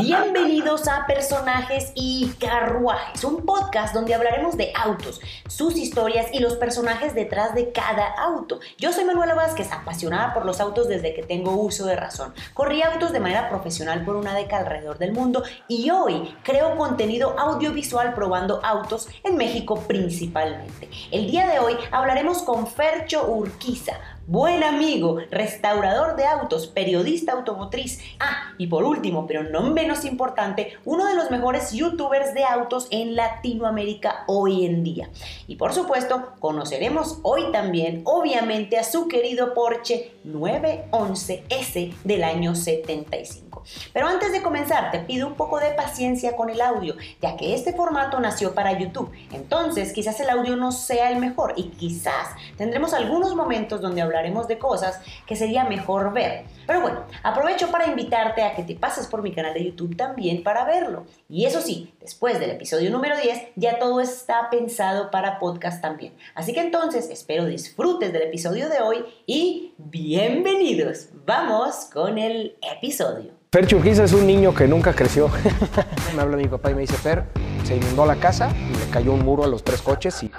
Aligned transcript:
Bienvenidos 0.00 0.86
a 0.86 1.06
Personajes 1.06 1.90
y 1.96 2.28
Carruajes, 2.38 3.24
un 3.24 3.44
podcast 3.44 3.92
donde 3.92 4.14
hablaremos 4.14 4.56
de 4.56 4.72
autos, 4.76 5.20
sus 5.48 5.76
historias 5.76 6.26
y 6.32 6.38
los 6.38 6.54
personajes 6.54 7.16
detrás 7.16 7.52
de 7.54 7.72
cada 7.72 8.06
auto. 8.12 8.60
Yo 8.76 8.92
soy 8.92 9.04
Manuela 9.04 9.34
Vázquez, 9.34 9.72
apasionada 9.72 10.34
por 10.34 10.46
los 10.46 10.60
autos 10.60 10.86
desde 10.86 11.14
que 11.14 11.24
tengo 11.24 11.52
uso 11.52 11.84
de 11.84 11.96
razón. 11.96 12.32
Corrí 12.54 12.82
autos 12.82 13.12
de 13.12 13.18
manera 13.18 13.48
profesional 13.48 14.04
por 14.04 14.14
una 14.14 14.34
década 14.34 14.62
alrededor 14.62 14.98
del 14.98 15.12
mundo 15.12 15.42
y 15.66 15.90
hoy 15.90 16.32
creo 16.44 16.76
contenido 16.76 17.36
audiovisual 17.36 18.14
probando 18.14 18.64
autos 18.64 19.08
en 19.24 19.36
México 19.36 19.80
principalmente. 19.88 20.88
El 21.10 21.28
día 21.28 21.48
de 21.48 21.58
hoy 21.58 21.76
hablaremos 21.90 22.42
con 22.42 22.68
Fercho 22.68 23.26
Urquiza, 23.26 23.98
buen 24.28 24.62
amigo, 24.62 25.16
restaurador 25.30 26.14
de 26.14 26.26
autos, 26.26 26.66
periodista 26.66 27.32
automotriz. 27.32 27.98
Ah, 28.20 28.52
y 28.58 28.66
por 28.66 28.84
último, 28.84 29.26
pero 29.26 29.42
no 29.42 29.62
menos 29.62 30.04
importante, 30.04 30.74
uno 30.84 31.06
de 31.06 31.14
los 31.14 31.30
mejores 31.30 31.72
youtubers 31.72 32.34
de 32.34 32.44
autos 32.44 32.88
en 32.90 33.16
Latinoamérica 33.16 34.24
hoy 34.26 34.66
en 34.66 34.84
día. 34.84 35.08
Y 35.46 35.56
por 35.56 35.72
supuesto, 35.72 36.34
conoceremos 36.40 37.20
hoy 37.22 37.50
también, 37.52 38.02
obviamente, 38.04 38.76
a 38.78 38.84
su 38.84 39.08
querido 39.08 39.54
Porsche 39.54 40.12
911S 40.26 41.94
del 42.04 42.22
año 42.22 42.54
75. 42.54 43.48
Pero 43.92 44.06
antes 44.06 44.32
de 44.32 44.42
comenzar, 44.42 44.90
te 44.90 45.00
pido 45.00 45.26
un 45.26 45.34
poco 45.34 45.58
de 45.58 45.70
paciencia 45.70 46.36
con 46.36 46.50
el 46.50 46.60
audio, 46.60 46.96
ya 47.20 47.36
que 47.36 47.54
este 47.54 47.72
formato 47.72 48.20
nació 48.20 48.54
para 48.54 48.78
YouTube. 48.78 49.10
Entonces, 49.32 49.92
quizás 49.92 50.20
el 50.20 50.30
audio 50.30 50.56
no 50.56 50.72
sea 50.72 51.10
el 51.10 51.18
mejor 51.18 51.54
y 51.56 51.64
quizás 51.70 52.28
tendremos 52.56 52.92
algunos 52.92 53.34
momentos 53.34 53.80
donde 53.80 54.02
hablaremos 54.18 54.48
de 54.48 54.58
cosas 54.58 55.00
que 55.26 55.36
sería 55.36 55.64
mejor 55.64 56.12
ver. 56.12 56.44
Pero 56.66 56.80
bueno, 56.80 57.04
aprovecho 57.22 57.70
para 57.70 57.86
invitarte 57.86 58.42
a 58.42 58.54
que 58.54 58.64
te 58.64 58.74
pases 58.74 59.06
por 59.06 59.22
mi 59.22 59.32
canal 59.32 59.54
de 59.54 59.64
YouTube 59.64 59.96
también 59.96 60.42
para 60.42 60.64
verlo. 60.64 61.06
Y 61.28 61.46
eso 61.46 61.60
sí, 61.60 61.94
después 62.00 62.40
del 62.40 62.50
episodio 62.50 62.90
número 62.90 63.16
10, 63.16 63.52
ya 63.56 63.78
todo 63.78 64.00
está 64.00 64.50
pensado 64.50 65.10
para 65.10 65.38
podcast 65.38 65.80
también. 65.80 66.14
Así 66.34 66.52
que 66.52 66.60
entonces 66.60 67.08
espero 67.10 67.46
disfrutes 67.46 68.12
del 68.12 68.22
episodio 68.22 68.68
de 68.68 68.80
hoy 68.80 69.04
y 69.26 69.74
bienvenidos. 69.78 71.08
Vamos 71.24 71.88
con 71.92 72.18
el 72.18 72.56
episodio. 72.76 73.32
Fer 73.50 73.66
Churquiza 73.66 74.04
es 74.04 74.12
un 74.12 74.26
niño 74.26 74.54
que 74.54 74.66
nunca 74.66 74.92
creció. 74.94 75.30
me 76.14 76.20
habla 76.20 76.36
mi 76.36 76.48
papá 76.48 76.70
y 76.70 76.74
me 76.74 76.82
dice, 76.82 76.94
Fer, 76.94 77.24
se 77.64 77.76
inundó 77.76 78.04
la 78.04 78.16
casa 78.16 78.50
y 78.54 78.76
le 78.76 78.90
cayó 78.90 79.12
un 79.12 79.24
muro 79.24 79.44
a 79.44 79.46
los 79.46 79.64
tres 79.64 79.80
coches 79.80 80.22
y... 80.22 80.30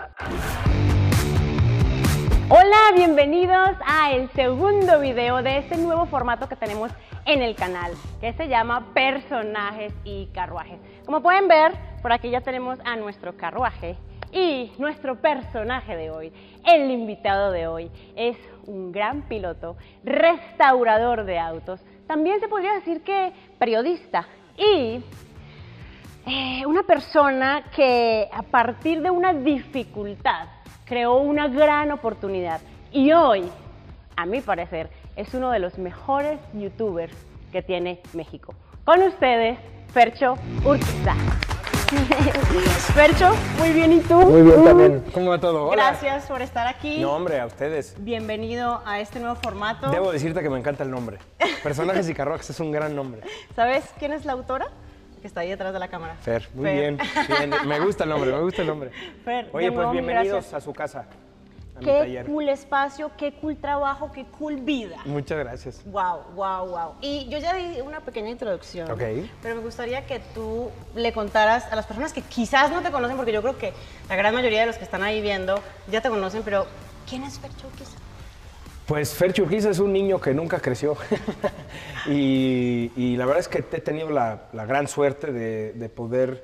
Hola, 2.52 2.78
bienvenidos 2.96 3.78
a 3.86 4.12
el 4.12 4.28
segundo 4.32 5.00
video 5.00 5.44
de 5.44 5.60
este 5.60 5.78
nuevo 5.78 6.08
formato 6.08 6.50
que 6.50 6.56
tenemos 6.56 6.92
en 7.26 7.44
el 7.44 7.56
canal, 7.56 7.92
que 8.20 8.34
se 8.34 8.48
llama 8.48 8.92
Personajes 8.96 9.94
y 10.04 10.26
Carruajes. 10.34 10.80
Como 11.06 11.22
pueden 11.22 11.48
ver, 11.48 11.74
por 12.02 12.12
aquí 12.12 12.32
ya 12.32 12.42
tenemos 12.42 12.80
a 12.86 12.96
nuestro 12.96 13.38
carruaje 13.38 13.98
y 14.32 14.72
nuestro 14.80 15.22
personaje 15.22 15.96
de 15.96 16.10
hoy, 16.10 16.34
el 16.66 16.90
invitado 16.90 17.52
de 17.52 17.68
hoy, 17.68 17.92
es 18.16 18.36
un 18.66 18.92
gran 18.92 19.22
piloto, 19.28 19.78
restaurador 20.04 21.26
de 21.26 21.38
autos, 21.38 21.80
también 22.08 22.40
se 22.40 22.48
podría 22.48 22.74
decir 22.74 23.04
que 23.04 23.32
periodista 23.60 24.28
y 24.58 25.04
eh, 26.26 26.66
una 26.66 26.82
persona 26.82 27.66
que 27.76 28.28
a 28.34 28.42
partir 28.42 29.04
de 29.04 29.12
una 29.12 29.34
dificultad 29.34 30.48
creó 30.90 31.18
una 31.18 31.48
gran 31.48 31.92
oportunidad 31.92 32.60
y 32.92 33.12
hoy, 33.12 33.48
a 34.16 34.26
mi 34.26 34.42
parecer, 34.42 34.90
es 35.16 35.32
uno 35.36 35.52
de 35.52 35.60
los 35.60 35.78
mejores 35.78 36.40
youtubers 36.54 37.14
que 37.52 37.62
tiene 37.62 38.02
México. 38.14 38.56
Con 38.84 39.04
ustedes, 39.04 39.60
Fercho 39.94 40.34
Urquiza. 40.66 41.14
Fercho, 42.94 43.32
muy 43.60 43.72
bien, 43.72 43.94
¿y 43.94 44.00
tú? 44.00 44.16
Muy 44.16 44.42
bien 44.42 44.64
también. 44.64 45.04
¿Cómo 45.14 45.30
va 45.30 45.40
todo? 45.40 45.68
Hola. 45.68 45.92
Gracias 45.92 46.26
por 46.26 46.42
estar 46.42 46.68
aquí. 46.68 47.00
No, 47.00 47.14
hombre, 47.16 47.40
a 47.40 47.46
ustedes. 47.46 47.96
Bienvenido 48.00 48.82
a 48.86 49.00
este 49.00 49.20
nuevo 49.20 49.36
formato. 49.36 49.92
Debo 49.92 50.12
decirte 50.12 50.42
que 50.42 50.50
me 50.50 50.58
encanta 50.58 50.84
el 50.84 50.90
nombre. 50.90 51.20
Personajes 51.62 52.10
y 52.10 52.16
carruajes 52.16 52.50
es 52.50 52.60
un 52.60 52.72
gran 52.72 52.96
nombre. 52.96 53.22
¿Sabes 53.56 53.86
quién 54.00 54.12
es 54.14 54.26
la 54.26 54.34
autora? 54.34 54.68
Que 55.22 55.28
está 55.28 55.42
ahí 55.42 55.50
detrás 55.50 55.74
de 55.74 55.80
la 55.80 55.88
cámara. 55.88 56.16
Fer, 56.16 56.48
muy 56.54 56.72
Bien, 56.72 56.98
bien, 57.28 57.54
Me 57.68 57.80
gusta 57.80 58.04
el 58.04 58.10
nombre, 58.10 58.32
me 58.32 58.42
gusta 58.42 58.62
el 58.62 58.68
nombre. 58.68 58.92
Fer, 59.26 59.50
Oye, 59.54 59.72
pues 59.72 59.92
bienvenidos 59.92 60.54
a 60.54 60.62
su 60.62 60.74
casa 60.74 61.06
qué 61.80 62.24
cool 62.26 62.50
espacio, 62.50 63.12
qué 63.18 63.34
cool 63.34 63.58
trabajo, 63.58 64.12
qué 64.12 64.26
cool 64.26 64.58
vida. 64.58 64.98
Muchas 65.06 65.38
gracias. 65.40 65.82
Wow, 65.86 66.24
wow, 66.36 66.68
wow. 66.68 66.94
Y 67.02 67.28
yo 67.30 67.38
ya 67.40 67.54
di 67.56 67.82
una 67.82 68.02
pequeña 68.02 68.30
introducción. 68.30 68.90
Ok. 68.92 69.02
Pero 69.42 69.56
me 69.56 69.62
gustaría 69.62 70.06
que 70.06 70.20
tú 70.34 70.70
le 70.96 71.14
contaras 71.14 71.72
a 71.72 71.76
las 71.76 71.86
personas 71.86 72.14
que 72.14 72.22
quizás 72.22 72.72
no 72.72 72.82
te 72.82 72.92
conocen, 72.92 73.18
porque 73.18 73.32
yo 73.32 73.42
creo 73.42 73.58
que 73.58 73.74
la 74.08 74.16
gran 74.16 74.34
mayoría 74.34 74.62
de 74.62 74.68
los 74.68 74.78
que 74.78 74.84
están 74.84 75.04
ahí 75.04 75.22
viendo 75.22 75.60
ya 75.90 76.02
te 76.02 76.10
conocen, 76.10 76.44
pero 76.44 76.66
¿quién 77.08 77.24
es 77.24 77.40
Fer 77.40 77.52
Churquiza? 77.56 77.98
Pues 78.90 79.14
Fer 79.14 79.32
Churquiza 79.34 79.70
es 79.70 79.78
un 79.78 79.94
niño 79.94 80.20
que 80.20 80.34
nunca 80.34 80.60
creció. 80.60 80.98
y, 82.08 83.16
la 83.18 83.28
verdad 83.28 83.42
es 83.42 83.48
que 83.48 83.60
he 83.60 83.82
tenido 83.82 84.10
la, 84.10 84.50
gran 84.52 84.88
suerte 84.88 85.32
de 85.32 85.90
poder 85.90 86.44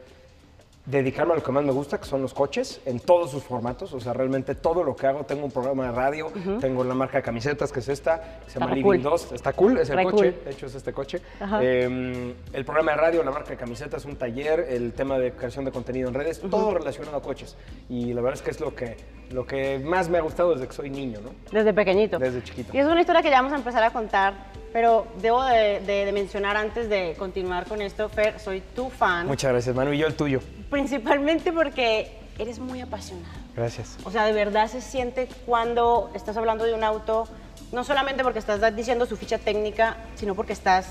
dedicarme 0.85 1.33
a 1.33 1.35
lo 1.37 1.43
que 1.43 1.51
más 1.51 1.63
me 1.63 1.71
gusta, 1.71 1.99
que 1.99 2.05
son 2.05 2.21
los 2.21 2.33
coches, 2.33 2.81
en 2.85 2.99
todos 2.99 3.31
sus 3.31 3.43
formatos. 3.43 3.93
O 3.93 3.99
sea, 3.99 4.13
realmente 4.13 4.55
todo 4.55 4.83
lo 4.83 4.95
que 4.95 5.07
hago. 5.07 5.23
Tengo 5.23 5.45
un 5.45 5.51
programa 5.51 5.85
de 5.85 5.91
radio, 5.91 6.31
tengo 6.59 6.83
la 6.83 6.93
marca 6.93 7.17
de 7.17 7.23
camisetas, 7.23 7.71
que 7.71 7.79
es 7.79 7.89
esta, 7.89 8.39
se 8.47 8.59
llama 8.59 8.75
Living 8.75 9.01
2. 9.01 9.31
Está 9.33 9.53
cool, 9.53 9.77
es 9.77 9.89
el 9.89 10.03
coche. 10.03 10.31
De 10.43 10.51
hecho, 10.51 10.65
es 10.67 10.75
este 10.75 10.93
coche. 10.93 11.21
Em, 11.61 12.33
el 12.53 12.65
programa 12.65 12.91
de 12.91 12.97
radio, 12.97 13.23
la 13.23 13.31
marca 13.31 13.49
de 13.49 13.57
camisetas, 13.57 14.05
un 14.05 14.15
taller, 14.15 14.67
el 14.69 14.93
tema 14.93 15.17
de 15.17 15.31
creación 15.31 15.65
de 15.65 15.71
contenido 15.71 16.07
en 16.07 16.13
redes, 16.13 16.41
todo 16.41 16.73
relacionado 16.73 17.17
a 17.17 17.21
coches. 17.21 17.55
Y 17.89 18.13
la 18.13 18.21
verdad 18.21 18.35
es 18.35 18.41
que 18.41 18.51
es 18.51 18.59
lo 18.59 18.75
que, 18.75 18.97
lo 19.31 19.45
que 19.45 19.79
más 19.79 20.09
me 20.09 20.17
ha 20.17 20.21
gustado 20.21 20.53
desde 20.53 20.67
que 20.67 20.73
soy 20.73 20.89
niño, 20.89 21.19
¿no? 21.21 21.31
Desde 21.51 21.73
pequeñito. 21.73 22.19
Desde 22.19 22.43
chiquito. 22.43 22.75
Y 22.75 22.79
es 22.79 22.85
una 22.85 23.01
historia 23.01 23.21
que 23.21 23.29
ya 23.29 23.37
vamos 23.37 23.53
a 23.53 23.57
empezar 23.57 23.83
a 23.83 23.91
contar 23.91 24.33
pero 24.75 25.07
debo 25.21 25.41
de, 25.41 26.11
mencionar 26.13 26.57
antes 26.57 26.89
de 26.89 27.15
continuar 27.17 27.65
con 27.65 27.81
esto, 27.81 28.09
Fer, 28.09 28.41
soy 28.41 28.61
tu 28.75 28.89
fan. 28.89 29.25
Muchas 29.25 29.53
gracias, 29.53 29.73
Manu, 29.73 29.93
y 29.93 29.99
yo 29.99 30.05
el 30.05 30.15
tuyo. 30.15 30.41
Principalmente 30.69 31.51
porque 31.51 32.11
eres 32.37 32.59
muy 32.59 32.81
apasionado. 32.81 33.33
Gracias. 33.55 33.97
O 34.03 34.11
sea, 34.11 34.25
de 34.25 34.33
verdad 34.33 34.67
se 34.69 34.81
siente 34.81 35.27
cuando 35.45 36.11
estás 36.13 36.35
hablando 36.37 36.65
de 36.65 36.73
un 36.73 36.83
auto, 36.83 37.27
no 37.71 37.83
solamente 37.83 38.23
porque 38.23 38.39
estás 38.39 38.75
diciendo 38.75 39.05
su 39.05 39.17
ficha 39.17 39.37
técnica, 39.37 39.97
sino 40.15 40.35
porque 40.35 40.53
estás 40.53 40.87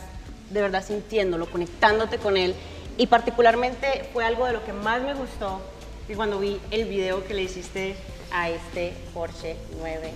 de 0.50 0.62
verdad 0.62 0.84
sintiéndolo, 0.84 1.46
conectándote 1.46 2.18
con 2.18 2.36
él. 2.36 2.54
Y 2.96 3.08
particularmente 3.08 4.08
fue 4.12 4.24
algo 4.24 4.46
de 4.46 4.52
lo 4.52 4.64
que 4.64 4.72
más 4.72 5.02
me 5.02 5.14
gustó 5.14 5.60
y 6.08 6.14
cuando 6.14 6.38
vi 6.38 6.60
el 6.70 6.84
video 6.84 7.26
que 7.26 7.34
le 7.34 7.42
hiciste 7.42 7.96
a 8.30 8.50
este 8.50 8.92
Porsche 9.12 9.56
9 9.78 10.12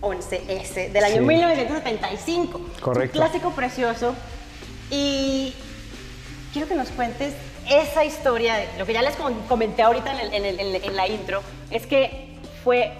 11S 0.00 0.92
del 0.92 1.04
año 1.04 1.22
1975. 1.22 2.60
Correcto. 2.80 3.18
Un 3.18 3.24
clásico 3.24 3.50
precioso. 3.50 4.14
Y 4.90 5.54
quiero 6.52 6.68
que 6.68 6.74
nos 6.74 6.88
cuentes 6.88 7.34
esa 7.68 8.04
historia, 8.04 8.56
lo 8.78 8.86
que 8.86 8.92
ya 8.92 9.02
les 9.02 9.16
comenté 9.48 9.82
ahorita 9.82 10.22
en, 10.22 10.96
la 10.96 11.08
intro, 11.08 11.42
es 11.70 11.86
que 11.86 12.28
fue 12.64 12.92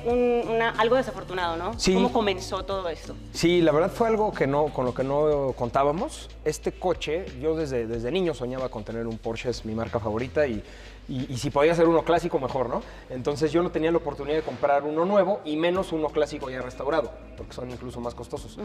algo 0.78 0.96
desafortunado, 0.96 1.56
¿no? 1.56 1.78
Sí. 1.78 1.94
¿Cómo 1.94 2.12
comenzó 2.12 2.64
todo 2.64 2.88
esto? 2.88 3.14
Sí, 3.32 3.60
la 3.60 3.72
verdad 3.72 3.90
fue 3.90 4.08
algo 4.08 4.32
que 4.32 4.46
no, 4.46 4.66
con 4.66 4.86
lo 4.86 4.94
que 4.94 5.04
no 5.04 5.52
contábamos. 5.56 6.30
Este 6.44 6.72
coche, 6.72 7.26
yo 7.40 7.54
desde, 7.56 7.86
desde 7.86 8.10
niño 8.10 8.32
soñaba 8.32 8.68
con 8.68 8.84
tener 8.84 9.06
un 9.06 9.18
Porsche, 9.18 9.50
es 9.50 9.64
mi 9.64 9.74
marca 9.74 10.00
favorita, 10.00 10.46
y 10.46 10.62
y, 11.10 11.36
si 11.38 11.50
podía 11.50 11.74
ser 11.74 11.88
uno 11.88 12.04
clásico, 12.04 12.38
mejor, 12.38 12.68
¿no? 12.68 12.82
Entonces 13.10 13.50
yo 13.50 13.64
no 13.64 13.72
tenía 13.72 13.90
la 13.90 13.96
oportunidad 13.96 14.36
de 14.36 14.42
comprar 14.42 14.84
uno 14.84 15.04
nuevo 15.04 15.40
y 15.44 15.56
menos 15.56 15.90
uno 15.90 16.08
clásico 16.08 16.48
ya 16.50 16.62
restaurado, 16.62 17.10
porque 17.36 17.52
son 17.52 17.68
incluso 17.68 18.00
más 18.00 18.14
costosos. 18.14 18.56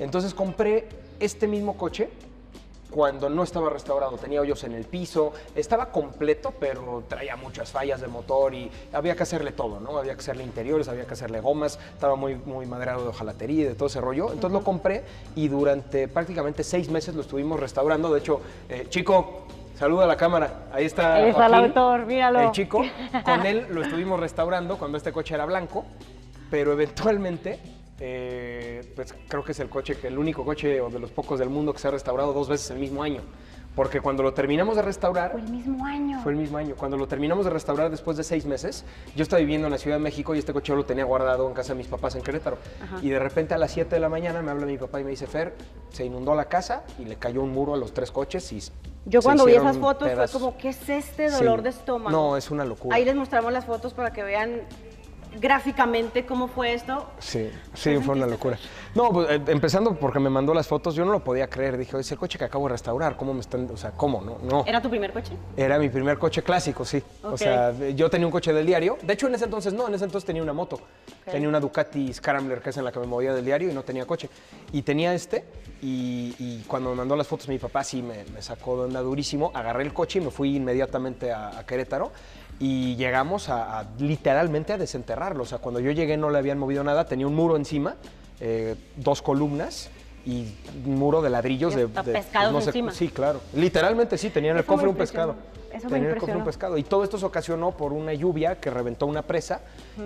Entonces 0.00 0.34
compré 0.34 0.88
este 1.20 1.46
mismo 1.46 1.76
coche 1.76 2.10
cuando 2.92 3.28
no 3.28 3.42
estaba 3.42 3.70
restaurado, 3.70 4.16
tenía 4.18 4.40
hoyos 4.40 4.62
en 4.64 4.72
el 4.72 4.84
piso, 4.84 5.32
estaba 5.54 5.86
completo, 5.86 6.52
pero 6.60 7.02
traía 7.08 7.36
muchas 7.36 7.70
fallas 7.70 8.00
de 8.00 8.06
motor 8.06 8.54
y 8.54 8.70
había 8.92 9.16
que 9.16 9.22
hacerle 9.22 9.52
todo, 9.52 9.80
¿no? 9.80 9.96
Había 9.98 10.14
que 10.14 10.20
hacerle 10.20 10.44
interiores, 10.44 10.88
había 10.88 11.06
que 11.06 11.14
hacerle 11.14 11.40
gomas, 11.40 11.78
estaba 11.94 12.16
muy, 12.16 12.34
muy 12.36 12.66
maderado 12.66 13.02
de 13.02 13.08
hojalatería 13.08 13.62
y 13.62 13.68
de 13.68 13.74
todo 13.74 13.86
ese 13.86 14.00
rollo. 14.00 14.30
Entonces 14.32 14.52
lo 14.52 14.62
compré 14.62 15.04
y 15.34 15.48
durante 15.48 16.06
prácticamente 16.06 16.62
seis 16.62 16.90
meses 16.90 17.14
lo 17.14 17.22
estuvimos 17.22 17.58
restaurando. 17.58 18.12
De 18.12 18.20
hecho, 18.20 18.40
eh, 18.68 18.86
chico, 18.88 19.46
Saluda 19.74 20.04
a 20.04 20.06
la 20.06 20.16
cámara. 20.16 20.66
Ahí 20.70 20.84
está. 20.84 21.14
Ahí 21.16 21.30
está 21.30 21.46
el 21.46 21.54
autor, 21.54 22.06
míralo. 22.06 22.40
El 22.40 22.52
chico. 22.52 22.84
Con 23.24 23.46
él 23.46 23.66
lo 23.70 23.82
estuvimos 23.82 24.20
restaurando 24.20 24.78
cuando 24.78 24.96
este 24.96 25.10
coche 25.10 25.34
era 25.34 25.44
blanco, 25.44 25.84
pero 26.50 26.72
eventualmente, 26.72 27.58
eh, 28.04 28.92
pues 28.96 29.14
creo 29.28 29.44
que 29.44 29.52
es 29.52 29.60
el 29.60 29.68
coche, 29.70 29.96
el 30.02 30.18
único 30.18 30.44
coche 30.44 30.80
o 30.80 30.90
de 30.90 30.98
los 30.98 31.12
pocos 31.12 31.38
del 31.38 31.48
mundo 31.50 31.72
que 31.72 31.78
se 31.78 31.86
ha 31.86 31.92
restaurado 31.92 32.32
dos 32.32 32.48
veces 32.48 32.68
el 32.72 32.78
mismo 32.80 33.00
año. 33.04 33.20
Porque 33.76 34.00
cuando 34.02 34.22
lo 34.24 34.34
terminamos 34.34 34.74
de 34.76 34.82
restaurar... 34.82 35.30
Fue 35.30 35.40
el 35.40 35.48
mismo 35.48 35.86
año. 35.86 36.20
Fue 36.22 36.32
el 36.32 36.36
mismo 36.38 36.58
año. 36.58 36.74
Cuando 36.76 36.98
lo 36.98 37.06
terminamos 37.06 37.44
de 37.46 37.52
restaurar 37.52 37.90
después 37.90 38.16
de 38.18 38.24
seis 38.24 38.44
meses, 38.44 38.84
yo 39.16 39.22
estaba 39.22 39.38
viviendo 39.40 39.68
en 39.68 39.70
la 39.70 39.78
Ciudad 39.78 39.96
de 39.96 40.02
México 40.02 40.34
y 40.34 40.40
este 40.40 40.52
coche 40.52 40.70
yo 40.70 40.76
lo 40.76 40.84
tenía 40.84 41.04
guardado 41.04 41.48
en 41.48 41.54
casa 41.54 41.72
de 41.72 41.78
mis 41.78 41.86
papás 41.86 42.14
en 42.16 42.22
Querétaro. 42.22 42.58
Y 43.00 43.08
de 43.08 43.18
repente 43.20 43.54
a 43.54 43.58
las 43.58 43.70
7 43.70 43.94
de 43.94 44.00
la 44.00 44.08
mañana 44.10 44.42
me 44.42 44.50
habla 44.50 44.66
mi 44.66 44.76
papá 44.76 45.00
y 45.00 45.04
me 45.04 45.10
dice, 45.10 45.26
Fer, 45.28 45.54
se 45.90 46.04
inundó 46.04 46.34
la 46.34 46.46
casa 46.46 46.82
y 46.98 47.04
le 47.06 47.16
cayó 47.16 47.40
un 47.40 47.52
muro 47.52 47.72
a 47.72 47.76
los 47.78 47.94
tres 47.94 48.10
coches 48.10 48.52
y 48.52 48.60
Yo 49.06 49.22
cuando 49.22 49.46
vi 49.46 49.54
esas 49.54 49.78
fotos 49.78 50.06
pedazos. 50.08 50.32
fue 50.32 50.40
como, 50.50 50.58
¿qué 50.58 50.68
es 50.68 50.88
este 50.90 51.30
dolor 51.30 51.60
Sí. 51.60 51.64
de 51.64 51.68
estómago? 51.70 52.10
No, 52.10 52.36
es 52.36 52.50
una 52.50 52.66
locura. 52.66 52.94
Ahí 52.96 53.06
les 53.06 53.14
mostramos 53.14 53.54
las 53.54 53.64
fotos 53.64 53.94
para 53.94 54.12
que 54.12 54.22
vean 54.22 54.60
gráficamente 55.40 56.24
cómo 56.26 56.48
fue 56.48 56.74
esto. 56.74 57.06
Sí, 57.18 57.50
¿Qué 57.74 57.78
sí, 57.78 57.96
fue 57.98 58.14
una 58.14 58.26
locura. 58.26 58.58
No, 58.94 59.10
pues, 59.10 59.30
eh, 59.30 59.40
empezando 59.48 59.94
porque 59.94 60.18
me 60.18 60.30
mandó 60.30 60.52
las 60.54 60.66
fotos, 60.66 60.94
yo 60.94 61.04
no 61.04 61.12
lo 61.12 61.24
podía 61.24 61.48
creer. 61.48 61.76
Dije, 61.76 61.96
"Oye, 61.96 62.02
es 62.02 62.12
el 62.12 62.18
coche 62.18 62.38
que 62.38 62.44
acabo 62.44 62.66
de 62.66 62.72
restaurar, 62.72 63.16
¿cómo 63.16 63.32
me 63.34 63.40
están, 63.40 63.68
o 63.72 63.76
sea, 63.76 63.92
cómo? 63.92 64.20
No, 64.20 64.38
no. 64.42 64.64
¿Era 64.66 64.80
tu 64.82 64.90
primer 64.90 65.12
coche? 65.12 65.32
Era 65.56 65.78
mi 65.78 65.88
primer 65.88 66.18
coche 66.18 66.42
clásico, 66.42 66.84
sí. 66.84 67.02
Ok. 67.22 67.32
O 67.32 67.36
sea, 67.38 67.72
yo 67.94 68.10
tenía 68.10 68.26
un 68.26 68.32
coche 68.32 68.52
del 68.52 68.66
diario. 68.66 68.98
De 69.02 69.12
hecho, 69.14 69.26
en 69.26 69.34
ese 69.34 69.44
entonces 69.44 69.72
no, 69.72 69.88
en 69.88 69.94
ese 69.94 70.04
entonces 70.04 70.26
tenía 70.26 70.42
una 70.42 70.52
moto. 70.52 70.80
Tenía 71.24 71.48
una 71.48 71.60
Ducati 71.60 72.12
Scrambler, 72.12 72.60
que 72.60 72.70
es 72.70 72.76
en 72.76 72.84
la 72.84 72.92
que 72.92 72.98
me 72.98 73.06
movía 73.06 73.32
del 73.32 73.44
diario 73.44 73.70
y 73.70 73.74
no 73.74 73.82
tenía 73.82 74.04
coche. 74.06 74.28
Y 74.72 74.82
tenía 74.82 75.14
este, 75.14 75.44
y, 75.80 76.34
y 76.38 76.64
cuando 76.66 76.90
me 76.90 76.96
mandó 76.96 77.16
las 77.16 77.26
fotos 77.26 77.48
mi 77.48 77.58
papá 77.58 77.84
sí 77.84 78.02
me, 78.02 78.24
me 78.34 78.42
sacó 78.42 78.76
de 78.78 78.84
onda 78.84 79.00
durísimo. 79.00 79.50
Agarré 79.54 79.84
el 79.84 79.92
coche 79.94 80.18
y 80.18 80.22
me 80.22 80.30
fui 80.30 80.56
inmediatamente 80.56 81.30
a, 81.32 81.58
a 81.58 81.66
Querétaro. 81.66 82.10
Y 82.62 82.94
llegamos 82.94 83.48
a, 83.48 83.80
a 83.80 83.86
literalmente 83.98 84.72
a 84.72 84.78
desenterrarlo. 84.78 85.42
O 85.42 85.46
sea, 85.46 85.58
cuando 85.58 85.80
yo 85.80 85.90
llegué 85.90 86.16
no 86.16 86.30
le 86.30 86.38
habían 86.38 86.60
movido 86.60 86.84
nada, 86.84 87.06
tenía 87.06 87.26
un 87.26 87.34
muro 87.34 87.56
encima, 87.56 87.96
eh, 88.38 88.76
dos 88.94 89.20
columnas 89.20 89.90
y 90.24 90.46
un 90.86 90.94
muro 90.94 91.20
de 91.22 91.30
ladrillos 91.30 91.74
de, 91.74 91.88
de- 91.88 92.12
pescados 92.12 92.52
no 92.52 92.60
sé- 92.60 92.68
encima. 92.70 92.92
Sí, 92.92 93.08
claro. 93.08 93.40
Literalmente 93.52 94.16
sí, 94.16 94.30
tenía 94.30 94.52
en 94.52 94.58
el 94.58 94.64
cofre 94.64 94.86
un 94.86 94.94
pescado. 94.94 95.34
Eso 95.72 95.86
me 95.86 95.92
Tenía 95.94 96.08
en 96.10 96.14
el 96.16 96.20
cofre 96.20 96.36
un 96.36 96.44
pescado. 96.44 96.76
Y 96.76 96.82
todo 96.82 97.02
esto 97.02 97.16
se 97.18 97.24
ocasionó 97.24 97.70
por 97.72 97.94
una 97.94 98.12
lluvia 98.12 98.60
que 98.60 98.68
reventó 98.70 99.06
una 99.06 99.22
presa 99.22 99.62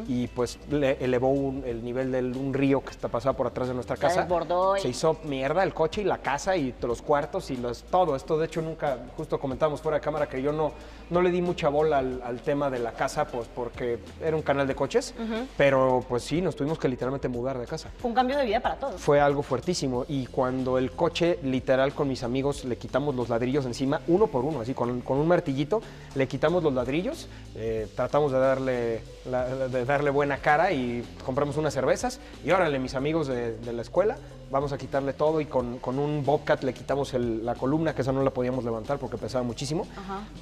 y 0.08 0.28
pues 0.28 0.58
le 0.70 0.92
elevó 1.04 1.28
un- 1.28 1.64
el 1.66 1.84
nivel 1.84 2.12
de 2.12 2.20
un 2.22 2.54
río 2.54 2.82
que 2.84 2.92
está 2.92 3.08
pasado 3.08 3.34
por 3.36 3.48
atrás 3.48 3.66
de 3.68 3.74
nuestra 3.74 3.96
Se 3.96 4.02
casa. 4.02 4.22
desbordó 4.22 4.76
y- 4.76 4.80
Se 4.80 4.88
hizo 4.88 5.18
mierda 5.24 5.62
el 5.64 5.74
coche 5.74 6.02
y 6.02 6.04
la 6.04 6.18
casa 6.18 6.56
y 6.56 6.72
los 6.80 7.02
cuartos 7.02 7.50
y 7.50 7.56
los, 7.56 7.82
todo. 7.82 8.14
Esto 8.16 8.38
de 8.38 8.46
hecho 8.46 8.62
nunca, 8.62 8.96
justo 9.16 9.38
comentamos 9.40 9.80
fuera 9.82 9.98
de 9.98 10.02
cámara 10.04 10.28
que 10.28 10.40
yo 10.40 10.52
no, 10.52 10.72
no 11.10 11.22
le 11.22 11.30
di 11.30 11.40
mucha 11.42 11.68
bola 11.68 11.98
al, 11.98 12.20
al 12.24 12.40
tema 12.40 12.70
de 12.70 12.78
la 12.78 12.92
casa 12.92 13.26
pues 13.26 13.48
porque 13.54 13.98
era 14.20 14.34
un 14.36 14.42
canal 14.42 14.66
de 14.66 14.74
coches. 14.74 15.14
Pero 15.56 16.04
pues 16.08 16.22
sí, 16.24 16.40
nos 16.42 16.56
tuvimos 16.56 16.78
que 16.78 16.88
literalmente 16.88 17.28
mudar 17.28 17.58
de 17.58 17.66
casa 17.66 17.90
Fue 17.98 18.08
un 18.10 18.14
cambio 18.14 18.36
de 18.38 18.44
vida 18.44 18.60
para 18.60 18.76
todos. 18.76 19.00
fue 19.00 19.20
algo 19.20 19.42
fuertísimo 19.42 20.04
y 20.08 20.26
cuando 20.26 20.78
el 20.78 20.92
coche 20.92 21.38
literal 21.42 21.92
con 21.94 22.08
mis 22.08 22.22
amigos 22.22 22.64
le 22.64 22.76
quitamos 22.78 23.14
los 23.14 23.28
ladrillos 23.28 23.66
encima 23.66 24.00
uno 24.08 24.26
por 24.26 24.44
uno 24.44 24.60
así 24.60 24.74
con, 24.74 25.00
con 25.00 25.18
un 25.18 25.28
martillito 25.28 25.80
le 26.14 26.26
quitamos 26.28 26.62
los 26.62 26.72
ladrillos 26.72 27.28
eh, 27.54 27.88
tratamos 27.94 28.32
de 28.32 28.38
darle 28.38 29.00
la- 29.30 29.46
de 29.68 29.84
darle 29.84 30.10
buena 30.10 30.38
cara 30.38 30.72
y 30.72 31.04
compramos 31.24 31.56
unas 31.56 31.74
cervezas 31.74 32.20
y 32.44 32.50
órale 32.50 32.78
mis 32.78 32.94
amigos 32.94 33.26
de, 33.26 33.56
de 33.58 33.72
la 33.72 33.82
escuela 33.82 34.16
vamos 34.50 34.72
a 34.72 34.78
quitarle 34.78 35.12
todo 35.12 35.40
y 35.40 35.46
con, 35.46 35.78
con 35.78 35.98
un 35.98 36.24
Bobcat 36.24 36.62
le 36.62 36.72
quitamos 36.72 37.12
el- 37.14 37.44
la 37.44 37.54
columna 37.56 37.94
que 37.94 38.02
esa 38.02 38.12
no 38.12 38.22
la 38.22 38.30
podíamos 38.30 38.64
levantar 38.64 38.98
porque 38.98 39.16
pesaba 39.16 39.42
muchísimo 39.44 39.86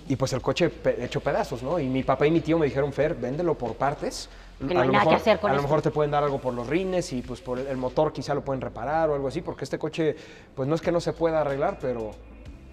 y 0.08 0.16
pues 0.16 0.32
el 0.34 0.42
coche 0.42 0.53
pe- 0.54 1.04
hecho 1.04 1.20
pedazos 1.20 1.62
no 1.62 1.78
y 1.78 1.88
mi 1.88 2.02
papá 2.02 2.26
y 2.26 2.30
mi 2.30 2.40
tío 2.40 2.58
me 2.58 2.66
dijeron 2.66 2.92
Fer 2.92 3.14
véndelo 3.14 3.54
por 3.56 3.74
partes 3.74 4.28
Que 4.66 4.72
no 4.74 4.80
hay 4.82 4.88
nada 4.88 5.04
que 5.10 5.14
hacer 5.16 5.38
con 5.40 5.50
a 5.50 5.54
lo 5.54 5.62
mejor 5.62 5.82
te 5.82 5.90
pueden 5.90 6.10
dar 6.12 6.22
algo 6.24 6.38
por 6.40 6.54
los 6.54 6.66
rines 6.68 7.12
y 7.12 7.22
pues 7.22 7.40
por 7.40 7.58
el, 7.58 7.66
el 7.66 7.76
motor 7.76 8.12
quizá 8.12 8.34
lo 8.34 8.42
pueden 8.44 8.60
reparar 8.60 9.10
o 9.10 9.14
algo 9.14 9.28
así, 9.28 9.40
porque 9.42 9.64
este 9.64 9.78
coche, 9.78 10.14
pues 10.54 10.68
no 10.68 10.74
es 10.76 10.80
que 10.80 10.92
no 10.92 11.00
se 11.00 11.12
pueda 11.12 11.40
arreglar, 11.40 11.78
pero, 11.80 12.12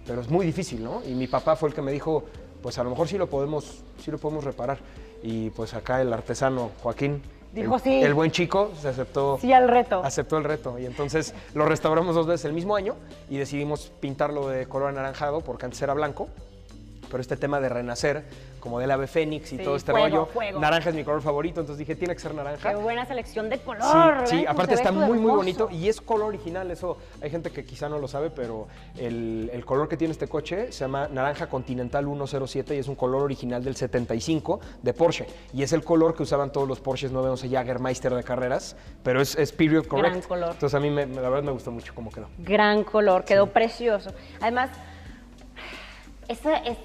pero 0.06 0.20
es 0.20 0.28
muy 0.30 0.46
difícil, 0.46 0.82
¿no? 0.84 1.02
Y 1.04 1.14
mi 1.14 1.26
papá 1.26 1.56
fue 1.56 1.68
el 1.70 1.74
que 1.74 1.82
me 1.82 1.90
dijo, 1.92 2.24
pues 2.62 2.78
a 2.78 2.84
lo 2.84 2.90
mejor 2.90 3.08
sí 3.08 3.18
lo 3.18 3.28
podemos, 3.28 3.82
sí 4.02 4.10
lo 4.12 4.18
podemos 4.18 4.44
reparar. 4.44 4.78
Y 5.24 5.50
pues 5.50 5.74
acá 5.74 6.00
el 6.00 6.12
artesano 6.12 6.70
Joaquín, 6.82 7.20
Dijo 7.52 7.74
el, 7.74 7.80
sí. 7.82 8.00
el 8.02 8.14
buen 8.14 8.30
chico, 8.30 8.70
se 8.80 8.88
aceptó. 8.88 9.36
Sí, 9.40 9.52
al 9.52 9.68
reto. 9.68 10.02
Aceptó 10.04 10.38
el 10.38 10.44
reto 10.44 10.78
y 10.78 10.86
entonces 10.86 11.34
lo 11.52 11.66
restauramos 11.66 12.14
dos 12.14 12.26
veces 12.26 12.46
el 12.46 12.52
mismo 12.54 12.76
año 12.76 12.94
y 13.28 13.36
decidimos 13.36 13.92
pintarlo 14.00 14.48
de 14.48 14.66
color 14.66 14.88
anaranjado 14.88 15.40
porque 15.42 15.66
antes 15.66 15.82
era 15.82 15.92
blanco. 15.92 16.28
Pero 17.12 17.20
este 17.20 17.36
tema 17.36 17.60
de 17.60 17.68
renacer, 17.68 18.24
como 18.58 18.80
del 18.80 18.90
ave 18.90 19.06
fénix 19.06 19.52
y 19.52 19.58
Sí, 19.58 19.62
todo 19.62 19.76
este 19.76 19.92
fuego, 19.92 20.06
rollo, 20.06 20.26
fuego. 20.26 20.58
naranja 20.58 20.88
es 20.88 20.94
mi 20.96 21.04
color 21.04 21.20
favorito, 21.20 21.60
entonces 21.60 21.78
dije, 21.78 21.94
tiene 21.94 22.14
que 22.14 22.20
ser 22.20 22.34
naranja. 22.34 22.70
Qué 22.70 22.74
buena 22.76 23.04
selección 23.04 23.50
de 23.50 23.56
Sí, 23.58 23.62
color. 23.62 24.26
sí, 24.26 24.36
¿ven 24.36 24.46
cómo 24.46 24.50
aparte 24.50 24.74
está 24.74 24.90
muy, 24.92 25.18
muy 25.18 25.30
bonito 25.30 25.68
y 25.70 25.88
es 25.90 26.00
color 26.00 26.28
original. 26.28 26.70
Eso 26.70 26.96
hay 27.20 27.28
gente 27.28 27.50
que 27.50 27.66
quizá 27.66 27.90
no 27.90 27.98
lo 27.98 28.08
sabe, 28.08 28.30
pero 28.30 28.66
el, 28.96 29.50
el 29.52 29.64
color 29.66 29.88
que 29.88 29.98
tiene 29.98 30.12
este 30.12 30.26
coche 30.26 30.72
se 30.72 30.80
llama 30.84 31.06
Naranja 31.08 31.48
Continental 31.50 32.06
107 32.06 32.74
y 32.76 32.78
es 32.78 32.88
un 32.88 32.94
color 32.94 33.22
original 33.22 33.62
del 33.62 33.76
75 33.76 34.60
de 34.82 34.94
Porsche. 34.94 35.26
Y 35.52 35.62
es 35.62 35.74
el 35.74 35.84
color 35.84 36.14
que 36.14 36.22
usaban 36.22 36.50
todos 36.50 36.66
los 36.66 36.80
Porsches 36.80 37.12
911 37.12 37.54
Jagermeister 37.54 38.14
de 38.14 38.22
carreras, 38.24 38.74
pero 39.02 39.20
es, 39.20 39.36
es 39.36 39.52
period 39.52 39.84
correct. 39.86 40.08
Gran 40.08 40.22
color. 40.22 40.50
Entonces 40.52 40.74
a 40.74 40.80
mí 40.80 40.88
me- 40.88 41.04
me- 41.04 41.16
la 41.20 41.28
verdad 41.28 41.44
me 41.44 41.52
gustó 41.52 41.70
mucho 41.70 41.94
cómo 41.94 42.10
quedó. 42.10 42.28
Gran 42.38 42.84
color, 42.84 43.26
quedó 43.26 43.48
precioso. 43.48 44.12
Además, 44.40 44.70
esa, 46.32 46.56
es, 46.58 46.76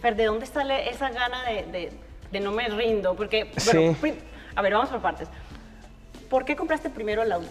Fer, 0.00 0.16
¿de 0.16 0.24
dónde 0.26 0.46
sale 0.46 0.88
esa 0.90 1.10
gana 1.10 1.44
de, 1.44 1.62
de- 1.64 1.92
de 2.30 2.40
no 2.40 2.50
me 2.52 2.68
rindo? 2.68 3.14
Porque, 3.14 3.50
bueno, 3.72 3.96
Sí. 4.00 4.14
a 4.54 4.62
ver, 4.62 4.72
vamos 4.72 4.88
por 4.90 5.00
partes. 5.02 5.28
¿Por 6.30 6.44
qué 6.44 6.56
compraste 6.56 6.88
primero 6.90 7.22
el 7.22 7.32
auto? 7.32 7.48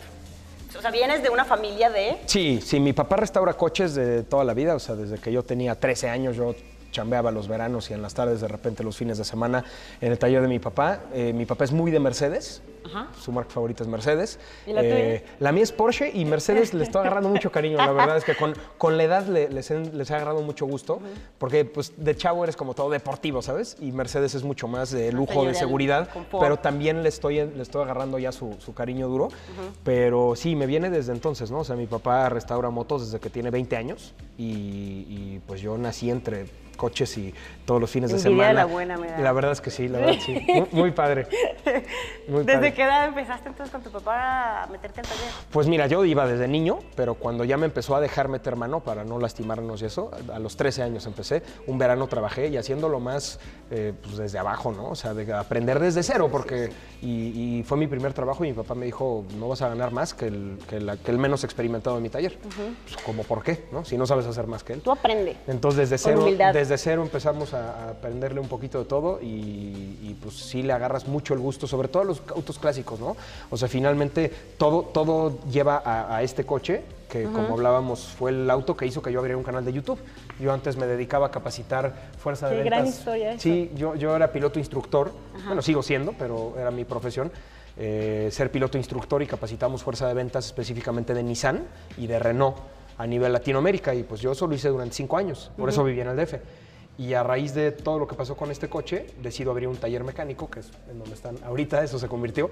O 0.78 0.82
sea, 0.82 0.90
vienes 0.90 1.22
de 1.22 1.30
una 1.30 1.44
familia 1.46 1.90
de... 1.90 2.18
Sí, 2.26 2.62
sí, 2.62 2.80
mi 2.80 2.94
papá 2.94 3.18
restaura 3.18 3.54
coches 3.54 3.94
de 3.94 4.24
toda 4.24 4.44
la 4.46 4.54
vida, 4.54 4.74
o 4.74 4.80
sea, 4.80 4.96
desde 4.96 5.18
que 5.20 5.32
yo 5.32 5.44
tenía 5.44 5.76
13 5.76 6.10
años 6.10 6.36
yo 6.38 6.56
chambeaba 6.92 7.32
los 7.32 7.48
veranos 7.48 7.90
y 7.90 7.94
en 7.94 8.02
las 8.02 8.14
tardes 8.14 8.42
de 8.42 8.48
repente 8.48 8.84
los 8.84 8.98
fines 8.98 9.18
de 9.18 9.24
semana 9.24 9.64
en 10.02 10.12
el 10.12 10.20
taller 10.20 10.42
de 10.42 10.48
mi 10.48 10.60
papá. 10.60 11.00
Eh, 11.14 11.34
mi 11.34 11.46
papá 11.46 11.64
es 11.64 11.72
muy 11.72 11.90
de 11.92 12.00
Mercedes, 12.00 12.62
Ajá. 12.86 13.08
su 13.20 13.32
marca 13.32 13.52
favorita 13.52 13.84
es 13.84 13.90
Mercedes. 13.90 14.40
¿Y 14.68 14.74
la 14.74 14.82
Eh, 14.84 15.26
la 15.40 15.52
mía 15.52 15.64
es 15.64 15.72
Porsche 15.72 16.12
y 16.14 16.26
Mercedes 16.26 16.74
le 16.74 16.84
estoy 16.84 17.02
agarrando 17.02 17.30
mucho 17.30 17.52
cariño, 17.52 17.78
la 17.78 17.92
verdad 17.92 18.18
es 18.18 18.24
que 18.26 18.36
con, 18.36 18.54
con 18.78 18.98
la 18.98 19.04
edad 19.04 19.26
le- 19.28 19.50
les, 19.50 19.72
he- 19.72 19.80
les 19.92 20.12
ha 20.12 20.16
agarrado 20.18 20.42
mucho 20.42 20.66
gusto, 20.66 21.00
porque 21.38 21.64
pues 21.66 21.94
de 21.98 22.16
chavo 22.16 22.44
eres 22.44 22.56
como 22.56 22.74
todo 22.74 22.90
deportivo, 22.90 23.42
¿sabes? 23.42 23.78
Y 23.80 23.92
Mercedes 23.92 24.36
es 24.36 24.44
mucho 24.44 24.68
más 24.68 24.92
de 24.92 25.12
lujo, 25.12 25.46
de 25.46 25.54
seguridad, 25.56 26.10
pero 26.40 26.58
también 26.58 27.04
le 27.04 27.10
estoy, 27.10 27.36
le 27.36 27.62
estoy 27.62 27.84
agarrando 27.84 28.20
ya 28.20 28.32
su, 28.32 28.56
su 28.60 28.74
cariño 28.74 29.08
duro. 29.08 29.30
Pero 29.84 30.36
sí, 30.36 30.56
me 30.56 30.66
viene 30.66 30.90
desde 30.90 31.12
entonces, 31.14 31.52
¿no? 31.52 31.60
O 31.60 31.64
sea, 31.64 31.76
mi 31.76 31.88
papá 31.88 32.28
restaura 32.30 32.70
motos 32.70 33.06
desde 33.06 33.20
que 33.20 33.30
tiene 33.30 33.50
20 33.52 33.76
años 33.78 34.14
y, 34.38 34.44
y, 35.08 35.42
pues 35.48 35.62
yo 35.62 35.78
nací 35.78 36.10
entre 36.10 36.46
coches 36.81 37.16
y 37.19 37.31
todos 37.71 37.79
los 37.79 37.89
fines 37.89 38.12
de 38.12 38.18
Envidia 38.18 38.31
de 38.31 38.41
semana. 38.50 38.59
la 38.59 38.65
buena 38.65 38.97
me 38.97 39.07
da. 39.07 39.18
La 39.19 39.31
verdad 39.31 39.53
es 39.53 39.62
que 39.62 39.71
sí, 39.71 39.88
la 39.88 40.00
verdad 40.00 40.15
sí. 40.25 40.45
Muy, 40.45 40.68
muy 40.73 40.91
padre. 40.91 41.25
Muy 42.27 42.44
¿Desde 42.44 42.53
padre. 42.53 42.73
qué 42.73 42.83
edad 42.83 43.06
empezaste 43.07 43.47
entonces 43.50 43.71
con 43.71 43.81
tu 43.81 43.89
papá 43.91 44.63
a 44.63 44.68
meterte 44.68 45.00
al 45.01 45.06
taller? 45.07 45.25
Pues 45.51 45.68
mira, 45.68 45.88
yo 45.88 46.03
iba 46.06 46.27
desde 46.27 46.47
niño, 46.50 46.79
pero 46.95 47.15
cuando 47.15 47.44
ya 47.45 47.56
me 47.57 47.65
empezó 47.65 47.95
a 47.95 48.01
dejar 48.01 48.27
meter 48.27 48.56
mano 48.57 48.81
para 48.81 49.03
no 49.06 49.19
lastimarnos 49.19 49.81
y 49.81 49.85
eso, 49.85 50.12
a 50.33 50.39
los 50.39 50.56
13 50.57 50.83
años 50.83 51.06
empecé, 51.06 51.44
un 51.68 51.77
verano 51.77 52.07
trabajé 52.07 52.47
y 52.50 52.57
haciéndolo 52.57 53.00
más 53.00 53.40
eh, 53.71 53.94
pues 54.01 54.18
desde 54.18 54.37
abajo, 54.37 54.71
¿no? 54.73 54.90
O 54.90 54.95
sea, 54.95 55.13
de 55.13 55.31
aprender 55.33 55.80
desde 55.80 56.04
cero, 56.04 56.28
porque 56.30 56.71
y, 57.01 57.59
y 57.59 57.63
fue 57.63 57.78
mi 57.78 57.87
primer 57.87 58.11
trabajo 58.13 58.44
y 58.44 58.49
mi 58.49 58.54
papá 58.54 58.75
me 58.75 58.85
dijo, 58.85 59.23
no 59.40 59.47
vas 59.47 59.61
a 59.61 59.69
ganar 59.69 59.92
más 59.92 60.13
que 60.13 60.28
el, 60.28 60.57
que 60.69 60.80
la- 60.81 60.97
que 60.97 61.11
el 61.11 61.18
menos 61.18 61.44
experimentado 61.45 61.95
de 61.95 62.01
mi 62.01 62.09
taller. 62.09 62.37
Pues, 62.37 62.97
como 63.06 63.23
por 63.23 63.44
qué, 63.44 63.66
¿no? 63.71 63.85
Si 63.85 63.97
no 63.97 64.06
sabes 64.06 64.25
hacer 64.25 64.45
más 64.47 64.63
que 64.63 64.73
él. 64.73 64.81
Tú 64.81 64.92
aprende. 64.92 65.37
Entonces 65.47 65.90
desde 65.90 65.97
cero, 65.97 66.25
desde 66.54 66.78
cero 66.78 67.01
empezamos 67.01 67.54
a, 67.54 67.60
a 67.61 67.89
aprenderle 67.91 68.39
un 68.39 68.47
poquito 68.47 68.80
de 68.80 68.85
todo 68.85 69.19
y, 69.21 69.97
y, 70.01 70.18
pues 70.21 70.35
sí 70.35 70.63
le 70.63 70.73
agarras 70.73 71.07
mucho 71.07 71.33
el 71.33 71.39
gusto, 71.39 71.68
sobre 71.68 71.87
todo 71.87 72.03
a 72.03 72.06
los 72.06 72.21
autos 72.35 72.59
clásicos, 72.59 72.99
¿no? 72.99 73.15
O 73.49 73.57
sea, 73.57 73.68
finalmente 73.68 74.31
todo, 74.57 74.83
todo 74.83 75.39
lleva 75.49 75.81
a, 75.83 76.15
a 76.18 76.23
este 76.23 76.45
coche, 76.45 76.83
que 77.09 77.23
como 77.23 77.53
hablábamos 77.53 78.07
fue 78.07 78.31
el 78.31 78.49
auto 78.49 78.75
que 78.75 78.85
hizo 78.85 79.01
que 79.01 79.11
yo 79.11 79.19
abriera 79.19 79.37
un 79.37 79.44
canal 79.44 79.65
de 79.65 79.73
YouTube. 79.73 79.99
Yo 80.39 80.51
antes 80.53 80.77
me 80.77 80.87
dedicaba 80.87 81.27
a 81.27 81.31
capacitar 81.31 81.94
fuerza 82.18 82.47
de 82.47 82.56
ventas. 82.56 82.71
gran 82.71 82.87
historia 82.87 83.31
eso. 83.33 83.41
Sí, 83.41 83.71
yo, 83.75 83.95
yo 83.95 84.15
era 84.15 84.31
piloto 84.31 84.59
instructor, 84.59 85.11
bueno, 85.45 85.61
sigo 85.61 85.83
siendo, 85.83 86.13
pero 86.13 86.53
era 86.57 86.71
mi 86.71 86.85
profesión. 86.85 87.31
eh, 87.77 88.30
ser 88.31 88.51
piloto 88.51 88.77
instructor 88.77 89.21
y 89.21 89.27
capacitamos 89.27 89.81
fuerza 89.83 90.07
de 90.07 90.13
ventas 90.13 90.45
específicamente 90.45 91.13
de 91.13 91.23
Nissan 91.23 91.63
y 91.97 92.06
de 92.07 92.19
Renault 92.19 92.57
a 92.97 93.07
nivel 93.07 93.31
Latinoamérica 93.33 93.95
y 93.95 94.03
pues 94.03 94.21
yo 94.21 94.33
eso 94.33 94.45
lo 94.45 94.53
hice 94.53 94.69
durante 94.69 94.94
cinco 94.95 95.18
años, 95.18 95.51
por 95.57 95.69
eso 95.69 95.83
viví 95.83 96.01
en 96.01 96.09
el 96.09 96.15
DF. 96.18 96.35
Y 96.98 97.14
a 97.16 97.24
raíz 97.24 97.56
de 97.56 97.71
todo 97.71 97.98
lo 97.98 98.07
que 98.07 98.16
pasó 98.16 98.36
con 98.38 98.52
este 98.52 98.69
coche, 98.69 99.07
decido 99.24 99.50
abrir 99.52 99.68
un 99.68 99.78
taller 99.78 100.04
mecánico, 100.04 100.50
que 100.52 100.60
es 100.60 100.71
en 100.92 101.00
donde 101.00 101.16
están 101.16 101.36
ahorita, 101.44 101.83
eso 101.83 101.98
se 101.98 102.07
convirtió. 102.07 102.52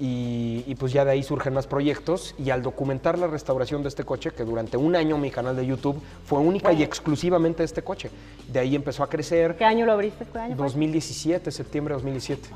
y, 0.00 0.64
y, 0.66 0.74
pues 0.76 0.92
ya 0.92 1.04
de 1.04 1.10
ahí 1.10 1.22
surgen 1.22 1.52
más 1.52 1.66
proyectos. 1.66 2.34
Y 2.38 2.50
al 2.50 2.62
documentar 2.62 3.18
la 3.18 3.26
restauración 3.26 3.82
de 3.82 3.88
este 3.88 4.04
coche, 4.04 4.30
que 4.30 4.44
durante 4.44 4.76
un 4.76 4.96
año 4.96 5.18
mi 5.18 5.30
canal 5.30 5.56
de 5.56 5.66
YouTube 5.66 6.00
fue 6.24 6.38
única 6.38 6.72
y 6.72 6.82
exclusivamente 6.82 7.64
este 7.64 7.82
coche, 7.82 8.10
de 8.48 8.60
ahí 8.60 8.74
empezó 8.74 9.02
a 9.02 9.10
crecer. 9.10 9.56
¿Qué 9.56 9.64
año 9.64 9.84
lo 9.84 9.92
abriste? 9.92 10.24
¿Qué 10.32 10.38
año 10.38 10.56
fue? 10.56 10.64
2017, 10.64 11.50
septiembre 11.50 11.92
de 11.92 11.96
2017. 11.96 12.48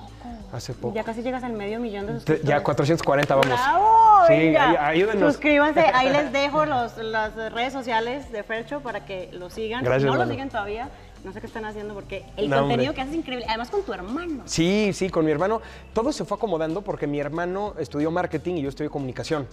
Hace 0.53 0.73
poco. 0.75 0.95
Ya 0.95 1.03
casi 1.03 1.23
llegas 1.23 1.43
al 1.43 1.53
medio 1.53 1.81
millón 1.81 2.07
de 2.07 2.13
suscriptores. 2.15 2.49
Ya 2.49 2.63
440 2.63 3.35
vamos. 3.35 3.47
¡Bravo! 3.49 4.27
Sí, 4.29 4.33
Venga. 4.33 4.87
ayúdenos. 4.87 5.33
Suscríbanse, 5.35 5.81
ahí 5.93 6.09
les 6.09 6.33
dejo 6.33 6.65
los- 6.65 6.97
las 6.99 7.35
redes 7.53 7.73
sociales 7.73 8.31
de 8.31 8.43
Fercho 8.45 8.81
para 8.81 9.05
que 9.05 9.29
lo 9.33 9.51
sigan. 9.51 9.85
Gracias, 9.85 10.11
no 10.11 10.17
lo 10.25 10.31
siguen 10.31 10.49
todavía, 10.49 10.89
no 11.27 11.33
sé 11.33 11.41
qué 11.41 11.49
están 11.49 11.65
haciendo 11.65 11.93
porque 11.93 12.25
el 12.37 12.49
No, 12.49 12.61
contenido 12.61 12.91
hombre. 12.91 12.95
que 12.95 13.01
haces 13.01 13.13
es 13.15 13.19
increíble. 13.19 13.47
Además 13.49 13.69
con 13.69 13.83
tu 13.83 13.93
hermano. 13.93 14.43
Sí, 14.45 14.93
sí, 14.95 15.11
con 15.11 15.25
mi 15.25 15.33
hermano. 15.33 15.61
Todo 15.93 16.13
se 16.13 16.25
fue 16.25 16.37
acomodando 16.37 16.83
porque 16.83 17.09
mi 17.09 17.19
hermano 17.19 17.75
estudió 17.81 18.13
marketing 18.13 18.55
y 18.55 18.63
yo 18.63 18.69
estudié 18.69 18.89
comunicación. 18.89 19.49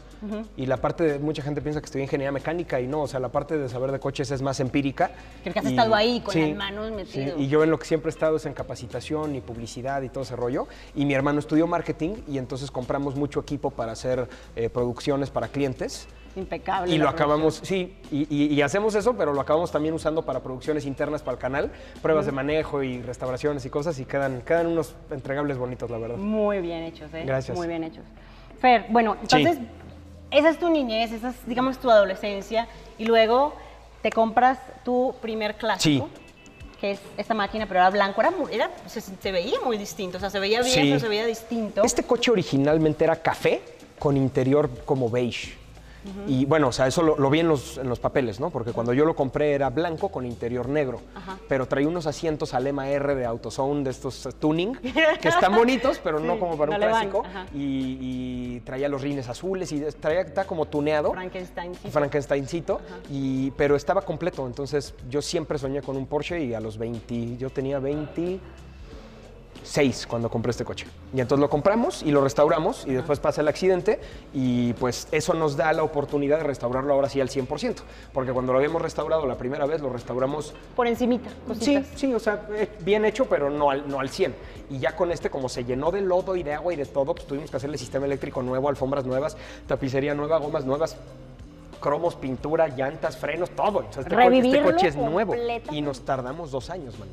Y 0.56 0.68
la 0.68 0.78
parte 0.78 1.04
de, 1.04 1.20
mucha 1.20 1.42
gente 1.42 1.62
piensa 1.62 1.82
que 1.82 1.86
estudié 1.86 2.04
ingeniería 2.04 2.32
mecánica 2.32 2.80
y 2.80 2.86
no, 2.86 3.02
o 3.02 3.08
sea, 3.08 3.20
la 3.20 3.30
parte 3.30 3.58
de 3.58 3.68
saber 3.70 3.92
de 3.92 4.00
coches 4.00 4.30
es 4.30 4.44
más 4.44 4.60
empírica. 4.60 5.10
Creo 5.42 5.52
que 5.54 5.60
has 5.60 5.66
Y- 5.66 5.70
estado 5.70 5.96
ahí 5.96 6.22
con 6.22 6.32
sí, 6.34 6.42
las 6.50 6.58
manos 6.58 6.92
metido. 6.92 7.36
sí, 7.38 7.44
y 7.44 7.48
yo 7.48 7.64
en 7.64 7.72
lo 7.72 7.80
que 7.80 7.86
siempre 7.88 8.10
he 8.10 8.14
estado 8.14 8.36
es 8.38 8.46
en 8.46 8.54
capacitación 8.54 9.36
y 9.36 9.42
publicidad 9.42 10.04
y 10.04 10.10
todo 10.10 10.24
ese 10.24 10.36
rollo. 10.36 10.68
Y 10.94 11.06
mi 11.06 11.16
hermano 11.16 11.40
estudió 11.40 11.66
marketing 11.66 12.18
y 12.28 12.38
entonces 12.38 12.70
compramos 12.70 13.16
mucho 13.16 13.40
equipo 13.40 13.72
para 13.72 13.94
hacer 13.94 14.30
eh, 14.56 14.70
producciones 14.70 15.32
para 15.32 15.48
clientes. 15.48 16.08
Impecable. 16.36 16.94
Y 16.94 16.98
lo 16.98 17.08
acabamos, 17.10 17.60
sí, 17.64 17.96
y, 18.12 18.28
y- 18.30 18.54
y 18.54 18.62
hacemos 18.62 18.96
eso, 18.96 19.16
pero 19.16 19.34
lo 19.34 19.42
acabamos 19.42 19.72
también 19.72 19.94
usando 19.94 20.24
para 20.24 20.42
producciones 20.42 20.86
internas 20.86 21.22
para 21.22 21.34
el 21.36 21.40
canal, 21.40 21.72
pruebas 22.02 22.26
de 22.26 22.32
manejo 22.32 22.82
y 22.82 23.02
restauraciones 23.02 23.66
y 23.66 23.70
cosas, 23.70 24.00
y 24.00 24.06
quedan, 24.06 24.42
quedan 24.42 24.68
unos 24.68 24.96
entregables 25.12 25.58
bonitos, 25.58 25.92
la 25.92 25.98
verdad. 26.00 26.18
Muy 26.18 26.60
bien 26.60 26.84
hechos, 26.84 27.14
¿eh? 27.14 27.24
Gracias. 27.26 27.56
Muy 27.58 27.68
bien 27.68 27.84
hechos. 27.84 28.04
Fer, 28.60 28.86
bueno, 28.90 29.16
entonces, 29.22 29.58
esa 30.32 30.50
es 30.50 30.58
tu 30.58 30.70
niñez, 30.70 31.12
esa 31.12 31.30
es, 31.30 31.36
digamos, 31.46 31.78
tu 31.78 31.92
adolescencia, 31.92 32.68
y 32.98 33.06
luego 33.06 33.54
te 34.02 34.10
compras 34.12 34.58
tu 34.84 35.14
primer 35.22 35.56
clásico. 35.56 36.10
Que 36.82 36.92
es 36.92 37.00
esta 37.16 37.34
máquina, 37.34 37.66
pero 37.66 37.80
era 37.80 37.90
blanco, 37.92 38.20
era, 38.22 38.34
era 38.52 38.72
se, 38.88 39.00
se 39.00 39.32
veía 39.32 39.58
muy 39.64 39.78
distinto, 39.78 40.18
o 40.18 40.20
sea, 40.20 40.30
se 40.30 40.40
veía 40.40 40.62
bien, 40.62 40.74
Sí. 40.74 40.82
pero 40.90 41.00
se 41.00 41.08
veía 41.08 41.26
distinto. 41.26 41.82
Este 41.84 42.04
coche 42.04 42.30
originalmente 42.32 43.06
era 43.06 43.16
café 43.22 43.62
con 44.00 44.18
interior 44.18 44.70
como 44.84 45.10
beige. 45.10 45.54
Y 46.28 46.46
bueno, 46.46 46.68
o 46.68 46.72
sea, 46.72 46.88
eso 46.88 47.02
lo, 47.02 47.18
lo 47.18 47.30
vi 47.30 47.40
en 47.40 47.48
los, 47.48 47.78
en 47.78 47.88
los 47.88 48.00
papeles, 48.00 48.40
¿no? 48.40 48.50
Porque 48.50 48.72
cuando 48.72 48.94
yo 48.94 49.06
lo 49.06 49.16
compré 49.16 49.54
era 49.54 49.70
blanco 49.70 50.10
con 50.10 50.26
interior 50.26 50.68
negro. 50.68 51.02
Ajá. 51.16 51.38
Pero 51.48 51.68
traía 51.68 51.88
unos 51.88 52.08
asientos 52.08 52.54
Alema 52.54 52.90
R 52.90 53.16
de 53.16 53.26
AutoZone, 53.26 53.84
de 53.84 53.90
estos 53.90 54.26
eh, 54.26 54.32
tuning, 54.38 54.74
que 55.22 55.30
están 55.30 55.56
bonitos, 55.56 56.00
pero 56.04 56.20
no 56.20 56.40
como 56.40 56.58
para 56.58 56.78
no 56.78 56.86
un 56.86 56.92
clásico. 56.92 57.24
Y, 57.54 57.98
y 58.00 58.60
traía 58.62 58.90
los 58.90 59.02
rines 59.02 59.30
azules 59.30 59.72
y 59.72 59.82
traía, 60.00 60.22
está 60.22 60.46
como 60.46 60.66
tuneado. 60.66 61.12
Frankenstein. 61.14 61.76
sí. 61.76 61.90
Frankensteincito, 61.90 62.82
y, 63.10 63.52
pero 63.52 63.76
estaba 63.76 64.02
completo. 64.02 64.46
Entonces 64.46 64.94
yo 65.10 65.22
siempre 65.22 65.58
soñé 65.58 65.82
con 65.82 65.98
un 65.98 66.06
Porsche 66.06 66.44
y 66.44 66.54
a 66.54 66.60
los 66.60 66.78
20, 66.78 67.38
yo 67.38 67.50
tenía 67.50 67.80
26 69.64 70.08
cuando 70.08 70.30
compré 70.30 70.52
este 70.52 70.66
coche. 70.66 70.86
Y 71.14 71.22
entonces 71.22 71.42
lo 71.42 71.50
compramos 71.50 72.04
y 72.04 72.12
lo 72.12 72.22
restauramos 72.22 72.86
y 72.86 72.92
después 72.94 73.20
pasa 73.20 73.42
el 73.42 73.48
accidente 73.48 74.00
y 74.34 74.74
pues 74.74 75.08
eso 75.12 75.34
nos 75.34 75.56
da 75.56 75.72
la 75.74 75.84
oportunidad 75.84 76.38
de 76.38 76.44
restaurarlo 76.44 76.94
ahora 76.94 77.10
sí 77.10 77.22
al 77.22 77.30
100%. 77.30 77.76
Porque 78.14 78.32
cuando 78.32 78.52
lo 78.52 78.60
habíamos 78.60 78.82
restaurado 78.82 79.26
la 79.26 79.38
primera 79.38 79.66
vez 79.66 79.82
lo 79.82 79.90
restauramos 79.90 80.54
Por 80.76 80.88
encimita, 80.88 81.30
Sí, 81.30 81.36
cositas. 81.48 81.88
sí, 81.96 82.14
o 82.14 82.20
sea, 82.20 82.48
eh, 82.56 82.70
bien 82.82 83.06
hecho, 83.06 83.26
pero 83.26 83.50
no 83.50 83.70
al, 83.70 83.88
no 83.88 84.00
al 84.00 84.10
100. 84.10 84.36
Y 84.70 84.80
ya 84.80 84.96
con 84.96 85.12
este, 85.12 85.30
como 85.30 85.50
se 85.50 85.64
llenó 85.64 85.92
de 85.92 86.02
lodo 86.02 86.36
y 86.36 86.44
de 86.44 86.54
agua 86.54 86.74
y 86.74 86.76
de 86.76 86.86
todo, 86.86 87.16
pues 87.16 87.26
tuvimos 87.26 87.50
que 87.50 87.58
hacerle 87.58 87.78
sistema 87.78 88.06
eléctrico 88.06 88.42
nuevo, 88.44 88.70
alfombras 88.70 89.06
nuevas, 89.06 89.38
tapicería 89.68 90.14
nueva, 90.14 90.40
gomas 90.40 90.66
nuevas, 90.66 90.98
cromos, 91.80 92.16
pintura, 92.16 92.68
llantas, 92.68 93.18
frenos, 93.18 93.50
todo. 93.52 93.80
O 93.80 93.94
sea, 93.94 94.02
este, 94.04 94.16
coche, 94.16 94.40
este 94.40 94.62
coche 94.62 94.88
es 94.88 94.96
nuevo. 94.96 95.36
Y 95.72 95.82
nos 95.82 96.02
tardamos 96.02 96.52
dos 96.52 96.70
años, 96.70 96.98
man. 97.00 97.08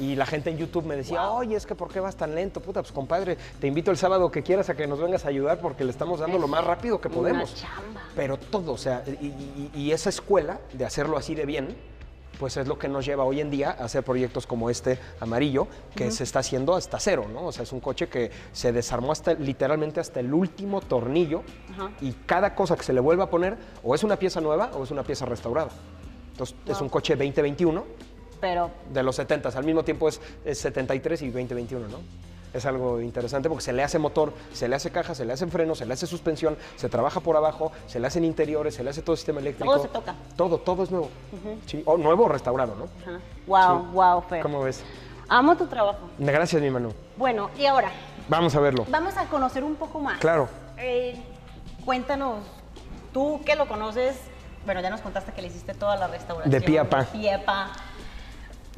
Y 0.00 0.14
la 0.16 0.26
gente 0.26 0.50
en 0.50 0.58
YouTube 0.58 0.84
me 0.84 0.96
decía, 0.96 1.30
oye, 1.30 1.56
es 1.56 1.66
que 1.66 1.74
¿por 1.74 1.88
qué 1.88 1.98
vas 2.00 2.16
tan 2.16 2.34
lento? 2.34 2.60
Puta, 2.60 2.80
pues 2.82 2.92
compadre, 2.92 3.36
te 3.60 3.66
invito 3.66 3.90
el 3.90 3.96
sábado 3.96 4.30
que 4.30 4.42
quieras 4.42 4.68
a 4.70 4.76
que 4.76 4.86
nos 4.86 5.00
vengas 5.00 5.24
a 5.24 5.28
ayudar 5.28 5.60
porque 5.60 5.84
le 5.84 5.90
estamos 5.90 6.20
dando 6.20 6.38
lo 6.38 6.46
más 6.48 6.64
rápido 6.64 7.00
que 7.00 7.08
una 7.08 7.16
podemos. 7.16 7.54
chamba. 7.54 8.02
Pero 8.14 8.36
todo, 8.36 8.72
o 8.72 8.78
sea, 8.78 9.02
y, 9.06 9.26
y- 9.26 9.70
y 9.74 9.92
esa 9.92 10.08
escuela 10.10 10.60
de 10.72 10.84
hacerlo 10.84 11.16
así 11.16 11.34
de 11.34 11.46
bien, 11.46 11.76
pues 12.38 12.56
es 12.56 12.68
lo 12.68 12.78
que 12.78 12.86
nos 12.86 13.04
lleva 13.04 13.24
hoy 13.24 13.40
en 13.40 13.50
día 13.50 13.70
a 13.70 13.84
hacer 13.86 14.04
proyectos 14.04 14.46
como 14.46 14.70
este 14.70 15.00
amarillo, 15.18 15.66
que 15.96 16.12
se 16.12 16.22
está 16.22 16.38
haciendo 16.38 16.76
hasta 16.76 17.00
cero, 17.00 17.26
¿no? 17.32 17.46
O 17.46 17.50
sea, 17.52 17.64
es 17.64 17.72
un 17.72 17.80
coche 17.80 18.08
que 18.08 18.30
se 18.52 18.70
desarmó 18.70 19.10
hasta 19.10 19.34
literalmente 19.34 19.98
hasta 19.98 20.20
el 20.20 20.32
último 20.32 20.80
tornillo 20.80 21.42
Ajá. 21.72 21.90
y 22.00 22.12
cada 22.12 22.54
cosa 22.54 22.76
que 22.76 22.84
se 22.84 22.92
le 22.92 23.00
vuelva 23.00 23.24
a 23.24 23.30
poner 23.30 23.56
o 23.82 23.92
es 23.96 24.04
una 24.04 24.14
pieza 24.16 24.40
nueva 24.40 24.70
o 24.74 24.84
es 24.84 24.92
una 24.92 25.02
pieza 25.02 25.26
restaurada. 25.26 25.70
Entonces, 26.30 26.54
es 26.66 26.80
un 26.80 26.88
coche 26.88 27.16
2021 27.16 27.84
Pero 28.40 28.70
de 28.92 29.02
los 29.02 29.16
70, 29.16 29.48
al 29.50 29.64
mismo 29.64 29.82
tiempo 29.84 30.08
es, 30.08 30.20
es 30.44 30.58
73 30.60 31.22
y 31.22 31.26
2021, 31.30 31.88
¿no? 31.88 31.98
Es 32.54 32.64
algo 32.64 33.00
interesante 33.02 33.48
porque 33.50 33.62
se 33.62 33.74
le 33.74 33.82
hace 33.82 33.98
motor, 33.98 34.32
se 34.54 34.68
le 34.68 34.76
hace 34.76 34.90
caja, 34.90 35.14
se 35.14 35.26
le 35.26 35.34
hace 35.34 35.46
freno, 35.48 35.74
se 35.74 35.84
le 35.84 35.92
hace 35.92 36.06
suspensión, 36.06 36.56
se 36.76 36.88
trabaja 36.88 37.20
por 37.20 37.36
abajo, 37.36 37.72
se 37.86 38.00
le 38.00 38.06
hacen 38.06 38.24
interiores, 38.24 38.74
se 38.74 38.82
le 38.82 38.88
hace 38.90 39.02
todo 39.02 39.12
el 39.12 39.18
sistema 39.18 39.40
eléctrico. 39.40 39.70
Todo 39.70 39.82
se 39.82 39.88
toca. 39.90 40.14
Todo, 40.34 40.56
todo 40.58 40.82
es 40.82 40.90
nuevo. 40.90 41.10
Sí, 41.66 41.82
o 41.84 41.98
nuevo 41.98 42.24
o 42.24 42.28
restaurado, 42.28 42.74
¿no? 42.74 42.88
Ajá. 43.02 43.20
Wow, 43.46 43.80
Sí. 43.82 43.88
wow, 43.92 44.22
Fer. 44.22 44.42
¿Cómo 44.42 44.62
ves? 44.62 44.82
Amo 45.28 45.56
tu 45.58 45.66
trabajo. 45.66 46.08
Gracias, 46.18 46.62
mi 46.62 46.70
Manu. 46.70 46.94
Bueno, 47.18 47.50
y 47.58 47.66
ahora, 47.66 47.90
Vamos 48.30 48.54
a 48.56 48.60
verlo. 48.60 48.86
vamos 48.88 49.16
a 49.18 49.26
conocer 49.26 49.62
un 49.62 49.74
poco 49.74 49.98
más. 50.00 50.18
Claro. 50.18 50.48
Eh, 50.78 51.22
cuéntanos, 51.84 52.38
tú 53.12 53.42
que 53.44 53.56
lo 53.56 53.68
conoces, 53.68 54.16
bueno, 54.64 54.80
ya 54.80 54.88
nos 54.88 55.02
contaste 55.02 55.32
que 55.32 55.42
le 55.42 55.48
hiciste 55.48 55.74
toda 55.74 55.96
la 55.96 56.06
restauración. 56.08 56.50
De 56.50 56.60
pie 56.62 56.78
a 56.78 56.88
pa. 56.88 57.00
de 57.00 57.06
pie 57.06 57.34
a 57.34 57.44
pa. 57.44 57.72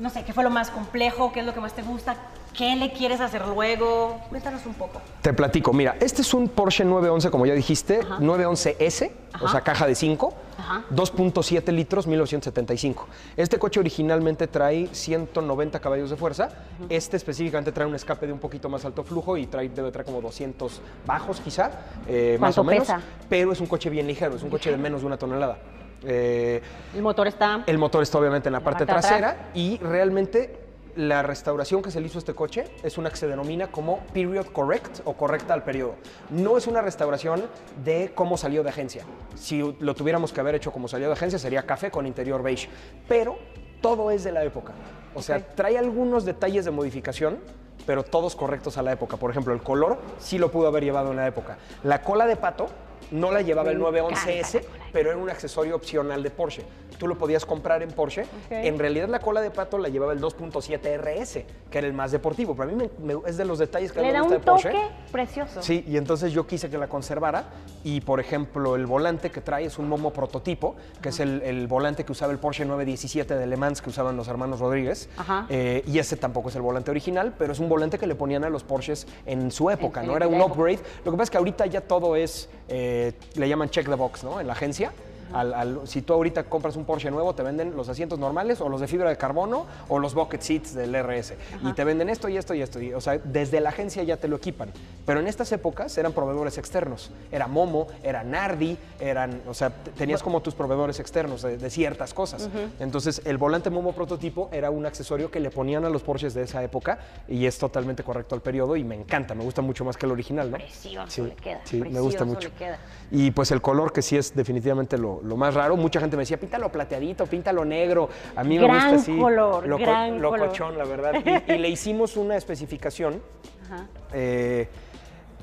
No 0.00 0.08
sé, 0.08 0.24
¿qué 0.24 0.32
fue 0.32 0.42
lo 0.42 0.48
más 0.48 0.70
complejo? 0.70 1.30
¿Qué 1.30 1.40
es 1.40 1.46
lo 1.46 1.52
que 1.52 1.60
más 1.60 1.74
te 1.74 1.82
gusta? 1.82 2.16
¿Qué 2.56 2.74
le 2.74 2.90
quieres 2.90 3.20
hacer 3.20 3.46
luego? 3.46 4.18
Cuéntanos 4.30 4.64
un 4.64 4.72
poco. 4.72 5.02
Te 5.20 5.34
platico. 5.34 5.74
Mira, 5.74 5.94
este 6.00 6.22
es 6.22 6.32
un 6.32 6.48
Porsche 6.48 6.86
911, 6.86 7.30
como 7.30 7.44
ya 7.44 7.52
dijiste, 7.52 8.00
Ajá. 8.00 8.18
911S, 8.18 9.10
o 9.42 9.48
sea, 9.48 9.60
caja 9.60 9.86
de 9.86 9.94
5, 9.94 10.32
Ajá. 10.56 10.84
2.7 10.90 11.70
litros, 11.70 12.06
1975. 12.06 13.06
Este 13.36 13.58
coche 13.58 13.78
originalmente 13.78 14.46
trae 14.46 14.88
190 14.90 15.78
caballos 15.80 16.08
de 16.08 16.16
fuerza. 16.16 16.48
Este 16.88 17.18
específicamente 17.18 17.70
trae 17.70 17.86
un 17.86 17.94
escape 17.94 18.26
de 18.26 18.32
un 18.32 18.38
poquito 18.38 18.70
más 18.70 18.86
alto 18.86 19.04
flujo 19.04 19.36
y 19.36 19.48
trae, 19.48 19.68
debe 19.68 19.92
traer 19.92 20.06
como 20.06 20.22
200 20.22 20.80
bajos, 21.06 21.42
quizá, 21.42 21.70
eh, 22.08 22.38
más 22.40 22.54
¿Cuánto 22.54 22.60
o 22.62 22.64
menos. 22.64 22.86
pesa? 22.86 23.02
Pero 23.28 23.52
es 23.52 23.60
un 23.60 23.66
coche 23.66 23.90
bien 23.90 24.06
ligero, 24.06 24.34
es 24.36 24.42
un 24.42 24.48
coche 24.48 24.70
de 24.70 24.78
menos 24.78 25.02
de 25.02 25.06
una 25.08 25.18
tonelada. 25.18 25.58
Eh, 26.04 26.60
El 26.94 27.02
motor 27.02 27.26
está... 27.28 27.62
el 27.66 27.78
motor 27.78 28.02
está 28.02 28.18
obviamente 28.18 28.48
en 28.48 28.54
la 28.54 28.58
La 28.60 28.64
parte 28.64 28.86
trasera 28.86 29.30
atrás. 29.30 29.46
y 29.54 29.78
realmente 29.78 30.58
la 30.96 31.22
restauración 31.22 31.82
que 31.82 31.90
se 31.90 32.00
le 32.00 32.06
hizo 32.08 32.18
a 32.18 32.20
este 32.20 32.34
coche 32.34 32.64
es 32.82 32.98
una 32.98 33.10
que 33.10 33.16
se 33.16 33.28
denomina 33.28 33.68
como 33.70 34.00
period 34.12 34.46
correct 34.46 35.00
o 35.04 35.12
correcta 35.14 35.54
al 35.54 35.62
periodo. 35.62 35.94
No 36.30 36.58
es 36.58 36.66
una 36.66 36.82
restauración 36.82 37.44
de 37.84 38.12
cómo 38.14 38.36
salió 38.36 38.62
de 38.64 38.70
agencia. 38.70 39.04
Si 39.36 39.76
lo 39.78 39.94
tuviéramos 39.94 40.32
que 40.32 40.40
haber 40.40 40.56
hecho 40.56 40.72
como 40.72 40.88
salió 40.88 41.06
de 41.06 41.12
agencia 41.12 41.38
sería 41.38 41.62
café 41.64 41.90
con 41.90 42.06
interior 42.06 42.42
beige, 42.42 42.68
pero 43.08 43.38
todo 43.80 44.10
es 44.10 44.24
de 44.24 44.32
la 44.32 44.42
época. 44.44 44.72
O 45.14 45.22
sea, 45.22 45.40
trae 45.54 45.78
algunos 45.78 46.24
detalles 46.24 46.64
de 46.64 46.70
modificación, 46.70 47.38
pero 47.86 48.02
todos 48.02 48.34
correctos 48.36 48.76
a 48.76 48.82
la 48.82 48.92
época. 48.92 49.16
Por 49.16 49.30
ejemplo, 49.30 49.54
el 49.54 49.62
color 49.62 49.98
sí 50.18 50.38
lo 50.38 50.50
pudo 50.50 50.66
haber 50.68 50.84
llevado 50.84 51.10
en 51.12 51.16
la 51.16 51.26
época. 51.26 51.56
La 51.84 52.02
cola 52.02 52.26
de 52.26 52.36
pato 52.36 52.66
no 53.10 53.30
la 53.30 53.42
llevaba 53.42 53.70
el 53.70 53.78
encanta 53.78 54.00
911S, 54.00 54.54
la 54.54 54.60
cola 54.62 54.84
de 54.84 54.90
pero 54.92 55.10
era 55.10 55.18
un 55.18 55.30
accesorio 55.30 55.76
opcional 55.76 56.22
de 56.22 56.30
Porsche. 56.30 56.62
Tú 57.00 57.08
lo 57.08 57.16
podías 57.16 57.46
comprar 57.46 57.82
en 57.82 57.88
Porsche. 57.92 58.26
En 58.50 58.78
realidad 58.78 59.08
la 59.08 59.20
cola 59.20 59.40
de 59.40 59.50
pato 59.50 59.78
la 59.78 59.88
llevaba 59.88 60.12
el 60.12 60.20
2.7 60.20 60.98
RS, 60.98 61.46
que 61.70 61.78
era 61.78 61.86
el 61.86 61.94
más 61.94 62.12
deportivo. 62.12 62.54
Pero 62.54 62.68
a 62.68 62.72
mí 62.72 62.76
me- 63.00 63.14
me- 63.14 63.22
es 63.26 63.38
de 63.38 63.46
los 63.46 63.58
detalles 63.58 63.90
que 63.90 64.02
Le 64.02 64.08
me 64.08 64.12
da 64.12 64.20
gusta 64.20 64.34
un 64.36 64.40
de 64.42 64.44
Porsche. 64.44 64.68
toque 64.70 64.84
precioso. 65.10 65.62
Sí, 65.62 65.82
y 65.88 65.96
entonces 65.96 66.30
yo 66.34 66.46
quise 66.46 66.68
que 66.68 66.76
la 66.76 66.88
conservara 66.88 67.44
y, 67.84 68.02
por 68.02 68.20
ejemplo, 68.20 68.76
el 68.76 68.84
volante 68.84 69.30
que 69.30 69.40
trae 69.40 69.64
es 69.64 69.78
un 69.78 69.88
Momo 69.88 70.12
prototipo, 70.12 70.76
que 71.00 71.08
es 71.08 71.20
el, 71.20 71.40
el 71.40 71.66
volante 71.68 72.04
que 72.04 72.12
usaba 72.12 72.32
el 72.32 72.38
Porsche 72.38 72.66
917 72.66 73.34
de 73.34 73.46
Le 73.46 73.56
Mans 73.56 73.80
que 73.80 73.88
usaban 73.88 74.14
los 74.14 74.28
hermanos 74.28 74.60
Rodríguez. 74.60 75.08
Ajá. 75.16 75.46
Eh, 75.48 75.82
y 75.86 75.98
ese 76.00 76.16
tampoco 76.18 76.50
es 76.50 76.56
el 76.56 76.60
volante 76.62 76.90
original, 76.90 77.32
pero 77.38 77.54
es 77.54 77.60
un 77.60 77.70
volante 77.70 77.96
que 77.98 78.06
le 78.06 78.14
ponían 78.14 78.44
a 78.44 78.50
los 78.50 78.62
Porsches 78.62 79.06
en 79.24 79.50
su 79.50 79.70
época, 79.70 80.00
En- 80.02 80.08
¿no? 80.08 80.12
en 80.12 80.16
Era 80.22 80.28
un 80.28 80.42
upgrade. 80.42 80.80
Lo 81.06 81.12
que 81.12 81.16
pasa 81.16 81.22
es 81.22 81.30
que 81.30 81.38
ahorita 81.38 81.64
ya 81.64 81.80
todo 81.80 82.14
es, 82.14 82.50
eh, 82.68 83.14
le 83.36 83.48
llaman 83.48 83.70
check 83.70 83.88
the 83.88 83.94
box, 83.94 84.22
¿no? 84.22 84.38
En 84.38 84.46
la 84.46 84.52
agencia. 84.52 84.92
Al- 85.32 85.54
al- 85.54 85.80
si 85.86 86.02
tú 86.02 86.12
ahorita 86.12 86.44
compras 86.44 86.76
un 86.76 86.84
Porsche 86.84 87.10
nuevo, 87.10 87.34
te 87.34 87.42
venden 87.42 87.76
los 87.76 87.88
asientos 87.88 88.18
normales 88.18 88.60
o 88.60 88.68
los 88.68 88.80
de 88.80 88.88
fibra 88.88 89.08
de 89.10 89.16
carbono 89.16 89.66
o 89.88 89.98
los 89.98 90.14
bucket 90.14 90.40
seats 90.42 90.74
del 90.74 90.94
RS. 90.94 91.34
Y 91.64 91.72
te 91.72 91.84
venden 91.84 92.08
esto 92.08 92.28
y 92.28 92.36
esto 92.36 92.54
y 92.54 92.62
esto. 92.62 92.80
Y, 92.80 92.92
o 92.94 93.00
sea, 93.00 93.18
desde 93.18 93.60
la 93.60 93.70
agencia 93.70 94.02
ya 94.02 94.16
te 94.16 94.28
lo 94.28 94.36
equipan. 94.36 94.70
Pero 95.06 95.20
en 95.20 95.26
estas 95.26 95.50
épocas 95.52 95.96
eran 95.98 96.12
proveedores 96.12 96.58
externos. 96.58 97.10
Era 97.32 97.46
Momo, 97.46 97.86
era 98.02 98.22
Nardi, 98.24 98.76
eran, 98.98 99.42
o 99.48 99.54
sea, 99.54 99.70
tenías 99.70 100.22
como 100.22 100.40
tus 100.42 100.54
proveedores 100.54 101.00
externos 101.00 101.42
de, 101.42 101.58
de 101.58 101.70
ciertas 101.70 102.14
cosas. 102.14 102.48
Entonces, 102.78 103.22
el 103.24 103.38
volante 103.38 103.70
Momo 103.70 103.92
prototipo 103.92 104.48
era 104.52 104.70
un 104.70 104.86
accesorio 104.86 105.30
que 105.30 105.40
le 105.40 105.50
ponían 105.50 105.84
a 105.84 105.90
los 105.90 106.02
Porsches 106.02 106.34
de 106.34 106.42
esa 106.42 106.62
época 106.62 106.98
y 107.28 107.46
es 107.46 107.58
totalmente 107.58 108.02
correcto 108.02 108.34
al 108.34 108.40
periodo 108.42 108.76
y 108.76 108.84
me 108.84 108.94
encanta, 108.94 109.34
me 109.34 109.44
gusta 109.44 109.62
mucho 109.62 109.84
más 109.84 109.96
que 109.96 110.06
el 110.06 110.12
original, 110.12 110.50
¿no? 110.50 110.56
Precioso 110.58 111.24
le 111.26 111.34
queda, 111.34 111.60
Sí, 111.64 111.80
me 111.80 112.00
gusta 112.00 112.24
mucho. 112.24 112.48
le 112.48 112.54
queda. 112.54 112.78
Y 113.12 113.32
pues 113.32 113.50
el 113.50 113.60
color 113.60 113.92
que 113.92 114.02
sí 114.02 114.16
es 114.16 114.34
definitivamente 114.36 114.96
lo, 114.96 115.20
lo 115.22 115.36
más 115.36 115.54
raro. 115.54 115.76
Mucha 115.76 115.98
gente 116.00 116.16
me 116.16 116.22
decía, 116.22 116.38
píntalo 116.38 116.70
plateadito, 116.70 117.26
píntalo 117.26 117.64
negro. 117.64 118.08
A 118.36 118.44
mí 118.44 118.56
me 118.58 118.64
Gran 118.66 118.92
gusta 118.94 118.96
así. 119.02 119.18
color, 119.18 119.66
loco- 119.66 119.82
gran 119.82 120.20
color. 120.20 120.74
la 120.76 120.84
verdad. 120.84 121.14
Y, 121.48 121.52
y 121.52 121.58
le 121.58 121.68
hicimos 121.68 122.16
una 122.16 122.36
especificación 122.36 123.20
Ajá. 123.66 123.86
eh, 124.12 124.68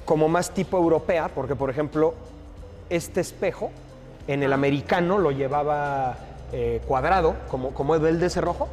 como 0.05 0.29
más 0.29 0.51
tipo 0.53 0.77
europea, 0.77 1.29
porque 1.33 1.55
por 1.55 1.69
ejemplo, 1.69 2.13
este 2.89 3.19
espejo 3.19 3.71
en 4.29 4.43
el 4.43 4.53
americano 4.53 5.17
lo 5.17 5.31
llevaba 5.31 6.15
eh, 6.53 6.81
cuadrado, 6.87 7.35
como, 7.49 7.71
como 7.73 7.95
el 7.95 8.19
de 8.19 8.29
cerrojo. 8.29 8.69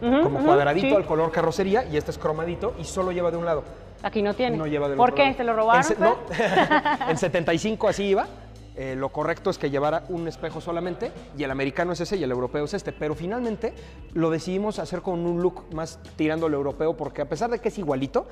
Ujú, 0.00 0.22
como 0.22 0.40
cuadradito 0.44 0.88
sí. 0.88 0.94
al 0.96 1.06
color 1.06 1.30
carrocería 1.30 1.84
y 1.84 1.96
este 1.96 2.10
es 2.10 2.18
cromadito 2.18 2.74
y 2.76 2.84
solo 2.84 3.12
lleva 3.12 3.30
de 3.30 3.36
un 3.36 3.44
lado. 3.44 3.62
Aquí 4.02 4.22
no 4.22 4.34
tiene. 4.34 4.56
No 4.56 4.66
lleva 4.66 4.88
del 4.88 4.96
¿Por 4.96 5.14
qué? 5.14 5.32
¿Se 5.34 5.44
lo 5.44 5.54
robaron? 5.54 5.84
En, 5.92 6.00
no, 6.00 6.16
en 7.08 7.16
75 7.16 7.88
así 7.88 8.04
iba. 8.04 8.26
Eh, 8.76 8.94
lo 8.96 9.10
correcto 9.10 9.50
es 9.50 9.58
que 9.58 9.70
llevara 9.70 10.04
un 10.08 10.26
espejo 10.28 10.60
solamente 10.60 11.12
y 11.36 11.44
el 11.44 11.50
americano 11.50 11.92
es 11.92 12.00
ese 12.00 12.16
y 12.16 12.24
el 12.24 12.30
europeo 12.30 12.64
es 12.64 12.74
este. 12.74 12.92
Pero 12.92 13.14
finalmente 13.14 13.74
lo 14.14 14.30
decidimos 14.30 14.78
hacer 14.78 15.02
con 15.02 15.26
un 15.26 15.42
look 15.42 15.64
más 15.74 15.98
tirando 16.16 16.46
al 16.46 16.54
europeo 16.54 16.96
porque 16.96 17.22
a 17.22 17.28
pesar 17.28 17.50
de 17.50 17.58
que 17.58 17.68
es 17.68 17.78
igualito, 17.78 18.26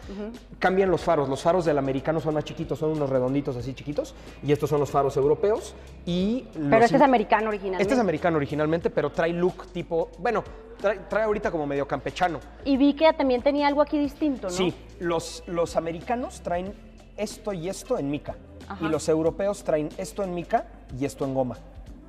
cambian 0.59 0.91
los 0.91 1.03
faros. 1.03 1.29
Los 1.29 1.43
faros 1.43 1.65
del 1.65 1.79
americano 1.79 2.21
son 2.21 2.35
más 2.35 2.45
chiquitos, 2.45 2.79
son 2.79 2.91
unos 2.93 3.11
redonditos 3.11 3.57
así 3.57 3.75
chiquitos 3.75 4.15
y 4.43 4.53
estos 4.53 4.71
son 4.71 4.81
los 4.81 4.91
faros 4.91 5.17
europeos. 5.17 5.75
Y 6.07 6.47
Pero 6.55 6.85
este 6.85 6.97
es 6.97 7.03
americano 7.03 7.49
originalmente. 7.49 7.83
Este 7.83 7.95
es 7.95 8.01
americano 8.01 8.37
originalmente, 8.37 8.91
pero 8.91 9.11
trae 9.11 9.33
look 9.33 9.67
tipo, 9.73 10.11
bueno, 10.19 10.43
trae, 10.81 11.01
trae 11.09 11.25
ahorita 11.25 11.51
como 11.51 11.67
medio 11.67 11.87
campechano. 11.87 12.41
Y 12.65 12.77
vi 12.77 12.95
que 12.95 13.13
también 13.13 13.43
tenía 13.43 13.67
algo 13.67 13.83
aquí 13.83 13.99
distinto, 13.99 14.49
¿no? 14.49 14.55
Sí, 14.55 14.75
los, 15.01 15.43
los 15.47 15.77
americanos 15.77 16.41
traen 16.41 16.73
esto 17.17 17.53
y 17.53 17.69
esto 17.69 17.99
en 17.99 18.11
mica. 18.11 18.37
Ajá. 18.71 18.87
Y 18.87 18.89
los 18.89 19.09
europeos 19.09 19.65
traen 19.65 19.89
esto 19.99 20.23
en 20.23 20.35
mica 20.35 20.65
y 20.99 21.05
esto 21.05 21.25
en 21.25 21.35
goma. 21.35 21.57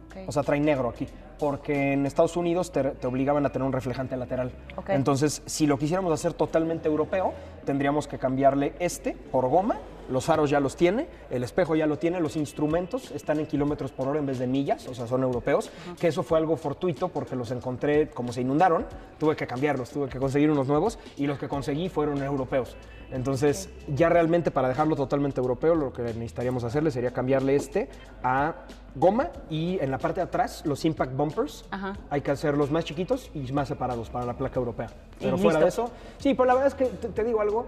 Ok. 0.08 0.27
O 0.27 0.32
sea, 0.32 0.44
traen 0.44 0.63
negro 0.63 0.89
aquí. 0.89 1.08
Porque 1.39 1.94
en 1.94 2.06
Estados 2.06 2.38
Unidos 2.38 2.72
te, 2.72 2.84
te 2.84 3.08
obligaban 3.08 3.44
a 3.48 3.50
tener 3.50 3.65
un 3.65 3.74
reflejante 3.74 4.15
lateral. 4.15 4.51
Ok. 4.75 4.89
Entonces, 4.89 5.41
si 5.48 5.65
lo 5.65 5.80
quisiéramos 5.80 6.13
hacer 6.13 6.34
totalmente 6.34 6.88
europeo, 6.88 7.34
tendríamos 7.65 8.08
que 8.08 8.20
cambiarle 8.20 8.74
este 8.80 9.13
por 9.13 9.50
goma. 9.50 9.80
Los 10.12 10.25
faros 10.25 10.50
ya 10.50 10.60
los 10.60 10.75
tiene, 10.75 11.08
el 11.30 11.44
espejo 11.44 11.75
ya 11.75 11.88
lo 11.88 11.98
tiene, 11.98 12.20
los 12.20 12.36
instrumentos 12.36 13.12
están 13.12 13.39
en 13.39 13.46
kilómetros 13.46 13.91
por 13.91 14.08
hora 14.08 14.20
en 14.20 14.25
vez 14.25 14.39
de 14.39 14.48
millas, 14.48 14.88
o 14.88 14.94
sea, 14.94 15.08
son 15.08 15.24
europeos. 15.24 15.72
Que 16.00 16.08
eso 16.08 16.22
fue 16.22 16.38
algo 16.38 16.58
fortuito 16.58 17.08
porque 17.08 17.36
los 17.36 17.51
encontré, 17.51 18.10
como 18.10 18.34
se 18.34 18.41
inundaron, 18.41 18.86
tuve 19.18 19.36
que 19.36 19.48
cambiarlos, 19.48 19.89
tuve 19.89 20.10
que 20.10 20.20
conseguir 20.20 20.51
unos 20.51 20.68
nuevos 20.68 21.00
y 21.18 21.27
los 21.27 21.39
que 21.39 21.48
conseguí 21.48 21.89
fueron 21.89 22.22
europeos. 22.22 22.75
Entonces, 23.12 23.70
ya 23.88 24.10
realmente 24.10 24.51
para 24.51 24.70
dejarlo 24.70 24.96
totalmente 24.96 25.41
europeo, 25.41 25.75
lo 25.75 25.91
que 25.91 26.01
necesitaríamos 26.01 26.63
hacerle 26.63 26.91
sería 26.91 27.12
cambiarle 27.12 27.56
este 27.56 27.89
a 28.24 28.56
goma 28.96 29.30
y 29.50 29.80
en 29.80 29.91
la 29.91 29.98
parte 29.98 30.22
de 30.22 30.25
atrás 30.25 30.63
los 30.65 30.84
impact 30.86 31.15
bumpers 31.15 31.65
Ajá. 31.72 31.94
hay 32.10 32.22
que 32.22 32.32
hacerlos 32.32 32.72
más 32.72 32.86
chiquitos 32.86 33.30
y 33.34 33.51
más 33.51 33.68
separados 33.68 34.10
para 34.10 34.25
la 34.25 34.34
placa 34.34 34.60
europea. 34.60 34.89
Pero 35.20 35.38
fuera 35.38 35.60
de 35.60 35.68
eso, 35.68 35.91
sí, 36.18 36.34
pero 36.34 36.46
la 36.46 36.53
verdad 36.53 36.68
es 36.68 36.75
que 36.75 36.86
te, 36.86 37.10
te 37.10 37.24
digo 37.24 37.41
algo. 37.41 37.65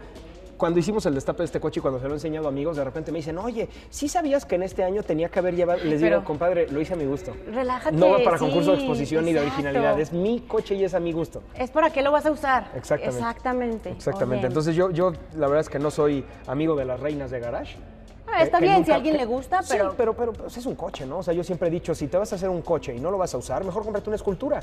Cuando 0.58 0.80
hicimos 0.80 1.06
el 1.06 1.16
destape 1.16 1.40
de 1.40 1.46
este 1.46 1.60
coche 1.60 1.80
y 1.80 1.82
cuando 1.82 2.00
se 2.00 2.06
lo 2.06 2.12
he 2.12 2.16
enseñado 2.16 2.46
a 2.48 2.50
amigos, 2.50 2.78
de 2.78 2.84
repente 2.84 3.12
me 3.12 3.18
dicen, 3.18 3.38
oye, 3.38 3.68
¿sí 3.90 4.08
sabías 4.08 4.46
que 4.46 4.56
en 4.56 4.64
este 4.64 4.84
año 4.84 5.04
tenía 5.04 5.30
que 5.30 5.40
haber 5.40 5.56
llevado? 5.56 5.84
Les 5.84 6.02
Pero- 6.02 6.18
digo, 6.18 6.28
compadre, 6.28 6.68
lo 6.70 6.80
hice 6.80 6.94
a 6.94 6.96
mi 6.98 7.06
gusto. 7.06 7.34
Relájate, 7.52 7.96
No 7.96 8.10
va 8.12 8.24
para 8.24 8.38
sí, 8.38 8.46
concurso 8.46 8.72
de 8.72 8.78
exposición 8.78 9.26
ni 9.26 9.34
de 9.34 9.40
originalidad. 9.42 10.00
Es 10.00 10.14
mi 10.14 10.42
coche 10.42 10.76
y 10.76 10.84
es 10.84 10.94
a 10.94 11.00
mi 11.00 11.12
gusto. 11.12 11.44
Es 11.58 11.72
para 11.72 11.90
qué 11.92 12.02
lo 12.02 12.12
vas 12.12 12.26
a 12.26 12.32
usar. 12.32 12.72
Exactamente. 12.76 13.18
Exactamente. 13.18 13.90
Exactamente. 13.92 14.48
Entonces 14.48 14.76
yo, 14.76 14.92
yo 14.92 15.12
la 15.36 15.48
verdad 15.48 15.62
es 15.62 15.70
que 15.70 15.80
no 15.80 15.92
soy 15.92 16.24
amigo 16.48 16.76
de 16.76 16.86
las 16.86 17.00
reinas 17.00 17.32
de 17.32 17.40
garage. 17.40 17.78
Está 18.42 18.58
que 18.60 18.64
bien, 18.66 18.76
nunca- 18.76 18.86
si 18.86 18.92
a 18.92 18.96
alguien 18.96 19.14
que- 19.16 19.20
le 19.20 19.26
gusta, 19.26 19.62
Sí, 19.64 19.70
pero... 19.78 19.94
pero, 19.96 20.14
pero 20.14 20.34
pues, 20.34 20.58
es 20.58 20.66
un 20.66 20.76
coche, 20.76 21.06
¿no? 21.06 21.20
O 21.20 21.24
sea, 21.24 21.34
yo 21.34 21.44
siempre 21.44 21.68
he 21.68 21.72
dicho, 21.72 21.94
si 21.94 22.08
te 22.08 22.18
vas 22.18 22.32
a 22.34 22.36
hacer 22.36 22.50
un 22.50 22.62
coche 22.62 22.96
y 22.96 23.00
no 23.00 23.12
lo 23.12 23.18
vas 23.18 23.34
a 23.34 23.38
usar, 23.38 23.64
mejor 23.64 23.84
cómprate 23.84 24.10
una 24.10 24.16
escultura. 24.18 24.60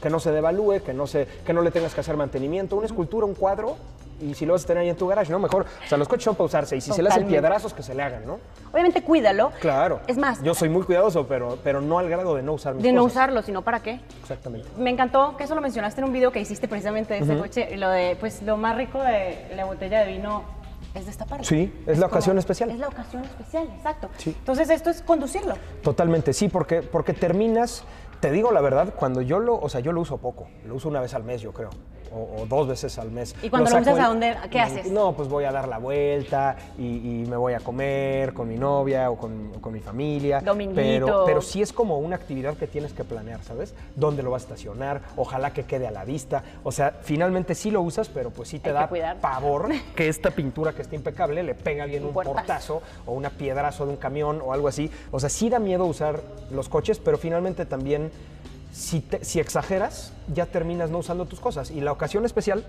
Que 0.00 0.10
no 0.10 0.20
se 0.20 0.30
devalúe, 0.30 0.82
que 0.84 0.92
no, 0.92 1.06
se, 1.06 1.26
que 1.26 1.54
no 1.54 1.62
le 1.62 1.70
tengas 1.70 1.94
que 1.94 2.00
hacer 2.00 2.16
mantenimiento. 2.18 2.76
Una 2.76 2.84
escultura, 2.84 3.24
un 3.24 3.34
cuadro, 3.34 3.76
y 4.20 4.34
si 4.34 4.44
lo 4.44 4.52
vas 4.52 4.64
a 4.64 4.66
tener 4.66 4.82
ahí 4.82 4.88
en 4.90 4.96
tu 4.96 5.06
garage, 5.06 5.32
¿no? 5.32 5.38
Mejor, 5.38 5.62
o 5.62 5.88
sea, 5.88 5.96
los 5.96 6.06
coches 6.06 6.24
son 6.24 6.34
para 6.34 6.44
usarse, 6.44 6.76
y 6.76 6.80
si 6.82 6.92
se 6.92 7.02
le 7.02 7.08
hacen 7.08 7.26
piedrazos, 7.26 7.72
que 7.72 7.82
se 7.82 7.94
le 7.94 8.02
hagan, 8.02 8.26
¿no? 8.26 8.38
Obviamente 8.72 9.02
cuídalo. 9.02 9.52
Claro. 9.58 10.00
Es 10.06 10.18
más, 10.18 10.42
Yo 10.42 10.54
soy 10.54 10.68
muy 10.68 10.82
cuidadoso, 10.82 11.26
pero, 11.26 11.58
pero 11.64 11.80
no 11.80 11.98
al 11.98 12.10
grado 12.10 12.34
de 12.34 12.42
no 12.42 12.52
usar 12.52 12.74
mis 12.74 12.82
de 12.82 12.92
no 12.92 13.04
usarlo, 13.04 13.40
sino 13.42 13.62
para 13.62 13.80
qué. 13.80 14.00
Exactamente. 14.20 14.68
Me 14.76 14.90
encantó 14.90 15.34
que 15.38 15.44
eso 15.44 15.54
lo 15.54 15.62
mencionaste 15.62 16.02
en 16.02 16.06
un 16.06 16.12
video 16.12 16.30
que 16.30 16.40
hiciste 16.40 16.68
precisamente 16.68 17.14
de 17.14 17.20
ese 17.20 17.38
coche. 17.38 17.76
Lo 17.78 17.88
de, 17.88 18.16
pues, 18.20 18.42
lo 18.42 18.58
más 18.58 18.76
rico 18.76 19.00
de 19.02 19.50
la 19.56 19.64
botella 19.64 20.00
de 20.00 20.12
vino 20.12 20.44
es 20.96 21.06
destaparlo. 21.06 21.44
Sí, 21.44 21.72
es 21.86 21.98
la 21.98 22.06
ocasión 22.06 22.38
especial. 22.38 22.70
Es 22.70 22.78
la 22.78 22.88
ocasión 22.88 23.24
especial, 23.24 23.68
exacto. 23.76 24.08
Sí. 24.16 24.34
Entonces 24.38 24.70
esto 24.70 24.90
es 24.90 25.02
conducirlo. 25.02 25.54
Totalmente, 25.82 26.32
sí, 26.32 26.48
porque, 26.48 26.82
porque 26.82 27.12
terminas, 27.12 27.84
te 28.20 28.30
digo 28.30 28.52
la 28.52 28.60
verdad, 28.60 28.94
cuando 28.94 29.22
yo 29.22 29.38
lo, 29.38 29.58
o 29.58 29.68
sea, 29.68 29.80
yo 29.80 29.92
lo 29.92 30.00
uso 30.00 30.18
poco, 30.18 30.48
lo 30.66 30.74
uso 30.74 30.88
una 30.88 31.00
vez 31.00 31.14
al 31.14 31.24
mes, 31.24 31.40
yo 31.40 31.52
creo. 31.52 31.70
O, 32.16 32.42
o 32.42 32.46
dos 32.46 32.66
veces 32.66 32.98
al 32.98 33.10
mes. 33.10 33.34
¿Y 33.42 33.50
cuando 33.50 33.70
lo 33.70 33.78
usas, 33.80 33.98
a 33.98 34.08
dónde- 34.08 34.36
qué 34.50 34.58
haces? 34.60 34.90
No, 34.90 35.12
pues 35.12 35.28
voy 35.28 35.44
a 35.44 35.52
dar 35.52 35.68
la 35.68 35.78
vuelta 35.78 36.56
y, 36.78 36.82
y 37.22 37.26
me 37.28 37.36
voy 37.36 37.52
a 37.52 37.60
comer 37.60 38.32
con 38.32 38.48
mi 38.48 38.56
novia 38.56 39.10
o 39.10 39.16
con, 39.16 39.50
con 39.60 39.72
mi 39.72 39.80
familia. 39.80 40.40
Dominguito. 40.40 40.74
Pero, 41.06 41.24
pero 41.26 41.42
sí 41.42 41.60
es 41.60 41.72
como 41.72 41.98
una 41.98 42.16
actividad 42.16 42.56
que 42.56 42.66
tienes 42.66 42.92
que 42.94 43.04
planear, 43.04 43.42
¿sabes? 43.42 43.74
¿Dónde 43.94 44.22
lo 44.22 44.30
vas 44.30 44.42
a 44.42 44.46
estacionar? 44.46 45.02
Ojalá 45.16 45.52
que 45.52 45.64
quede 45.64 45.86
a 45.86 45.90
la 45.90 46.04
vista. 46.04 46.42
O 46.64 46.72
sea, 46.72 46.92
finalmente 47.02 47.54
sí 47.54 47.70
lo 47.70 47.82
usas, 47.82 48.08
pero 48.08 48.30
pues 48.30 48.48
sí 48.48 48.58
te 48.58 48.70
Hay 48.70 49.00
da 49.00 49.16
pavor 49.20 49.68
que 49.94 50.08
esta 50.08 50.30
pintura 50.30 50.72
que 50.72 50.82
está 50.82 50.94
impecable 50.96 51.42
le 51.42 51.54
pega 51.54 51.82
a 51.82 51.84
alguien 51.84 52.02
Un 52.02 52.08
un 52.08 52.14
portazo 52.14 52.80
o 53.04 53.12
una 53.12 53.30
piedrazo 53.30 53.84
de 53.84 53.90
un 53.90 53.96
camión 53.96 54.40
o 54.42 54.52
algo 54.52 54.68
así. 54.68 54.90
O 55.10 55.20
sea, 55.20 55.28
sí 55.28 55.50
da 55.50 55.58
miedo 55.58 55.84
usar 55.84 56.20
los 56.50 56.68
coches, 56.68 56.98
pero 56.98 57.18
finalmente 57.18 57.66
también, 57.66 58.10
si, 58.76 59.00
te- 59.00 59.24
si 59.24 59.40
exageras, 59.40 60.12
ya 60.32 60.44
terminas 60.46 60.90
no 60.90 60.98
usando 60.98 61.24
tus 61.24 61.40
cosas. 61.40 61.70
Y 61.70 61.80
la 61.80 61.92
ocasión 61.92 62.24
especial 62.26 62.64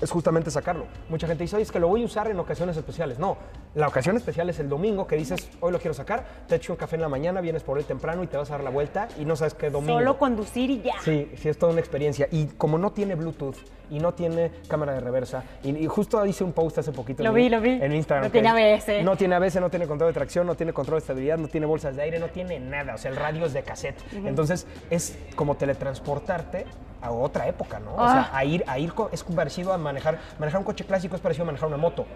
es 0.00 0.10
justamente 0.10 0.50
sacarlo. 0.50 0.86
Mucha 1.08 1.26
gente 1.26 1.44
dice, 1.44 1.56
oye, 1.56 1.62
es 1.62 1.72
que 1.72 1.78
lo 1.80 1.88
voy 1.88 2.02
a 2.02 2.04
usar 2.06 2.28
en 2.28 2.38
ocasiones 2.38 2.76
especiales. 2.76 3.18
No, 3.18 3.36
la 3.74 3.86
ocasión 3.88 4.16
especial 4.16 4.50
es 4.50 4.58
el 4.58 4.68
domingo 4.68 5.06
que 5.06 5.16
dices, 5.16 5.48
hoy 5.60 5.72
lo 5.72 5.78
quiero 5.78 5.94
sacar, 5.94 6.26
te 6.48 6.56
echo 6.56 6.72
un 6.72 6.76
café 6.76 6.96
en 6.96 7.02
la 7.02 7.08
mañana, 7.08 7.40
vienes 7.40 7.62
por 7.62 7.78
él 7.78 7.84
temprano 7.84 8.22
y 8.22 8.26
te 8.26 8.36
vas 8.36 8.50
a 8.50 8.54
dar 8.54 8.64
la 8.64 8.70
vuelta 8.70 9.08
y 9.18 9.24
no 9.24 9.36
sabes 9.36 9.54
qué 9.54 9.70
domingo. 9.70 9.98
Solo 9.98 10.18
conducir 10.18 10.70
y 10.70 10.82
ya. 10.82 11.00
Sí, 11.02 11.30
sí, 11.36 11.48
es 11.48 11.56
toda 11.58 11.72
una 11.72 11.80
experiencia. 11.80 12.28
Y 12.30 12.46
como 12.46 12.76
no 12.76 12.90
tiene 12.90 13.14
Bluetooth 13.14 13.56
y 13.90 13.98
no 13.98 14.14
tiene 14.14 14.50
cámara 14.68 14.92
de 14.94 15.00
reversa, 15.00 15.42
y, 15.62 15.76
y 15.76 15.86
justo 15.86 16.24
hice 16.26 16.44
un 16.44 16.52
post 16.52 16.78
hace 16.78 16.92
poquito 16.92 17.22
Lo 17.22 17.30
en, 17.30 17.34
vi, 17.34 17.48
lo 17.48 17.60
vi. 17.60 17.70
en 17.70 17.92
Instagram. 17.92 18.24
No 18.26 18.30
tiene 18.30 18.48
ABS. 18.48 19.04
No 19.04 19.16
tiene 19.16 19.34
ABS, 19.36 19.60
no 19.60 19.70
tiene 19.70 19.86
control 19.86 20.10
de 20.10 20.14
tracción, 20.14 20.46
no 20.46 20.54
tiene 20.54 20.72
control 20.72 20.96
de 20.96 21.00
estabilidad, 21.00 21.38
no 21.38 21.48
tiene 21.48 21.66
bolsas 21.66 21.94
de 21.96 22.02
aire, 22.02 22.18
no 22.18 22.28
tiene 22.28 22.58
nada. 22.60 22.94
O 22.94 22.98
sea, 22.98 23.10
el 23.10 23.16
radio 23.16 23.46
es 23.46 23.52
de 23.52 23.62
cassette. 23.62 24.00
Entonces, 24.12 24.66
es 24.90 25.18
como 25.36 25.56
teletransportarte 25.56 26.66
a 27.02 27.10
otra 27.12 27.46
época, 27.48 27.78
¿no? 27.78 27.92
O 27.94 28.08
sea, 28.08 28.30
Ah. 28.32 28.38
a 28.38 28.44
ir, 28.44 28.64
a 28.66 28.78
ir, 28.78 28.92
es 29.12 29.22
parecido 29.22 29.72
a 29.72 29.78
manejar, 29.78 30.18
manejar 30.38 30.58
un 30.60 30.64
coche 30.64 30.84
clásico 30.84 31.14
es 31.16 31.20
parecido 31.22 31.44
a 31.44 31.46
manejar 31.46 31.68
una 31.68 31.76
moto. 31.76 32.06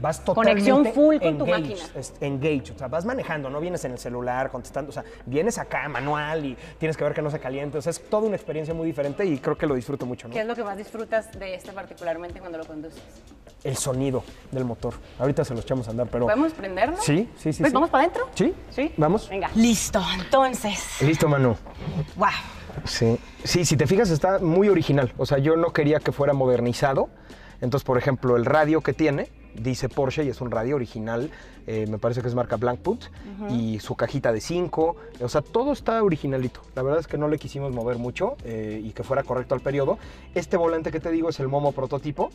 Vas 0.00 0.24
totalmente 0.24 0.70
Conexión 0.70 0.94
full 0.94 1.16
con 1.18 1.38
tu 1.38 1.44
engaged, 1.46 1.70
máquina. 1.70 2.00
es- 2.00 2.14
engaged, 2.20 2.74
o 2.74 2.78
sea, 2.78 2.88
vas 2.88 3.04
manejando, 3.04 3.48
no 3.48 3.60
vienes 3.60 3.84
en 3.84 3.92
el 3.92 3.98
celular 3.98 4.50
contestando, 4.50 4.90
o 4.90 4.92
sea, 4.92 5.04
vienes 5.24 5.56
acá 5.58 5.88
manual 5.88 6.44
y 6.44 6.56
tienes 6.78 6.96
que 6.96 7.04
ver 7.04 7.14
que 7.14 7.22
no 7.22 7.30
se 7.30 7.38
caliente, 7.38 7.78
o 7.78 7.82
sea, 7.82 7.90
es 7.90 8.00
toda 8.10 8.26
una 8.26 8.34
experiencia 8.36 8.74
muy 8.74 8.86
diferente 8.86 9.24
y 9.24 9.38
creo 9.38 9.56
que 9.56 9.66
lo 9.66 9.74
disfruto 9.74 10.04
mucho, 10.04 10.26
¿no? 10.28 10.34
¿Qué 10.34 10.40
es 10.40 10.46
lo 10.46 10.54
que 10.56 10.64
más 10.64 10.76
disfrutas 10.76 11.30
de 11.38 11.54
este 11.54 11.72
particularmente 11.72 12.40
cuando 12.40 12.58
lo 12.58 12.64
conduces? 12.66 13.00
El 13.62 13.76
sonido 13.76 14.24
del 14.50 14.64
motor. 14.64 14.94
Ahorita 15.18 15.44
se 15.44 15.54
los 15.54 15.64
echamos 15.64 15.86
a 15.88 15.92
andar, 15.92 16.08
pero... 16.10 16.26
¿Podemos 16.26 16.52
prenderlo? 16.52 16.96
Sí, 17.00 17.30
sí, 17.36 17.52
sí. 17.52 17.60
Pues 17.62 17.70
sí. 17.70 17.74
vamos 17.74 17.88
para 17.88 18.04
adentro. 18.04 18.28
¿Sí? 18.34 18.52
Sí. 18.70 18.92
¿Vamos? 18.98 19.28
Venga. 19.28 19.48
Listo, 19.54 20.02
entonces. 20.18 21.00
Listo, 21.00 21.28
Manu. 21.28 21.56
Wow. 22.16 22.28
Sí. 22.84 23.18
Sí, 23.44 23.64
si 23.64 23.76
te 23.76 23.86
fijas 23.86 24.10
está 24.10 24.38
muy 24.40 24.68
original. 24.68 25.12
O 25.16 25.24
sea, 25.24 25.38
yo 25.38 25.56
no 25.56 25.72
quería 25.72 26.00
que 26.00 26.12
fuera 26.12 26.34
modernizado. 26.34 27.08
Entonces, 27.62 27.84
por 27.86 27.96
ejemplo, 27.96 28.36
el 28.36 28.44
radio 28.44 28.82
que 28.82 28.92
tiene 28.92 29.30
dice 29.60 29.88
Porsche 29.88 30.24
y 30.24 30.28
es 30.28 30.40
un 30.40 30.50
radio 30.50 30.76
original. 30.76 31.30
eh, 31.66 31.86
me 31.88 31.96
parece 31.98 32.20
que 32.20 32.28
es 32.28 32.34
marca 32.34 32.56
Blackput. 32.56 33.04
Y 33.50 33.78
su 33.80 33.94
cajita 33.96 34.32
de 34.32 34.40
5. 34.40 34.96
O 35.22 35.28
sea, 35.28 35.40
todo 35.40 35.72
está 35.72 36.02
originalito. 36.02 36.60
La 36.74 36.82
verdad 36.82 37.00
es 37.00 37.06
que 37.06 37.16
no 37.18 37.26
le 37.28 37.38
quisimos 37.38 37.72
mover 37.72 37.96
mucho 37.98 38.36
eh, 38.44 38.80
y 38.84 38.90
que 38.90 39.02
fuera 39.02 39.22
correcto 39.22 39.54
al 39.54 39.60
periodo. 39.62 39.98
Este 40.34 40.56
volante 40.56 40.90
que 40.92 41.00
te 41.00 41.10
digo 41.10 41.28
es 41.30 41.40
el 41.40 41.48
Momo 41.48 41.72
prototipo 41.72 42.30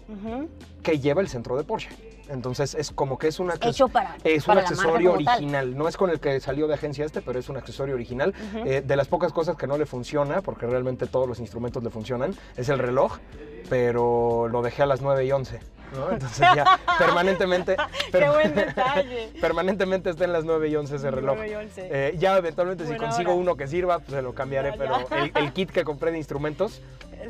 que 0.84 1.00
lleva 1.00 1.22
el 1.22 1.28
centro 1.28 1.56
de 1.58 1.64
Porsche. 1.64 1.90
Entonces, 2.30 2.76
es 2.76 2.92
como 2.92 3.18
que 3.18 3.28
es 3.28 3.40
Hecho 3.76 3.88
para- 3.88 4.16
es 4.24 4.46
para 4.46 4.62
un 4.62 4.66
accesorio 4.68 5.14
tal. 5.14 5.28
original. 5.28 5.78
No 5.78 5.88
es 5.88 5.98
con 5.98 6.10
el 6.12 6.20
que 6.20 6.40
salió 6.40 6.68
de 6.68 6.74
agencia 6.76 7.06
este, 7.06 7.22
pero 7.22 7.40
es 7.40 7.50
un 7.50 7.58
accesorio 7.58 7.96
original. 7.96 8.34
Eh, 8.66 8.82
de 8.86 8.96
las 8.96 9.08
pocas 9.08 9.32
cosas 9.34 9.56
que 9.56 9.66
no 9.68 9.78
le 9.78 9.86
funciona, 9.86 10.42
porque 10.42 10.66
realmente 10.68 11.08
todos 11.08 11.28
los 11.28 11.40
instrumentos 11.40 11.84
le 11.84 11.90
funcionan, 11.90 12.36
es 12.58 12.70
el 12.70 12.78
reloj, 12.80 13.18
pero 13.70 14.48
lo 14.48 14.62
dejé 14.62 14.84
a 14.84 14.86
las 14.86 15.02
9 15.02 15.26
y 15.26 15.32
11. 15.32 15.60
¿No? 15.94 16.12
Entonces 16.12 16.48
ya 16.56 16.80
permanentemente, 16.98 17.76
Qué 18.12 18.30
buen 18.30 18.56
detalle. 18.56 19.32
permanentemente 19.42 20.10
está 20.10 20.26
en 20.26 20.34
las 20.34 20.46
9 20.46 20.70
y 20.70 20.76
11 20.76 20.96
ese 20.96 21.12
reloj. 21.12 21.36
9 21.38 21.52
y 21.52 21.56
11. 21.56 21.90
Eh, 21.92 22.16
ya 22.18 22.38
eventualmente 22.38 22.86
si 22.86 22.96
consigo 22.96 23.32
hora. 23.32 23.42
uno 23.42 23.56
que 23.56 23.68
sirva, 23.68 24.00
pues 24.00 24.12
se 24.12 24.22
lo 24.22 24.34
cambiaré, 24.34 24.72
Ya, 24.72 24.78
pero 24.78 24.96
el, 25.18 25.32
el 25.36 25.54
kit 25.54 25.72
que 25.72 25.84
compré 25.84 26.12
de 26.12 26.18
instrumentos 26.18 26.82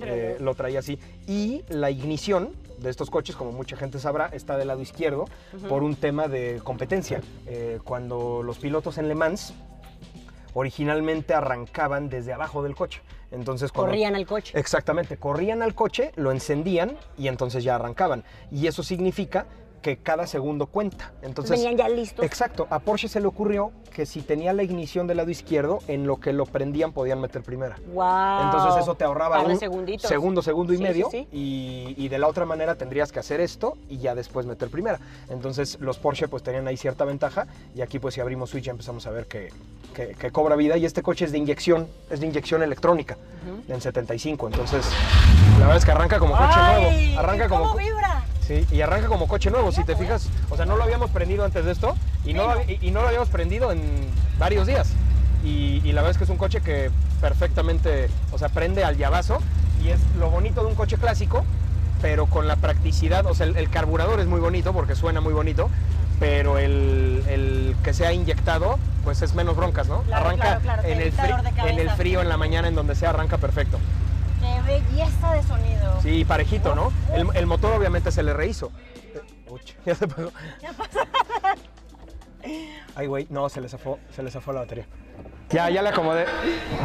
eh, 0.01 0.37
lo 0.39 0.55
traía 0.55 0.79
así. 0.79 0.99
Y 1.27 1.63
la 1.69 1.89
ignición 1.91 2.51
de 2.77 2.89
estos 2.89 3.09
coches, 3.09 3.35
como 3.35 3.51
mucha 3.51 3.75
gente 3.75 3.99
sabrá, 3.99 4.27
está 4.27 4.57
del 4.57 4.69
lado 4.69 4.81
izquierdo 4.81 5.25
por 5.67 5.83
un 5.83 5.95
tema 5.95 6.27
de 6.27 6.61
competencia. 6.63 7.21
Eh, 7.47 7.79
cuando 7.83 8.41
los 8.43 8.57
pilotos 8.57 8.97
en 8.97 9.07
Le 9.07 9.15
Mans 9.15 9.53
originalmente 10.53 11.33
arrancaban 11.33 12.09
desde 12.09 12.33
abajo 12.33 12.63
del 12.63 12.75
coche. 12.75 13.01
Entonces, 13.31 13.71
cuando- 13.71 13.91
Corrían 13.91 14.15
al 14.15 14.25
coche. 14.25 14.57
Exactamente, 14.57 15.17
corrían 15.17 15.61
al 15.61 15.75
coche, 15.75 16.11
lo 16.15 16.31
encendían 16.31 16.97
y 17.17 17.27
entonces 17.27 17.63
ya 17.63 17.75
arrancaban. 17.75 18.23
Y 18.51 18.67
eso 18.67 18.81
significa 18.83 19.45
que 19.79 19.97
cada 19.97 20.27
segundo 20.27 20.65
cuenta. 20.67 21.11
Entonces, 21.21 21.57
Venían 21.57 21.77
ya 21.77 21.89
listos. 21.89 22.25
Exacto, 22.25 22.67
a 22.69 22.79
Porsche 22.79 23.07
se 23.07 23.19
le 23.19 23.27
ocurrió 23.27 23.71
que 23.93 24.05
si 24.05 24.21
tenía 24.21 24.53
la 24.53 24.63
ignición 24.63 25.07
del 25.07 25.17
lado 25.17 25.29
izquierdo, 25.29 25.79
en 25.87 26.07
lo 26.07 26.17
que 26.17 26.31
lo 26.31 26.45
prendían 26.45 26.91
podían 26.93 27.19
meter 27.19 27.41
primera. 27.41 27.77
Wow. 27.93 28.43
Entonces 28.45 28.81
eso 28.81 28.95
te 28.95 29.03
ahorraba 29.03 29.41
un 29.41 29.57
segunditos. 29.59 30.07
segundo, 30.07 30.41
segundo 30.41 30.73
y 30.73 30.77
Sí, 30.77 30.83
medio. 30.83 31.07
sí, 31.11 31.27
sí. 31.31 31.37
Y, 31.37 31.95
y 31.97 32.07
de 32.09 32.17
la 32.19 32.27
otra 32.27 32.45
manera 32.45 32.75
tendrías 32.75 33.11
que 33.11 33.19
hacer 33.19 33.41
esto 33.41 33.77
y 33.89 33.97
ya 33.97 34.15
después 34.15 34.45
meter 34.45 34.69
primera. 34.69 34.99
Entonces 35.29 35.77
los 35.81 35.97
Porsche 35.97 36.27
pues 36.27 36.43
tenían 36.43 36.67
ahí 36.67 36.77
cierta 36.77 37.03
ventaja 37.05 37.47
y 37.75 37.81
aquí 37.81 37.99
pues 37.99 38.13
si 38.15 38.21
abrimos 38.21 38.49
switch 38.51 38.65
ya 38.65 38.71
empezamos 38.71 39.05
a 39.07 39.11
ver 39.11 39.25
que, 39.27 39.49
que- 39.93 40.09
que 40.15 40.31
cobra 40.31 40.55
vida 40.55 40.77
y 40.77 40.85
este 40.85 41.01
coche 41.01 41.25
es 41.25 41.31
de 41.31 41.37
inyección, 41.39 41.87
es 42.09 42.19
de 42.21 42.27
inyección 42.27 42.61
electrónica 42.63 43.17
en 43.67 43.81
75. 43.81 44.47
Entonces 44.47 44.85
la 45.53 45.59
verdad 45.65 45.77
es 45.77 45.85
que 45.85 45.91
arranca 45.91 46.19
como 46.19 46.33
coche 46.37 46.47
Ay, 46.55 47.07
nuevo. 47.07 47.19
Arranca 47.19 47.45
¿y 47.45 47.49
como 47.49 47.61
¿Cómo 47.63 47.73
co- 47.73 47.79
vibra? 47.79 48.23
Sí, 48.49 48.65
y 48.71 48.81
arranca 48.81 49.05
como 49.07 49.27
coche 49.27 49.51
nuevo, 49.51 49.71
si 49.71 49.83
te 49.83 49.95
fijas. 49.95 50.27
O 50.49 50.57
sea, 50.57 50.65
no 50.65 50.75
lo 50.75 50.81
habíamos 50.83 51.11
prendido 51.11 51.45
antes 51.45 51.63
de 51.65 51.71
esto 51.71 51.95
y 52.25 52.33
no, 52.33 52.55
lo- 52.55 52.63
y, 52.63 52.79
y 52.81 52.89
no 52.89 53.01
lo 53.03 53.07
habíamos 53.09 53.29
prendido 53.29 53.71
en 53.71 53.79
varios 54.39 54.65
días. 54.65 54.89
Y, 55.45 55.81
y 55.85 55.91
la 55.91 56.01
verdad 56.01 56.11
es 56.13 56.17
que 56.17 56.23
es 56.23 56.31
un 56.31 56.37
coche 56.37 56.59
que 56.59 56.89
perfectamente, 57.21 58.09
o 58.31 58.39
sea, 58.39 58.49
prende 58.49 58.83
al 58.83 58.97
llavazo 58.97 59.37
y 59.83 59.89
es 59.89 59.99
lo 60.17 60.31
bonito 60.31 60.61
de 60.61 60.67
un 60.67 60.73
coche 60.73 60.97
clásico, 60.97 61.45
pero 62.01 62.25
con 62.25 62.47
la 62.47 62.55
practicidad, 62.55 63.27
o 63.27 63.35
sea, 63.35 63.45
el, 63.45 63.55
el 63.55 63.69
carburador 63.69 64.19
es 64.19 64.25
muy 64.25 64.39
bonito 64.39 64.73
porque 64.73 64.95
suena 64.95 65.21
muy 65.21 65.33
bonito, 65.33 65.69
pero 66.19 66.57
el, 66.57 67.23
el 67.29 67.75
que 67.83 67.93
sea 67.93 68.13
inyectado, 68.13 68.79
pues 69.03 69.21
es 69.21 69.35
menos 69.35 69.55
broncas, 69.57 69.87
¿no? 69.87 70.01
Claro, 70.01 70.25
arranca 70.25 70.43
claro, 70.43 70.61
claro, 70.61 70.81
en, 70.87 71.01
el 71.01 71.15
de 71.15 71.69
en 71.69 71.77
el 71.79 71.89
frío, 71.91 72.21
en 72.21 72.29
la 72.29 72.37
mañana, 72.37 72.67
en 72.67 72.73
donde 72.73 72.95
sea, 72.95 73.11
arranca 73.11 73.37
perfecto. 73.37 73.77
Belleza 74.69 75.33
de 75.33 75.43
sonido. 75.43 75.99
Sí, 76.03 76.23
parejito, 76.23 76.75
¿no? 76.75 76.93
El, 77.11 77.27
el 77.33 77.47
motor 77.47 77.73
obviamente 77.73 78.11
se 78.11 78.21
le 78.21 78.33
rehizo. 78.33 78.71
Eh, 79.15 79.21
uch, 79.47 79.73
ya 79.85 79.95
se 79.95 80.05
apagó. 80.05 80.31
Ay, 82.95 83.07
güey, 83.07 83.25
no, 83.31 83.49
se 83.49 83.61
le 83.61 83.67
zafó, 83.67 83.97
se 84.15 84.21
le 84.21 84.29
zafó 84.29 84.53
la 84.53 84.59
batería. 84.61 84.85
Ya, 85.49 85.71
ya 85.71 85.81
le 85.81 85.89
acomodé. 85.89 86.25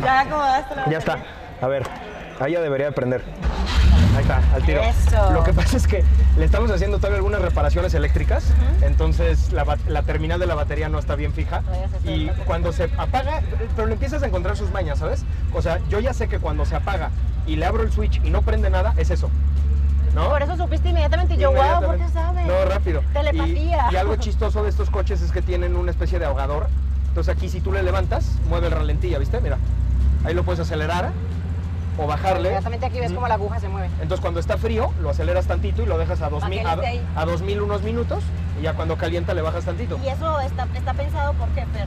Ya 0.03 0.21
acomodaste 0.21 0.77
la 0.77 0.91
Ya 0.91 0.99
está. 0.99 1.23
A 1.61 1.69
ver, 1.69 1.87
ahí 2.41 2.53
ya 2.53 2.63
debería 2.63 2.87
de 2.87 2.93
prender. 2.93 3.23
Ahí 4.15 4.23
está, 4.23 4.41
al 4.55 4.63
tiro. 4.65 4.81
Eso. 4.83 5.33
Lo 5.33 5.43
que 5.43 5.53
pasa 5.53 5.77
es 5.77 5.87
que 5.87 6.05
le 6.39 6.45
estamos 6.45 6.71
haciendo 6.71 6.99
todavía 6.99 7.17
algunas 7.19 7.43
reparaciones 7.43 7.95
eléctricas, 7.95 8.45
entonces 8.83 9.53
la, 9.53 9.77
la 9.89 10.03
terminal 10.03 10.39
de 10.39 10.47
la 10.47 10.55
batería 10.55 10.89
no 10.89 10.99
está 10.99 11.17
bien 11.17 11.33
fija 11.33 11.63
y 12.05 12.29
cuando 12.47 12.73
se 12.73 12.85
apaga, 12.97 13.41
pero 13.75 13.87
le 13.89 13.95
empiezas 13.95 14.23
a 14.23 14.27
encontrar 14.27 14.57
sus 14.57 14.71
mañas, 14.71 14.99
¿sabes? 15.01 15.25
O 15.53 15.63
sea, 15.63 15.81
yo 15.89 15.99
ya 16.01 16.15
sé 16.15 16.29
que 16.29 16.39
cuando 16.39 16.65
se 16.65 16.77
apaga 16.77 17.11
y 17.47 17.57
le 17.57 17.67
abro 17.67 17.83
el 17.83 17.91
switch 17.93 18.21
y 18.25 18.31
no 18.31 18.43
prende 18.43 18.71
nada, 18.71 18.95
es 18.97 19.11
eso. 19.11 19.31
¿No? 20.15 20.29
Por 20.29 20.43
eso 20.43 20.57
supiste 20.57 20.91
inmediatamente. 20.91 21.35
y 21.35 21.39
Yo, 21.39 21.51
wow, 21.51 21.59
¿por 21.85 21.97
qué 21.97 22.05
Inmediatamente. 22.05 22.13
sabes? 22.13 22.47
No, 22.47 22.65
rápido. 22.73 23.03
Telepatía. 23.13 23.87
Y, 23.91 23.95
y 23.95 23.97
algo 23.97 24.15
chistoso 24.15 24.63
de 24.63 24.71
estos 24.71 24.89
coches 24.89 25.21
es 25.23 25.33
que 25.33 25.43
tienen 25.43 25.75
una 25.75 25.91
especie 25.91 26.21
de 26.21 26.25
ahogador. 26.25 26.69
Entonces 27.09 27.35
aquí 27.37 27.49
si 27.49 27.61
tú 27.61 27.73
le 27.73 27.83
levantas, 27.83 28.27
mueve 28.49 28.69
el 28.69 28.73
ralentilla, 28.75 29.19
¿viste? 29.19 29.41
Mira. 29.41 29.59
Ahí 30.25 30.33
lo 30.33 30.45
puedes 30.45 30.61
acelerar 30.61 31.11
o 31.99 32.07
bajarle. 32.07 32.49
Inmediatamente 32.49 32.87
aquí 32.87 33.01
ves 33.01 33.13
cómo 33.13 33.29
la 33.29 33.35
aguja 33.35 33.61
se 33.61 33.69
mueve. 33.69 33.89
Entonces 34.01 34.21
cuando 34.21 34.41
está 34.41 34.57
frío, 34.59 34.93
lo 35.01 35.11
aceleras 35.11 35.47
tantito 35.47 35.83
y 35.83 35.87
lo 35.87 35.99
dejas 35.99 36.21
a 36.23 36.29
2000, 36.31 36.61
que 36.61 36.67
a, 36.67 37.21
a 37.21 37.25
2000 37.25 37.61
unos 37.63 37.83
minutos 37.83 38.23
y 38.59 38.63
ya 38.63 38.75
cuando 38.75 38.97
calienta 38.97 39.35
le 39.35 39.43
bajas 39.43 39.65
tantito. 39.65 39.99
Y 40.05 40.09
eso 40.09 40.41
está, 40.41 40.67
está 40.75 40.95
pensado 40.95 41.33
por 41.35 41.49
qué, 41.51 41.65
Fer. 41.67 41.87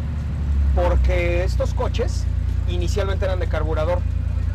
Porque 0.75 1.43
estos 1.43 1.73
coches 1.73 2.23
inicialmente 2.69 3.25
eran 3.25 3.39
de 3.39 3.47
carburador 3.47 3.99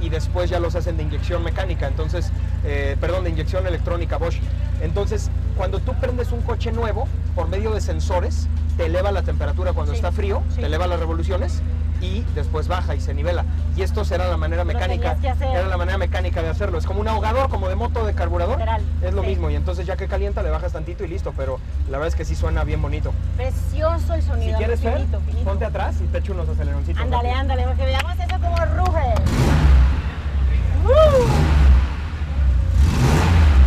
y 0.01 0.09
después 0.09 0.51
ya 0.51 0.59
los 0.61 0.75
hacen 0.75 0.97
de 0.97 1.05
inyección 1.05 1.45
mecánica, 1.45 1.87
entonces, 1.87 2.31
eh, 2.65 2.97
perdón, 3.01 3.25
de 3.25 3.31
inyección 3.31 3.67
electrónica 3.67 4.17
Bosch. 4.19 4.37
Entonces, 4.81 5.31
cuando 5.57 5.79
tú 5.79 5.95
prendes 5.95 6.33
un 6.33 6.43
coche 6.43 6.73
nuevo, 6.73 7.07
por 7.37 7.49
medio 7.49 7.73
de 7.73 7.81
sensores, 7.81 8.49
te 8.77 8.87
eleva 8.87 9.13
la 9.13 9.23
temperatura 9.23 9.73
cuando 9.73 9.93
Sí, 9.93 9.97
está 9.99 10.11
frío, 10.11 10.43
sí. 10.51 10.61
te 10.61 10.67
eleva 10.67 10.87
las 10.89 10.99
revoluciones 10.99 11.63
y 12.03 12.25
después 12.35 12.67
baja 12.69 12.95
y 12.95 13.01
se 13.01 13.15
nivela. 13.15 13.45
Y 13.77 13.83
esto 13.83 14.03
era 14.11 14.29
la 14.29 14.37
manera 14.37 14.65
mecánica, 14.65 15.17
era 15.41 15.69
la 15.69 15.77
manera 15.77 15.97
mecánica 15.97 16.43
de 16.43 16.49
hacerlo. 16.49 16.77
Es 16.79 16.85
como 16.85 17.01
un 17.01 17.09
ahogador, 17.09 17.49
como 17.49 17.69
de 17.69 17.77
moto 17.77 18.05
de 18.05 18.13
carburador. 18.15 18.59
Literal, 18.59 18.83
Es 19.03 19.15
lo 19.15 19.23
sí. 19.23 19.29
mismo 19.29 19.49
y 19.51 19.55
entonces 19.55 19.87
ya 19.87 19.97
que 19.97 20.09
calienta 20.09 20.43
le 20.43 20.51
bajas 20.51 20.73
tantito 20.73 21.05
y 21.05 21.09
listo, 21.09 21.33
pero 21.37 21.61
la 21.87 21.93
verdad 21.99 22.09
es 22.09 22.15
que 22.17 22.25
sí 22.25 22.35
suena 22.35 22.65
bien 22.65 22.83
bonito. 22.83 23.13
Precioso 23.37 24.15
el 24.15 24.23
Si 24.23 24.29
sonido. 24.29 24.59
quieres 24.59 24.83
ver, 24.83 24.99
finito, 24.99 25.21
ponte 25.45 25.65
atrás 25.65 25.95
y 26.03 26.07
te 26.09 26.19
echo 26.19 26.33
unos 26.33 26.49
aceleroncitos. 26.49 27.01
Ándale, 27.03 27.29
rápido. 27.29 27.41
ándale, 27.41 27.63
porque 27.65 27.85
veamos 27.87 28.13
eso 28.19 28.41
como 28.41 28.57
ruge. 28.57 29.15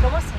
¿Cómo 0.04 0.18
se? 0.20 0.36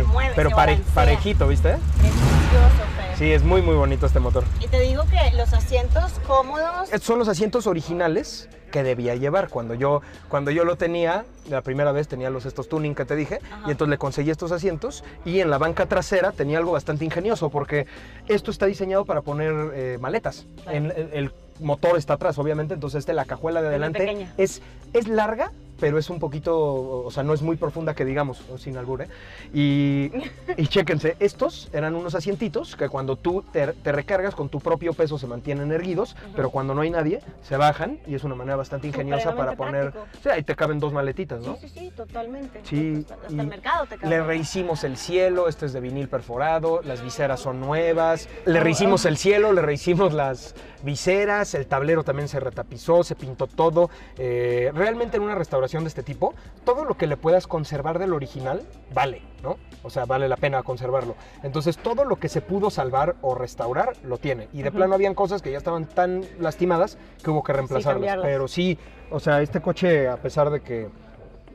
Sí, 0.00 0.06
mueve, 0.08 0.32
pero 0.34 0.48
se 0.50 0.56
pare- 0.56 0.72
balancea. 0.72 0.94
parejito, 0.94 1.46
¿viste? 1.48 1.76
Precioso. 1.98 2.87
Sí, 3.18 3.32
es 3.32 3.42
muy 3.42 3.62
muy 3.62 3.74
bonito 3.74 4.06
este 4.06 4.20
motor. 4.20 4.44
Y 4.60 4.68
te 4.68 4.80
digo 4.80 5.02
que 5.10 5.36
los 5.36 5.52
asientos 5.52 6.12
cómodos. 6.26 6.84
Estos 6.84 7.02
son 7.02 7.18
los 7.18 7.26
asientos 7.26 7.66
originales 7.66 8.48
que 8.70 8.84
debía 8.84 9.16
llevar. 9.16 9.48
Cuando 9.48 9.74
yo, 9.74 10.02
cuando 10.28 10.52
yo 10.52 10.64
lo 10.64 10.76
tenía, 10.76 11.24
la 11.50 11.62
primera 11.62 11.90
vez 11.90 12.06
tenía 12.06 12.30
los 12.30 12.46
estos 12.46 12.68
tuning 12.68 12.94
que 12.94 13.04
te 13.04 13.16
dije, 13.16 13.40
Ajá. 13.50 13.62
y 13.66 13.70
entonces 13.72 13.90
le 13.90 13.98
conseguí 13.98 14.30
estos 14.30 14.52
asientos 14.52 15.02
y 15.24 15.40
en 15.40 15.50
la 15.50 15.58
banca 15.58 15.86
trasera 15.86 16.30
tenía 16.30 16.58
algo 16.58 16.72
bastante 16.72 17.04
ingenioso 17.04 17.50
porque 17.50 17.86
esto 18.28 18.52
está 18.52 18.66
diseñado 18.66 19.04
para 19.04 19.22
poner 19.22 19.52
eh, 19.74 19.98
maletas. 20.00 20.46
Claro. 20.62 20.76
En- 20.78 20.92
el, 20.92 21.10
el 21.12 21.32
motor 21.58 21.98
está 21.98 22.14
atrás, 22.14 22.38
obviamente, 22.38 22.74
entonces 22.74 23.00
este, 23.00 23.14
la 23.14 23.24
cajuela 23.24 23.60
de 23.62 23.68
adelante 23.68 24.28
es, 24.36 24.62
es 24.92 25.08
larga, 25.08 25.50
pero 25.78 25.98
es 25.98 26.10
un 26.10 26.18
poquito, 26.18 26.56
o 27.04 27.10
sea, 27.10 27.22
no 27.22 27.34
es 27.34 27.42
muy 27.42 27.56
profunda 27.56 27.94
que 27.94 28.04
digamos, 28.04 28.42
sin 28.58 28.76
albur, 28.76 29.02
¿eh? 29.02 29.08
Y, 29.54 30.10
y 30.56 30.66
chéquense, 30.66 31.16
estos 31.20 31.68
eran 31.72 31.94
unos 31.94 32.14
asientitos 32.14 32.76
que 32.76 32.88
cuando 32.88 33.16
tú 33.16 33.44
te, 33.52 33.68
te 33.68 33.92
recargas 33.92 34.34
con 34.34 34.48
tu 34.48 34.60
propio 34.60 34.92
peso 34.92 35.18
se 35.18 35.26
mantienen 35.26 35.70
erguidos, 35.72 36.16
pero 36.34 36.50
cuando 36.50 36.74
no 36.74 36.80
hay 36.82 36.90
nadie, 36.90 37.20
se 37.42 37.56
bajan 37.56 37.98
y 38.06 38.14
es 38.14 38.24
una 38.24 38.34
manera 38.34 38.56
bastante 38.56 38.88
ingeniosa 38.88 39.34
para 39.36 39.56
poner... 39.56 39.92
práctico. 39.92 40.18
Sí, 40.22 40.28
ahí 40.30 40.42
te 40.42 40.54
caben 40.56 40.78
dos 40.78 40.92
maletitas, 40.92 41.40
¿no? 41.42 41.56
Sí, 41.56 41.68
sí, 41.68 41.78
sí, 41.80 41.90
totalmente. 41.94 42.60
Sí, 42.64 43.04
Hasta, 43.10 43.26
el 43.28 43.46
mercado 43.46 43.86
te 43.86 43.96
cabe. 43.96 44.08
Le 44.08 44.22
rehicimos 44.22 44.84
el 44.84 44.96
cielo, 44.96 45.48
este 45.48 45.66
es 45.66 45.72
de 45.72 45.80
vinil 45.80 46.08
perforado, 46.08 46.80
las 46.82 47.02
viseras 47.02 47.40
son 47.40 47.60
nuevas, 47.60 48.28
le 48.44 48.60
rehicimos 48.60 49.04
el 49.04 49.16
cielo, 49.16 49.52
le 49.52 49.62
rehicimos 49.62 50.12
las 50.12 50.54
viseras, 50.82 51.54
el 51.54 51.66
tablero 51.66 52.04
también 52.04 52.28
se 52.28 52.40
retapizó, 52.40 53.02
se 53.04 53.14
pintó 53.14 53.46
todo. 53.46 53.90
Eh, 54.16 54.70
realmente 54.74 55.16
en 55.16 55.22
una 55.24 55.34
restauración 55.34 55.67
de 55.68 55.88
este 55.88 56.02
tipo, 56.02 56.34
todo 56.64 56.84
lo 56.84 56.96
que 56.96 57.06
le 57.06 57.16
puedas 57.16 57.46
conservar 57.46 57.98
del 57.98 58.14
original 58.14 58.62
vale, 58.94 59.22
¿no? 59.42 59.56
O 59.82 59.90
sea, 59.90 60.06
vale 60.06 60.28
la 60.28 60.36
pena 60.36 60.62
conservarlo. 60.62 61.14
Entonces 61.42 61.76
todo 61.76 62.04
lo 62.04 62.16
que 62.16 62.28
se 62.28 62.40
pudo 62.40 62.70
salvar 62.70 63.16
o 63.20 63.34
restaurar 63.34 63.92
lo 64.02 64.16
tiene. 64.16 64.48
Y 64.52 64.62
de 64.62 64.72
plano 64.72 64.94
habían 64.94 65.14
cosas 65.14 65.42
que 65.42 65.52
ya 65.52 65.58
estaban 65.58 65.86
tan 65.86 66.24
lastimadas 66.40 66.96
que 67.22 67.30
hubo 67.30 67.42
que 67.42 67.52
reemplazarlas. 67.52 68.18
Pero 68.22 68.48
sí, 68.48 68.78
o 69.10 69.20
sea, 69.20 69.42
este 69.42 69.60
coche, 69.60 70.08
a 70.08 70.16
pesar 70.16 70.50
de 70.50 70.60
que 70.60 70.88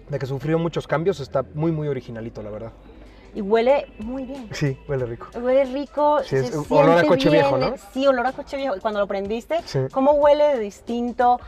de 0.09 0.19
que 0.19 0.25
sufrió 0.25 0.59
muchos 0.59 0.85
cambios, 0.85 1.19
está 1.19 1.43
muy, 1.53 1.71
muy 1.71 1.87
originalito, 1.87 2.43
la 2.43 2.51
verdad. 2.51 2.71
Y 3.35 3.41
huele 3.41 3.87
muy 3.99 4.25
bien. 4.25 4.47
Sí, 4.51 4.77
huele 4.87 5.05
rico. 5.05 5.27
Huele 5.39 5.65
rico. 5.65 6.19
Sí, 6.23 6.35
es 6.35 6.49
se 6.49 6.57
olor 6.73 6.99
a 6.99 7.03
coche 7.03 7.29
bien, 7.29 7.41
viejo, 7.41 7.57
¿no? 7.57 7.73
Sí, 7.93 8.05
olor 8.05 8.27
a 8.27 8.31
coche 8.31 8.57
viejo. 8.57 8.75
Y 8.75 8.79
cuando 8.79 8.99
lo 8.99 9.07
prendiste, 9.07 9.61
Sí. 9.65 9.79
¿cómo 9.91 10.11
huele 10.13 10.43
de 10.55 10.59
distinto? 10.59 11.39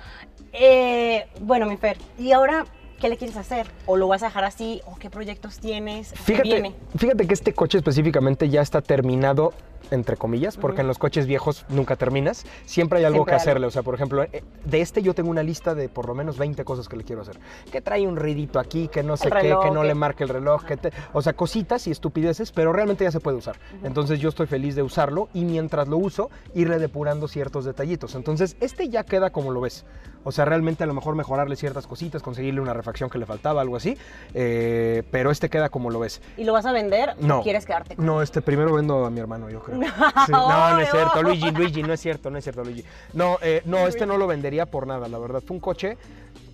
Eh, 0.52 1.28
bueno, 1.41 1.65
mi 1.65 1.78
Fer, 1.78 1.98
¿y 2.17 2.32
ahora 2.32 2.65
qué 2.99 3.10
le 3.10 3.17
quieres 3.17 3.38
hacer? 3.38 3.67
¿O 3.86 3.97
lo 3.97 4.08
vas 4.08 4.23
a 4.23 4.27
dejar 4.27 4.43
así? 4.45 4.81
¿O 4.86 4.95
qué 4.95 5.10
proyectos 5.10 5.60
tienes? 5.60 6.12
¿Qué 6.12 6.17
Fíjate, 6.17 6.49
viene? 6.49 6.75
fíjate 6.97 7.27
que 7.27 7.34
este 7.34 7.53
coche 7.53 7.77
específicamente 7.77 8.49
ya 8.49 8.62
está 8.62 8.81
terminado 8.81 9.53
entre 9.91 10.17
comillas, 10.17 10.58
porque 10.58 10.81
en 10.81 10.88
los 10.88 10.97
coches 10.97 11.27
viejos 11.27 11.63
nunca 11.69 11.95
terminas, 11.95 12.43
siempre 12.65 12.97
hay 12.97 13.05
algo 13.05 13.17
Siempre 13.17 13.29
que 13.29 13.36
hay 13.36 13.39
algo. 13.39 13.49
hacerle. 13.51 13.67
O 13.67 13.69
sea, 13.71 13.84
por 13.84 13.93
ejemplo, 13.93 14.23
eh, 14.23 14.43
de 14.65 14.81
este 14.81 15.03
yo 15.03 15.13
tengo 15.13 15.29
una 15.29 15.43
lista 15.43 15.75
de 15.75 15.89
por 15.89 16.08
lo 16.08 16.15
menos 16.15 16.39
20 16.39 16.63
cosas 16.65 16.89
que 16.89 16.97
le 16.97 17.03
quiero 17.03 17.21
hacer. 17.21 17.38
Que 17.71 17.81
trae 17.81 18.08
un 18.08 18.15
ruidito 18.15 18.58
aquí, 18.58 18.88
que 18.88 19.03
no 19.03 19.15
sé 19.15 19.29
qué, 19.29 19.41
que 19.41 19.69
no 19.71 19.81
que- 19.81 19.88
le 19.88 19.93
marque 19.93 20.23
el 20.23 20.29
reloj, 20.29 20.63
que 20.65 20.77
te- 20.77 20.91
o 21.13 21.21
sea, 21.21 21.34
cositas 21.34 21.86
y 21.86 21.91
estupideces, 21.91 22.51
pero 22.51 22.73
realmente 22.73 23.03
ya 23.03 23.12
se 23.12 23.19
puede 23.19 23.38
usar. 23.38 23.58
Entonces 23.84 24.19
yo 24.19 24.29
estoy 24.29 24.47
feliz 24.47 24.73
de 24.73 24.81
usarlo 24.81 25.29
y 25.36 25.45
mientras 25.45 25.88
lo 25.88 25.97
uso, 25.97 26.31
irle 26.55 26.79
depurando 26.79 27.27
ciertos 27.27 27.63
detallitos. 27.63 28.15
Entonces, 28.15 28.58
este 28.62 28.89
ya 28.89 29.03
queda 29.03 29.29
como 29.29 29.51
lo 29.51 29.62
ves. 29.62 29.86
O 30.25 30.31
sea, 30.33 30.43
realmente 30.43 30.83
a 30.83 30.88
lo 30.88 30.93
mejor 30.93 31.15
mejorarle 31.15 31.55
ciertas 31.55 31.88
cositas, 31.88 32.21
conseguirle 32.21 32.59
una 32.59 32.73
refacción 32.73 33.09
que 33.09 33.17
le 33.17 33.25
faltaba, 33.25 33.61
algo 33.61 33.77
así. 33.77 33.97
eh, 34.33 35.03
pero 35.11 35.31
este 35.31 35.49
queda 35.49 35.69
como 35.69 35.89
lo 35.89 35.99
ves. 35.99 36.21
¿Y 36.35 36.43
lo 36.43 36.51
vas 36.53 36.65
a 36.65 36.71
vender 36.73 37.15
No. 37.21 37.39
o 37.39 37.43
quieres 37.43 37.65
quedarte 37.65 37.95
con 37.95 38.05
No, 38.05 38.21
este 38.21 38.41
primero 38.41 38.73
vendo 38.73 39.05
a 39.05 39.09
mi 39.09 39.19
hermano, 39.19 39.49
yo 39.49 39.61
creo. 39.61 39.79
Sí, 40.25 40.31
no, 40.31 40.71
no 40.73 40.79
es 40.79 40.89
cierto, 40.91 41.23
Luigi, 41.23 41.51
Luigi, 41.51 41.83
no 41.83 41.93
es 41.93 41.99
cierto, 42.01 42.29
no 42.29 42.38
es 42.38 42.43
cierto, 42.43 42.63
Luigi. 42.63 42.83
No, 43.13 43.38
eh, 43.41 43.61
no, 43.65 43.88
este 43.88 44.05
no 44.05 44.17
lo 44.17 44.27
vendería 44.27 44.65
por 44.65 44.88
nada, 44.88 45.07
la 45.07 45.17
verdad. 45.19 45.41
Fue 45.45 45.55
un 45.55 45.61
coche 45.61 45.97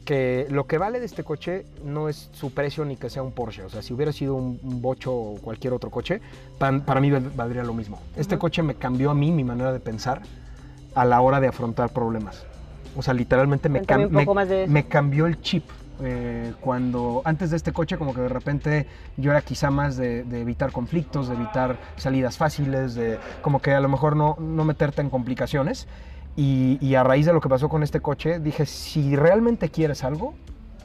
que 0.06 0.48
lo 0.50 0.66
que 0.66 0.78
vale 0.78 1.00
de 1.00 1.06
este 1.06 1.24
coche 1.24 1.64
no 1.86 2.10
es 2.10 2.30
su 2.34 2.52
precio 2.54 2.84
ni 2.86 2.98
que 2.98 3.10
sea 3.10 3.22
un 3.24 3.32
Porsche. 3.32 3.64
O 3.64 3.70
sea, 3.70 3.82
si 3.82 3.94
hubiera 3.94 4.12
sido 4.12 4.36
un, 4.36 4.60
un 4.64 4.82
Bocho 4.82 5.14
o 5.14 5.36
cualquier 5.40 5.74
otro 5.74 5.90
coche, 5.92 6.20
para 6.58 7.00
mí 7.00 7.12
val- 7.12 7.32
valdría 7.36 7.64
lo 7.64 7.74
mismo. 7.74 8.02
Este 8.18 8.38
coche 8.38 8.64
me 8.64 8.76
cambió 8.76 9.12
a 9.12 9.14
mí 9.14 9.32
mi 9.32 9.44
manera 9.44 9.72
de 9.72 9.80
pensar 9.80 10.22
a 10.96 11.06
la 11.06 11.22
hora 11.22 11.40
de 11.40 11.48
afrontar 11.48 11.92
problemas. 11.94 12.44
O 12.96 13.02
sea, 13.02 13.14
literalmente 13.14 13.70
me, 13.70 13.80
cam- 14.08 14.10
cambió 14.84 15.26
el 15.28 15.42
chip. 15.42 15.64
eh, 16.04 16.54
cuando 16.62 17.22
antes 17.26 17.52
de 17.52 17.58
este 17.58 17.72
coche 17.72 17.96
como 17.98 18.14
que 18.16 18.22
de 18.22 18.30
repente 18.30 18.88
yo 19.18 19.30
era 19.32 19.42
quizá 19.42 19.70
más 19.70 19.98
de, 19.98 20.24
de 20.24 20.42
evitar 20.42 20.72
conflictos, 20.72 21.28
de 21.30 21.36
evitar 21.36 21.78
salidas 21.96 22.38
fáciles, 22.38 22.96
de 22.96 23.20
como 23.44 23.62
que 23.62 23.74
a 23.74 23.80
lo 23.80 23.88
mejor 23.88 24.16
no, 24.16 24.36
no 24.40 24.66
meterte 24.66 25.02
en 25.02 25.10
complicaciones. 25.12 25.88
Y, 26.36 26.78
y 26.82 26.96
a 26.96 27.04
raíz 27.04 27.26
de 27.28 27.34
lo 27.34 27.42
que 27.42 27.50
pasó 27.50 27.70
con 27.70 27.84
este 27.84 28.00
coche, 28.00 28.40
dije, 28.40 28.66
si 28.66 29.16
realmente 29.16 29.70
quieres 29.70 30.04
algo, 30.04 30.34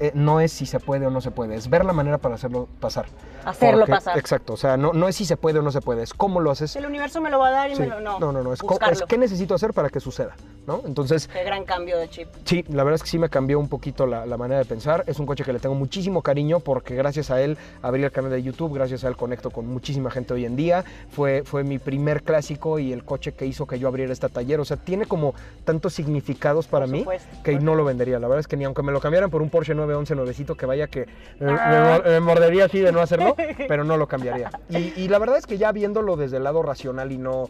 eh, 0.00 0.12
no 0.14 0.40
es 0.40 0.52
si 0.52 0.66
se 0.66 0.80
puede 0.80 1.06
o 1.06 1.10
no 1.10 1.20
se 1.20 1.30
puede, 1.30 1.54
es 1.54 1.68
ver 1.70 1.84
la 1.84 1.92
manera 1.92 2.18
para 2.18 2.34
hacerlo 2.34 2.68
pasar. 2.80 3.06
Hacerlo 3.44 3.80
Porque- 3.80 3.92
pasar. 3.92 4.18
Exacto, 4.18 4.54
o 4.54 4.56
sea, 4.56 4.76
no, 4.76 4.92
no 4.92 5.08
es 5.08 5.16
si 5.16 5.24
se 5.24 5.36
puede 5.36 5.58
o 5.60 5.62
no 5.62 5.70
se 5.70 5.80
puede, 5.80 6.02
es 6.02 6.12
cómo 6.12 6.40
lo 6.40 6.50
haces. 6.50 6.74
El 6.76 6.86
universo 6.86 7.20
me 7.20 7.30
lo 7.30 7.38
va 7.38 7.48
a 7.48 7.50
dar 7.52 7.70
y 7.70 7.76
Sí. 7.76 7.80
me 7.82 7.86
lo 7.88 8.00
no. 8.00 8.18
no, 8.18 8.32
no, 8.32 8.42
no, 8.42 8.52
es, 8.52 8.60
es 8.90 9.02
qué 9.08 9.18
necesito 9.18 9.54
hacer 9.54 9.72
para 9.72 9.88
que 9.88 10.00
suceda, 10.00 10.34
¿no? 10.66 10.82
Entonces, 10.84 11.28
Qué 11.28 11.44
gran 11.44 11.64
cambio 11.64 11.96
de 11.98 12.08
chip. 12.08 12.28
Sí, 12.44 12.64
la 12.68 12.82
verdad 12.84 12.96
es 12.96 13.02
que 13.04 13.08
sí 13.08 13.18
me 13.18 13.28
cambió 13.30 13.58
un 13.60 13.68
poquito 13.68 14.06
la, 14.06 14.26
la 14.26 14.36
manera 14.36 14.58
de 14.58 14.64
pensar. 14.64 15.04
Es 15.06 15.18
un 15.20 15.26
coche 15.26 15.44
que 15.44 15.52
le 15.52 15.60
tengo 15.60 15.74
muchísimo 15.74 16.22
cariño 16.22 16.60
porque 16.60 16.94
gracias 16.96 17.30
a 17.30 17.40
él 17.40 17.56
abrí 17.82 18.02
el 18.02 18.10
canal 18.10 18.30
de 18.32 18.42
YouTube, 18.42 18.74
gracias 18.74 19.04
a 19.04 19.08
él 19.08 19.16
conecto 19.16 19.50
con 19.50 19.66
muchísima 19.66 20.10
gente 20.10 20.34
hoy 20.34 20.44
en 20.44 20.56
día. 20.56 20.84
Fue, 21.10 21.42
fue 21.44 21.62
mi 21.62 21.78
primer 21.78 22.22
clásico 22.22 22.78
y 22.78 22.92
el 22.92 23.04
coche 23.04 23.32
que 23.32 23.46
hizo 23.46 23.66
que 23.66 23.78
yo 23.78 23.86
abriera 23.88 24.12
esta 24.12 24.28
taller. 24.28 24.58
O 24.60 24.64
sea, 24.64 24.76
tiene 24.76 25.06
como 25.06 25.34
tantos 25.64 25.94
significados 25.94 26.66
para 26.66 26.86
Por 26.86 26.92
mí 26.92 26.98
supuesto, 27.00 27.28
que 27.44 27.58
no 27.60 27.74
lo 27.74 27.84
vendería. 27.84 28.18
La 28.18 28.26
verdad 28.26 28.40
es 28.40 28.48
que 28.48 28.56
ni 28.56 28.64
aunque 28.64 28.82
me 28.82 28.92
lo 28.92 29.00
cambiaran 29.00 29.30
por 29.30 29.42
un 29.42 29.50
Porsche 29.50 29.74
911 29.86 30.14
nuevecito 30.14 30.54
que 30.56 30.66
vaya 30.66 30.86
que 30.88 31.06
me, 31.40 31.52
me 31.52 31.58
Ah. 31.58 32.02
me 32.04 32.20
mordería 32.20 32.66
así 32.66 32.80
de 32.80 32.92
no 32.92 33.00
hacerlo, 33.00 33.34
pero 33.68 33.84
no 33.84 33.96
lo 33.96 34.06
cambiaría. 34.06 34.50
Y, 34.68 34.92
y 34.96 35.08
la 35.08 35.18
verdad 35.18 35.38
es 35.38 35.46
que 35.46 35.58
ya 35.58 35.72
viéndolo 35.72 36.16
desde 36.16 36.36
el 36.38 36.44
lado 36.44 36.62
racional 36.62 37.12
y 37.12 37.18
no 37.18 37.48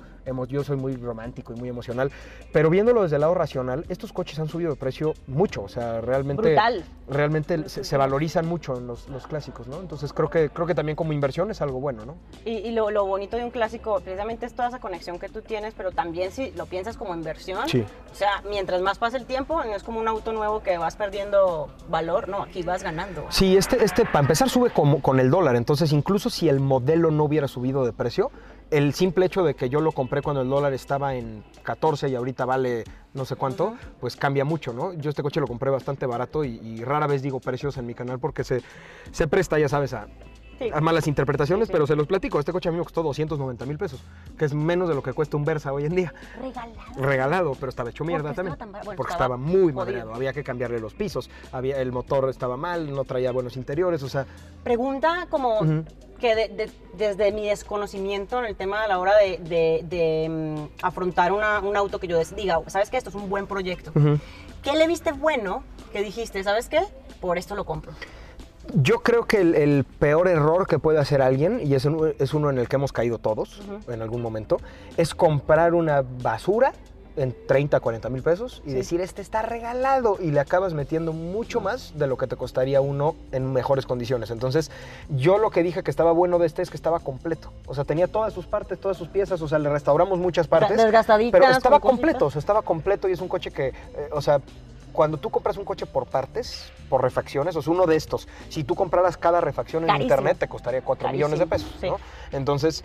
yo 0.49 0.65
soy 0.65 0.77
muy 0.77 0.97
romántico 0.97 1.53
y 1.53 1.57
muy 1.57 1.69
emocional, 1.69 2.11
pero 2.53 2.69
viéndolo 2.69 3.05
desde 3.05 3.15
el 3.15 3.21
lado 3.21 3.35
racional, 3.35 3.85
estos 3.89 4.13
coches 4.13 4.37
han 4.41 4.49
subido 4.49 4.71
de 4.71 4.77
precio 4.77 5.15
mucho, 5.29 5.63
o 5.63 5.69
sea, 5.69 6.01
realmente 6.01 6.43
Brutal. 6.43 6.85
realmente 7.09 7.69
se, 7.69 7.85
se 7.85 7.97
valorizan 7.97 8.45
mucho 8.45 8.77
en 8.77 8.89
los, 8.89 9.09
los 9.09 9.25
clásicos, 9.29 9.69
¿no? 9.69 9.79
Entonces 9.81 10.13
creo 10.13 10.29
que 10.29 10.51
creo 10.51 10.67
que 10.67 10.75
también 10.75 10.97
como 10.97 11.13
inversión 11.13 11.53
es 11.53 11.63
algo 11.63 11.79
bueno, 11.79 12.05
¿no? 12.05 12.17
Y, 12.45 12.55
y 12.57 12.73
lo, 12.73 12.91
lo 12.91 13.07
bonito 13.07 13.37
de 13.37 13.45
un 13.45 13.53
clásico 13.53 14.01
precisamente 14.01 14.47
es 14.47 14.53
toda 14.55 14.67
esa 14.67 14.81
conexión 14.81 15.21
que 15.21 15.29
tú 15.29 15.43
tienes, 15.43 15.75
pero 15.75 15.93
también 15.93 16.33
si 16.33 16.51
lo 16.57 16.67
piensas 16.67 16.97
como 16.97 17.15
inversión, 17.15 17.69
Sí. 17.69 17.85
o 18.11 18.15
sea, 18.17 18.43
mientras 18.51 18.83
más 18.83 18.99
pasa 18.99 19.17
el 19.19 19.27
tiempo, 19.27 19.63
no 19.63 19.77
es 19.77 19.85
como 19.85 20.01
un 20.01 20.09
auto 20.09 20.33
nuevo 20.33 20.61
que 20.61 20.77
vas 20.77 20.97
perdiendo 20.97 21.69
valor, 21.89 22.26
no, 22.27 22.43
aquí 22.43 22.63
vas 22.63 22.83
ganando. 22.83 23.27
Sí, 23.31 23.57
este, 23.57 23.83
este 23.85 24.05
para 24.05 24.21
empezar 24.21 24.49
sube 24.49 24.71
como, 24.71 25.01
con 25.01 25.21
el 25.21 25.31
dólar, 25.31 25.57
entonces 25.57 25.93
incluso 25.93 26.31
si 26.31 26.49
el 26.49 26.61
modelo 26.61 27.11
no 27.11 27.25
hubiera 27.25 27.49
subido 27.49 27.85
de 27.85 27.93
precio, 27.93 28.31
el 28.71 28.95
simple 28.95 29.27
hecho 29.27 29.45
de 29.45 29.55
que 29.55 29.69
yo 29.69 29.81
lo 29.81 29.93
compré 29.93 30.23
cuando 30.23 30.43
el 30.43 30.49
dólar 30.49 30.73
estaba 30.73 31.15
en 31.15 31.45
14 31.63 32.09
y 32.09 32.15
ahorita 32.15 32.45
vale 32.45 32.85
no 33.15 33.25
sé 33.25 33.37
cuánto, 33.37 33.75
pues 34.01 34.17
cambia 34.17 34.45
mucho, 34.45 34.73
¿no? 34.73 34.93
Yo 34.95 35.11
este 35.11 35.23
coche 35.23 35.41
lo 35.41 35.47
compré 35.47 35.71
bastante 35.71 36.05
barato 36.07 36.45
y, 36.45 36.59
y 36.63 36.85
rara 36.85 37.07
vez 37.07 37.23
digo 37.23 37.41
precios 37.41 37.77
en 37.77 37.87
mi 37.87 37.95
canal 37.95 38.19
porque 38.19 38.45
se, 38.45 38.63
se 39.13 39.29
presta, 39.29 39.59
ya 39.59 39.69
sabes, 39.69 39.95
a, 39.95 40.09
Sí. 40.59 40.71
a 40.73 40.81
malas 40.81 41.07
interpretaciones, 41.07 41.67
Sí, 41.67 41.71
sí. 41.71 41.73
pero 41.73 41.87
se 41.87 41.95
los 41.97 42.07
platico. 42.07 42.39
Este 42.41 42.53
coche 42.53 42.69
a 42.69 42.73
mí 42.73 42.79
me 42.79 42.85
costó 42.85 43.03
290 43.03 43.67
mil 43.67 43.77
pesos, 43.79 44.01
que 44.39 44.45
es 44.47 44.55
menos 44.55 44.89
de 44.89 44.95
lo 44.95 45.03
que 45.03 45.13
cuesta 45.13 45.37
un 45.37 45.45
Versa 45.45 45.73
hoy 45.73 45.85
en 45.85 45.95
día. 45.95 46.15
Regalado. 46.41 46.83
Regalado, 46.97 47.53
pero 47.61 47.69
estaba 47.69 47.91
hecho 47.91 48.05
mierda 48.05 48.29
Porque 48.33 48.41
estaba 48.41 48.57
también. 48.57 48.73
tan 48.73 48.85
bueno, 48.85 48.97
porque 48.97 49.13
estaba 49.13 49.35
estaba, 49.37 49.37
muy 49.37 49.73
madreado. 49.73 50.15
Había 50.15 50.33
que 50.33 50.43
cambiarle 50.43 50.81
los 50.81 50.95
pisos, 50.95 51.29
había, 51.53 51.81
el 51.81 51.93
motor 51.93 52.29
estaba 52.31 52.57
mal, 52.57 52.91
no 52.95 53.05
traía 53.05 53.33
buenos 53.33 53.57
interiores, 53.57 54.03
o 54.03 54.09
sea, 54.09 54.27
Pregunta 54.65 55.27
como 55.31 55.61
que 56.19 56.35
de- 56.35 56.49
de- 56.49 56.71
desde 56.97 57.31
mi 57.31 57.47
desconocimiento 57.49 58.39
en 58.39 58.47
el 58.47 58.57
tema 58.57 58.83
a 58.85 58.89
la 58.89 58.99
hora 58.99 59.13
de, 59.17 60.27
mm, 60.29 60.85
afrontar 60.85 61.33
una- 61.33 61.61
un 61.61 61.77
auto 61.77 61.99
que 62.01 62.07
yo 62.09 62.19
diga, 62.35 62.61
sabes 62.69 62.91
que 62.91 62.97
esto 62.97 63.11
es 63.11 63.17
un 63.17 63.29
buen 63.29 63.47
proyecto. 63.47 63.93
¿Qué 64.63 64.73
le 64.77 64.87
viste 64.89 65.13
bueno 65.13 65.63
que 65.93 66.03
dijiste, 66.03 66.43
sabes 66.43 66.69
qué? 66.69 66.81
Por 67.21 67.39
esto 67.39 67.55
lo 67.55 67.65
compro. 67.65 67.93
Yo 68.75 69.01
creo 69.01 69.25
que 69.27 69.41
el, 69.41 69.55
el 69.55 69.85
peor 69.85 70.29
error 70.29 70.67
que 70.67 70.79
puede 70.79 70.99
hacer 70.99 71.23
alguien, 71.23 71.61
y 71.65 71.75
es, 71.75 71.85
un- 71.85 72.13
es 72.19 72.35
uno 72.35 72.51
en 72.51 72.59
el 72.59 72.69
que 72.69 72.77
hemos 72.77 72.93
caído 72.93 73.19
todos 73.19 73.61
en 73.89 74.03
algún 74.03 74.23
momento, 74.23 74.59
es 74.97 75.15
comprar 75.15 75.75
una 75.75 76.03
basura 76.23 76.73
en 77.17 77.35
30, 77.47 77.81
40 77.81 78.11
mil 78.11 78.23
pesos 78.23 78.63
y 78.67 78.71
Sí. 78.71 78.75
decir, 78.77 79.01
este 79.01 79.23
está 79.23 79.41
regalado, 79.41 80.19
y 80.21 80.33
le 80.33 80.41
acabas 80.41 80.75
metiendo 80.75 81.15
mucho 81.15 81.63
más 81.63 81.97
de 81.97 82.07
lo 82.07 82.19
que 82.19 82.27
te 82.27 82.37
costaría 82.37 82.83
uno 82.83 83.15
en 83.33 83.51
mejores 83.55 83.87
condiciones. 83.87 84.31
Entonces, 84.31 84.71
yo 85.09 85.39
lo 85.39 85.49
que 85.51 85.63
dije 85.63 85.83
que 85.83 85.91
estaba 85.91 86.13
bueno 86.13 86.39
de 86.39 86.47
este 86.47 86.61
es 86.61 86.69
que 86.69 86.77
estaba 86.77 86.99
completo. 87.01 87.53
O 87.67 87.75
sea, 87.75 87.85
tenía 87.85 88.07
todas 88.07 88.35
sus 88.35 88.45
partes, 88.47 88.79
todas 88.79 88.99
sus 88.99 89.09
piezas, 89.09 89.41
o 89.41 89.49
sea, 89.49 89.59
le 89.59 89.71
restauramos 89.71 90.19
muchas 90.19 90.47
partes. 90.47 90.77
Desgastaditas, 90.77 91.41
Pero 91.41 91.53
estaba 91.53 91.81
completo, 91.81 92.27
o 92.27 92.31
sea, 92.31 92.39
estaba 92.41 92.61
completo 92.61 93.09
y 93.09 93.13
es 93.13 93.21
un 93.23 93.29
coche 93.29 93.51
que, 93.51 93.69
eh, 93.69 93.75
o 94.13 94.21
sea, 94.21 94.41
cuando 94.97 95.19
tú 95.19 95.29
compras 95.31 95.59
un 95.59 95.65
coche 95.67 95.85
por 95.85 96.07
partes, 96.07 96.73
por 96.89 97.03
refacciones, 97.03 97.55
o 97.55 97.61
sea, 97.61 97.71
uno 97.71 97.87
de 97.87 97.97
estos, 97.97 98.27
si 98.49 98.65
tú 98.65 98.75
compraras 98.75 99.19
cada 99.19 99.43
refacción 99.43 99.83
en 99.83 99.89
Carísimo. 99.89 100.05
internet, 100.05 100.39
te 100.39 100.49
costaría 100.49 100.81
4 100.81 101.11
millones 101.11 101.39
de 101.39 101.47
pesos, 101.47 101.69
Carísimo, 101.69 101.99
¿no? 101.99 102.37
Entonces, 102.37 102.83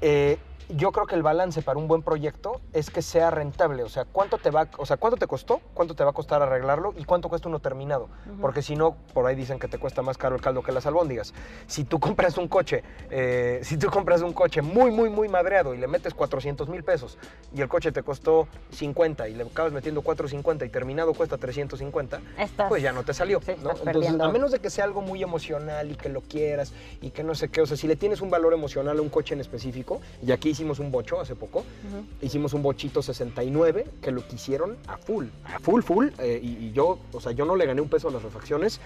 eh, 0.00 0.38
yo 0.76 0.92
creo 0.92 1.06
que 1.06 1.14
el 1.14 1.22
balance 1.22 1.62
para 1.62 1.78
un 1.78 1.88
buen 1.88 2.02
proyecto 2.02 2.60
es 2.72 2.90
que 2.90 3.02
sea 3.02 3.30
rentable, 3.30 3.82
o 3.82 3.88
sea, 3.88 4.04
cuánto 4.04 4.38
te 4.38 4.50
va, 4.50 4.68
o 4.78 4.86
sea, 4.86 4.96
cuánto 4.96 5.16
te 5.16 5.26
costó, 5.26 5.60
cuánto 5.74 5.94
te 5.94 6.04
va 6.04 6.10
a 6.10 6.12
costar 6.12 6.42
arreglarlo 6.42 6.94
y 6.96 7.04
cuánto 7.04 7.28
cuesta 7.28 7.48
uno 7.48 7.58
terminado, 7.60 8.08
Ujú. 8.26 8.40
porque 8.40 8.62
si 8.62 8.76
no, 8.76 8.96
por 9.12 9.26
ahí 9.26 9.34
dicen 9.34 9.58
que 9.58 9.68
te 9.68 9.78
cuesta 9.78 10.02
más 10.02 10.16
caro 10.18 10.34
el 10.36 10.40
caldo 10.40 10.62
que 10.62 10.72
las 10.72 10.86
albóndigas. 10.86 11.34
Si 11.66 11.84
tú 11.84 12.00
compras 12.00 12.38
un 12.38 12.48
coche, 12.48 12.82
eh, 13.10 13.60
si 13.62 13.76
tú 13.76 13.88
compras 13.90 14.22
un 14.22 14.32
coche 14.32 14.62
muy, 14.62 14.90
muy, 14.90 15.10
muy 15.10 15.28
madreado 15.28 15.74
y 15.74 15.78
le 15.78 15.86
metes 15.86 16.14
400 16.14 16.68
mil 16.68 16.82
pesos 16.84 17.18
y 17.54 17.60
el 17.60 17.68
coche 17.68 17.92
te 17.92 18.02
costó 18.02 18.48
50 18.70 19.28
y 19.28 19.34
le 19.34 19.44
acabas 19.44 19.72
metiendo 19.72 20.02
450 20.02 20.64
y 20.64 20.68
terminado 20.70 21.12
cuesta 21.14 21.36
350, 21.38 22.20
Estás- 22.38 22.68
pues 22.68 22.82
ya 22.82 22.92
no 22.92 23.02
te 23.04 23.12
salió, 23.14 23.40
sí, 23.44 23.52
¿no? 23.62 23.70
Entonces, 23.84 24.18
a 24.20 24.28
menos 24.28 24.50
de 24.52 24.58
que 24.60 24.70
sea 24.70 24.84
algo 24.84 25.02
muy 25.02 25.22
emocional 25.22 25.90
y 25.90 25.96
que 25.96 26.08
lo 26.08 26.20
quieras 26.22 26.72
y 27.00 27.10
que 27.10 27.22
no 27.22 27.34
sé 27.34 27.48
qué, 27.48 27.60
o 27.60 27.66
sea, 27.66 27.76
si 27.76 27.86
le 27.86 27.96
tienes 27.96 28.20
un 28.20 28.30
valor 28.30 28.52
emocional 28.54 28.98
a 28.98 29.02
un 29.02 29.08
coche 29.10 29.34
en 29.34 29.40
específico, 29.40 30.00
y 30.24 30.32
aquí 30.32 30.54
hicimos 30.62 30.78
un 30.78 30.92
bocho 30.92 31.20
hace 31.20 31.34
poco, 31.34 31.58
Ujú. 31.60 32.04
hicimos 32.20 32.52
un 32.54 32.62
bochito 32.62 33.02
69 33.02 33.84
que 34.00 34.12
lo 34.12 34.24
quisieron 34.26 34.76
a 34.86 34.96
full, 34.96 35.26
a 35.44 35.58
full, 35.58 35.82
full, 35.82 36.06
eh, 36.20 36.38
y, 36.40 36.66
y 36.66 36.72
yo, 36.72 36.98
o 37.12 37.20
sea, 37.20 37.32
yo 37.32 37.44
no 37.44 37.56
le 37.56 37.66
gané 37.66 37.80
un 37.80 37.88
peso 37.88 38.08
a 38.08 38.12
las 38.12 38.22
refacciones, 38.22 38.80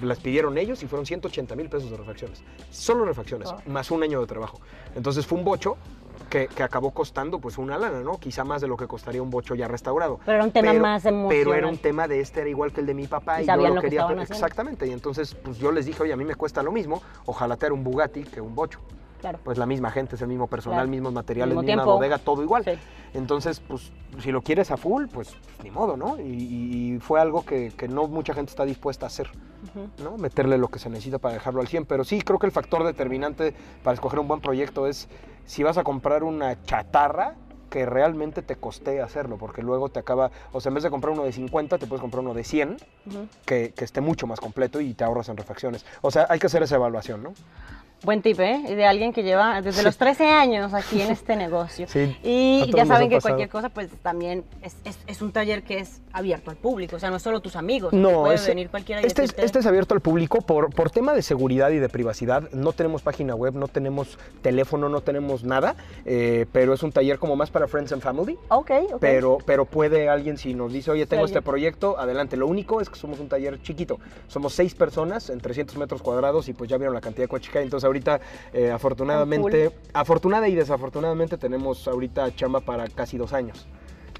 las 0.00 0.18
pidieron 0.18 0.56
ellos 0.56 0.82
y 0.82 0.86
fueron 0.86 1.04
180 1.04 1.54
mil 1.56 1.68
pesos 1.68 1.90
de 1.90 1.98
refacciones, 1.98 2.42
solo 2.70 3.04
refacciones, 3.04 3.50
Oh. 3.50 3.58
más 3.66 3.90
un 3.90 4.02
año 4.02 4.20
de 4.20 4.26
trabajo. 4.26 4.60
Entonces 4.96 5.26
fue 5.26 5.36
un 5.38 5.44
bocho 5.44 5.76
que, 6.30 6.46
que 6.48 6.62
acabó 6.62 6.92
costando 6.92 7.38
pues 7.38 7.58
una 7.58 7.76
lana, 7.78 8.00
¿no? 8.00 8.18
Quizá 8.18 8.44
más 8.44 8.60
de 8.62 8.68
lo 8.68 8.76
que 8.76 8.86
costaría 8.86 9.20
un 9.22 9.30
bocho 9.30 9.54
ya 9.54 9.66
restaurado. 9.68 10.20
Pero 10.24 10.36
era 10.36 10.44
un 10.44 10.52
tema 10.52 10.72
más 10.74 11.02
Pero 11.02 11.16
era 11.16 11.20
emocional. 11.34 11.64
un 11.66 11.78
tema 11.78 12.06
de 12.08 12.20
este, 12.20 12.40
era 12.40 12.48
igual 12.50 12.72
que 12.72 12.80
el 12.80 12.86
de 12.86 12.94
mi 12.94 13.06
papá 13.08 13.40
Y 13.40 13.44
y, 13.44 13.46
yo 13.48 13.56
lo 13.56 13.68
lo 13.74 13.74
que 13.80 13.88
quería. 13.88 14.04
haciendo. 14.04 14.22
Exactamente, 14.22 14.86
y 14.86 14.92
entonces 14.92 15.34
pues 15.34 15.58
yo 15.58 15.70
les 15.72 15.84
dije, 15.86 16.02
oye, 16.02 16.12
a 16.12 16.16
mí 16.16 16.24
me 16.24 16.34
cuesta 16.36 16.62
lo 16.62 16.70
mismo, 16.72 17.02
ojalá 17.26 17.56
tener 17.56 17.72
un 17.72 17.82
Bugatti 17.84 18.22
que 18.24 18.40
un 18.40 18.54
bocho. 18.54 18.78
Claro. 19.20 19.38
Pues 19.44 19.58
la 19.58 19.66
misma 19.66 19.90
gente, 19.90 20.16
es 20.16 20.22
el 20.22 20.28
mismo 20.28 20.46
personal, 20.46 20.78
Claro. 20.78 20.90
mismos 20.90 21.12
materiales, 21.12 21.50
Mismo 21.54 21.62
misma 21.62 21.82
tiempo. 21.82 21.94
bodega, 21.96 22.18
todo 22.18 22.42
igual. 22.42 22.64
Sí. 22.64 22.72
Entonces, 23.12 23.60
pues, 23.60 23.92
si 24.20 24.30
lo 24.32 24.42
quieres 24.42 24.70
a 24.70 24.76
full, 24.76 25.06
pues, 25.12 25.34
ni 25.62 25.70
modo, 25.70 25.96
¿no? 25.96 26.18
Y, 26.20 26.98
fue 27.00 27.20
algo 27.20 27.44
que, 27.44 27.72
que 27.76 27.88
no 27.88 28.06
mucha 28.08 28.34
gente 28.34 28.50
está 28.50 28.64
dispuesta 28.64 29.06
a 29.06 29.08
hacer. 29.08 29.30
¿no? 30.02 30.16
Meterle 30.16 30.56
lo 30.56 30.68
que 30.68 30.78
se 30.78 30.88
necesita 30.88 31.18
para 31.18 31.34
dejarlo 31.34 31.60
al 31.60 31.68
100. 31.68 31.84
Pero 31.84 32.02
sí, 32.04 32.22
creo 32.22 32.38
que 32.38 32.46
el 32.46 32.52
factor 32.52 32.82
determinante 32.84 33.54
para 33.82 33.94
escoger 33.94 34.18
un 34.18 34.26
buen 34.28 34.40
proyecto 34.40 34.86
es 34.86 35.08
si 35.44 35.62
vas 35.62 35.76
a 35.76 35.84
comprar 35.84 36.22
una 36.24 36.62
chatarra 36.62 37.34
que 37.68 37.86
realmente 37.86 38.42
te 38.42 38.56
costee 38.56 39.00
hacerlo, 39.00 39.36
porque 39.36 39.62
luego 39.62 39.90
te 39.90 40.00
acaba, 40.00 40.30
o 40.52 40.60
sea, 40.60 40.70
en 40.70 40.74
vez 40.74 40.82
de 40.82 40.90
comprar 40.90 41.12
uno 41.12 41.22
de 41.24 41.30
50, 41.32 41.78
te 41.78 41.86
puedes 41.86 42.00
comprar 42.00 42.20
uno 42.24 42.34
de 42.34 42.42
100, 42.42 42.78
Ujú. 43.06 43.28
que, 43.46 43.72
que 43.76 43.84
esté 43.84 44.00
mucho 44.00 44.26
más 44.26 44.40
completo 44.40 44.80
y 44.80 44.92
te 44.94 45.04
ahorras 45.04 45.28
en 45.28 45.36
refacciones. 45.36 45.86
O 46.02 46.10
sea, 46.10 46.26
hay 46.30 46.38
que 46.40 46.46
hacer 46.48 46.62
esa 46.64 46.74
evaluación, 46.76 47.22
¿no? 47.22 47.32
Buen 48.02 48.22
tip, 48.22 48.40
¿eh? 48.40 48.62
De 48.74 48.86
alguien 48.86 49.12
que 49.12 49.22
lleva 49.22 49.60
desde 49.60 49.80
Sí. 49.80 49.84
los 49.84 49.96
13 49.98 50.26
años 50.26 50.72
aquí 50.72 51.02
en 51.02 51.10
este 51.10 51.36
negocio. 51.36 51.86
Sí, 51.86 52.16
Y 52.22 52.70
ya 52.74 52.86
saben 52.86 53.10
que 53.10 53.20
cualquier 53.20 53.48
cosa, 53.50 53.68
pues 53.68 53.88
también 54.02 54.42
es, 54.62 54.74
es- 54.84 54.98
es 55.06 55.20
un 55.20 55.32
taller 55.32 55.62
que 55.62 55.80
es 55.80 56.00
abierto 56.12 56.50
al 56.50 56.56
público. 56.56 56.96
O 56.96 56.98
sea, 56.98 57.10
no 57.10 57.18
solo 57.18 57.40
tus 57.40 57.56
amigos. 57.56 57.92
No, 57.92 58.22
puede 58.22 58.34
es- 58.36 58.46
venir 58.46 58.68
cualquiera 58.70 59.00
y 59.02 59.06
este, 59.06 59.24
es, 59.24 59.34
este 59.38 59.58
es 59.60 59.66
abierto 59.66 59.94
al 59.94 60.00
público 60.00 60.40
por, 60.40 60.70
por 60.74 60.90
tema 60.90 61.14
de 61.14 61.22
seguridad 61.22 61.70
y 61.70 61.78
de 61.78 61.88
privacidad. 61.88 62.50
No 62.52 62.72
tenemos 62.72 63.02
página 63.02 63.34
web, 63.34 63.54
no 63.54 63.68
tenemos 63.68 64.18
teléfono, 64.42 64.88
no 64.88 65.00
tenemos 65.02 65.44
nada, 65.44 65.76
eh, 66.04 66.46
pero 66.52 66.74
es 66.74 66.82
un 66.82 66.92
taller 66.92 67.18
como 67.18 67.36
más 67.36 67.50
para 67.50 67.68
Friends 67.68 67.92
and 67.92 68.02
Family. 68.02 68.38
Ok, 68.48 68.70
ok. 68.92 68.98
Pero, 69.00 69.38
pero 69.44 69.64
puede 69.64 70.08
alguien, 70.08 70.36
si 70.38 70.54
nos 70.54 70.72
dice, 70.72 70.90
oye, 70.90 71.06
tengo 71.06 71.26
Sí, 71.26 71.32
este 71.32 71.42
proyecto, 71.42 71.98
adelante. 71.98 72.36
Lo 72.36 72.46
único 72.46 72.80
es 72.80 72.88
que 72.90 72.96
somos 72.96 73.20
un 73.20 73.28
taller 73.28 73.60
chiquito. 73.62 73.98
Somos 74.28 74.52
seis 74.54 74.74
personas 74.74 75.30
en 75.30 75.40
300 75.40 75.76
metros 75.76 76.02
cuadrados 76.02 76.48
y 76.48 76.52
pues 76.54 76.68
ya 76.70 76.76
vieron 76.76 76.94
la 76.94 77.00
cantidad 77.00 77.24
de 77.24 77.28
coches 77.28 77.50
que 77.52 77.58
hay. 77.58 77.64
Entonces 77.64 77.84
ahorita, 77.86 78.20
eh, 78.52 78.70
afortunadamente, 78.70 79.70
afortunada 79.92 80.48
y 80.48 80.54
desafortunadamente 80.54 81.36
tenemos 81.38 81.86
ahorita 81.88 82.34
chamba 82.34 82.60
para 82.60 82.88
casi 82.88 83.16
dos 83.18 83.32
años. 83.32 83.66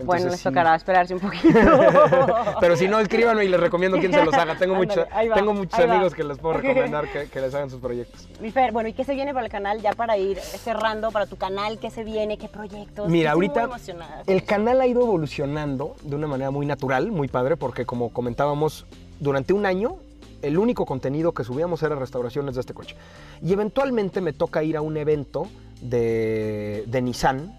Bueno, 0.04 0.26
les 0.26 0.38
sí. 0.38 0.44
tocará 0.44 0.74
esperarse 0.74 1.14
un 1.14 1.20
poquito. 1.20 1.48
Pero 2.60 2.76
si 2.76 2.88
no, 2.88 2.98
escríbanme 3.00 3.44
y 3.44 3.48
les 3.48 3.60
recomiendo 3.60 3.98
quién 3.98 4.12
se 4.12 4.24
los 4.24 4.34
haga. 4.34 4.56
Tengo, 4.56 4.74
Ándale, 4.74 5.00
mucho- 5.02 5.06
ahí 5.14 5.28
va, 5.28 5.34
tengo 5.34 5.52
muchos 5.52 5.78
va. 5.80 5.84
amigos 5.92 6.14
que 6.14 6.24
les 6.24 6.38
puedo 6.38 6.54
recomendar 6.60 7.08
que, 7.10 7.28
que 7.28 7.40
les 7.40 7.54
hagan 7.54 7.70
sus 7.70 7.80
proyectos. 7.80 8.28
Mi 8.40 8.50
Fer, 8.50 8.72
bueno, 8.72 8.88
¿y 8.88 8.92
qué 8.92 9.04
se 9.04 9.14
viene 9.14 9.32
para 9.32 9.46
el 9.46 9.52
canal 9.52 9.80
ya 9.80 9.92
para 9.92 10.16
ir 10.16 10.38
cerrando 10.38 11.10
para 11.10 11.26
tu 11.26 11.36
canal? 11.36 11.78
¿Qué 11.78 11.90
se 11.90 12.04
viene? 12.04 12.38
¿Qué 12.38 12.48
proyectos? 12.48 13.08
Mira, 13.08 13.30
Estoy 13.30 13.46
ahorita 13.48 13.66
muy 13.68 13.80
el 14.26 14.44
canal 14.44 14.80
ha 14.80 14.86
ido 14.86 15.02
evolucionando 15.02 15.96
de 16.02 16.16
una 16.16 16.26
manera 16.26 16.50
muy 16.50 16.66
natural, 16.66 17.10
muy 17.10 17.28
padre, 17.28 17.56
porque 17.56 17.84
como 17.86 18.10
comentábamos, 18.12 18.86
durante 19.18 19.52
un 19.52 19.66
año 19.66 19.96
el 20.42 20.58
único 20.58 20.86
contenido 20.86 21.32
que 21.32 21.44
subíamos 21.44 21.82
era 21.82 21.94
restauraciones 21.96 22.54
de 22.54 22.60
este 22.62 22.72
coche. 22.74 22.96
Y 23.42 23.52
eventualmente 23.52 24.20
me 24.20 24.32
toca 24.32 24.62
ir 24.62 24.76
a 24.76 24.80
un 24.80 24.96
evento 24.96 25.46
de, 25.82 26.84
de 26.86 27.02
Nissan, 27.02 27.52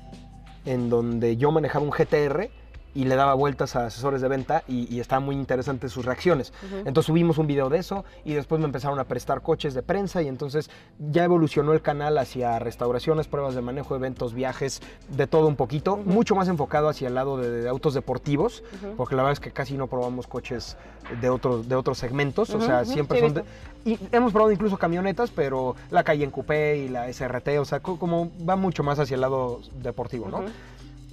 en 0.65 0.89
donde 0.89 1.37
yo 1.37 1.51
manejaba 1.51 1.85
un 1.85 1.91
GTR 1.91 2.49
y 2.93 3.05
le 3.05 3.15
daba 3.15 3.33
vueltas 3.33 3.75
a 3.75 3.85
asesores 3.85 4.21
de 4.21 4.27
venta 4.27 4.63
y, 4.67 4.93
y 4.93 4.99
estaban 4.99 5.23
muy 5.23 5.35
interesantes 5.35 5.91
sus 5.91 6.05
reacciones. 6.05 6.51
Entonces 6.85 7.05
subimos 7.05 7.37
un 7.37 7.47
video 7.47 7.69
de 7.69 7.77
eso 7.79 8.03
y 8.25 8.33
después 8.33 8.59
me 8.59 8.65
empezaron 8.65 8.99
a 8.99 9.05
prestar 9.05 9.41
coches 9.41 9.73
de 9.73 9.81
prensa 9.81 10.21
y 10.21 10.27
entonces 10.27 10.69
ya 10.99 11.23
evolucionó 11.23 11.73
el 11.73 11.81
canal 11.81 12.17
hacia 12.17 12.59
restauraciones, 12.59 13.27
pruebas 13.27 13.55
de 13.55 13.61
manejo, 13.61 13.95
eventos, 13.95 14.33
viajes, 14.33 14.81
de 15.09 15.27
todo 15.27 15.47
un 15.47 15.55
poquito, 15.55 15.97
mucho 15.97 16.35
más 16.35 16.47
enfocado 16.47 16.89
hacia 16.89 17.07
el 17.07 17.15
lado 17.15 17.37
de, 17.37 17.49
de 17.49 17.69
autos 17.69 17.93
deportivos, 17.93 18.63
porque 18.97 19.15
la 19.15 19.23
verdad 19.23 19.33
es 19.33 19.39
que 19.39 19.51
casi 19.51 19.77
no 19.77 19.87
probamos 19.87 20.27
coches 20.27 20.75
de 21.21 21.29
otros, 21.29 21.67
de 21.69 21.75
otros 21.75 21.97
segmentos, 21.97 22.49
o 22.51 22.59
sea, 22.61 22.83
siempre 22.85 23.19
sí, 23.19 23.25
son... 23.25 23.33
de- 23.35 23.43
y 23.83 23.97
hemos 24.11 24.31
probado 24.31 24.51
incluso 24.51 24.77
camionetas, 24.77 25.31
pero 25.31 25.75
la 25.89 26.03
Cayenne 26.03 26.31
Coupé 26.31 26.77
y 26.77 26.87
la 26.87 27.11
SRT, 27.11 27.57
o 27.59 27.65
sea, 27.65 27.79
co- 27.79 27.97
como 27.97 28.29
va 28.47 28.55
mucho 28.55 28.83
más 28.83 28.99
hacia 28.99 29.15
el 29.15 29.21
lado 29.21 29.59
deportivo, 29.81 30.27
¿no? 30.29 30.41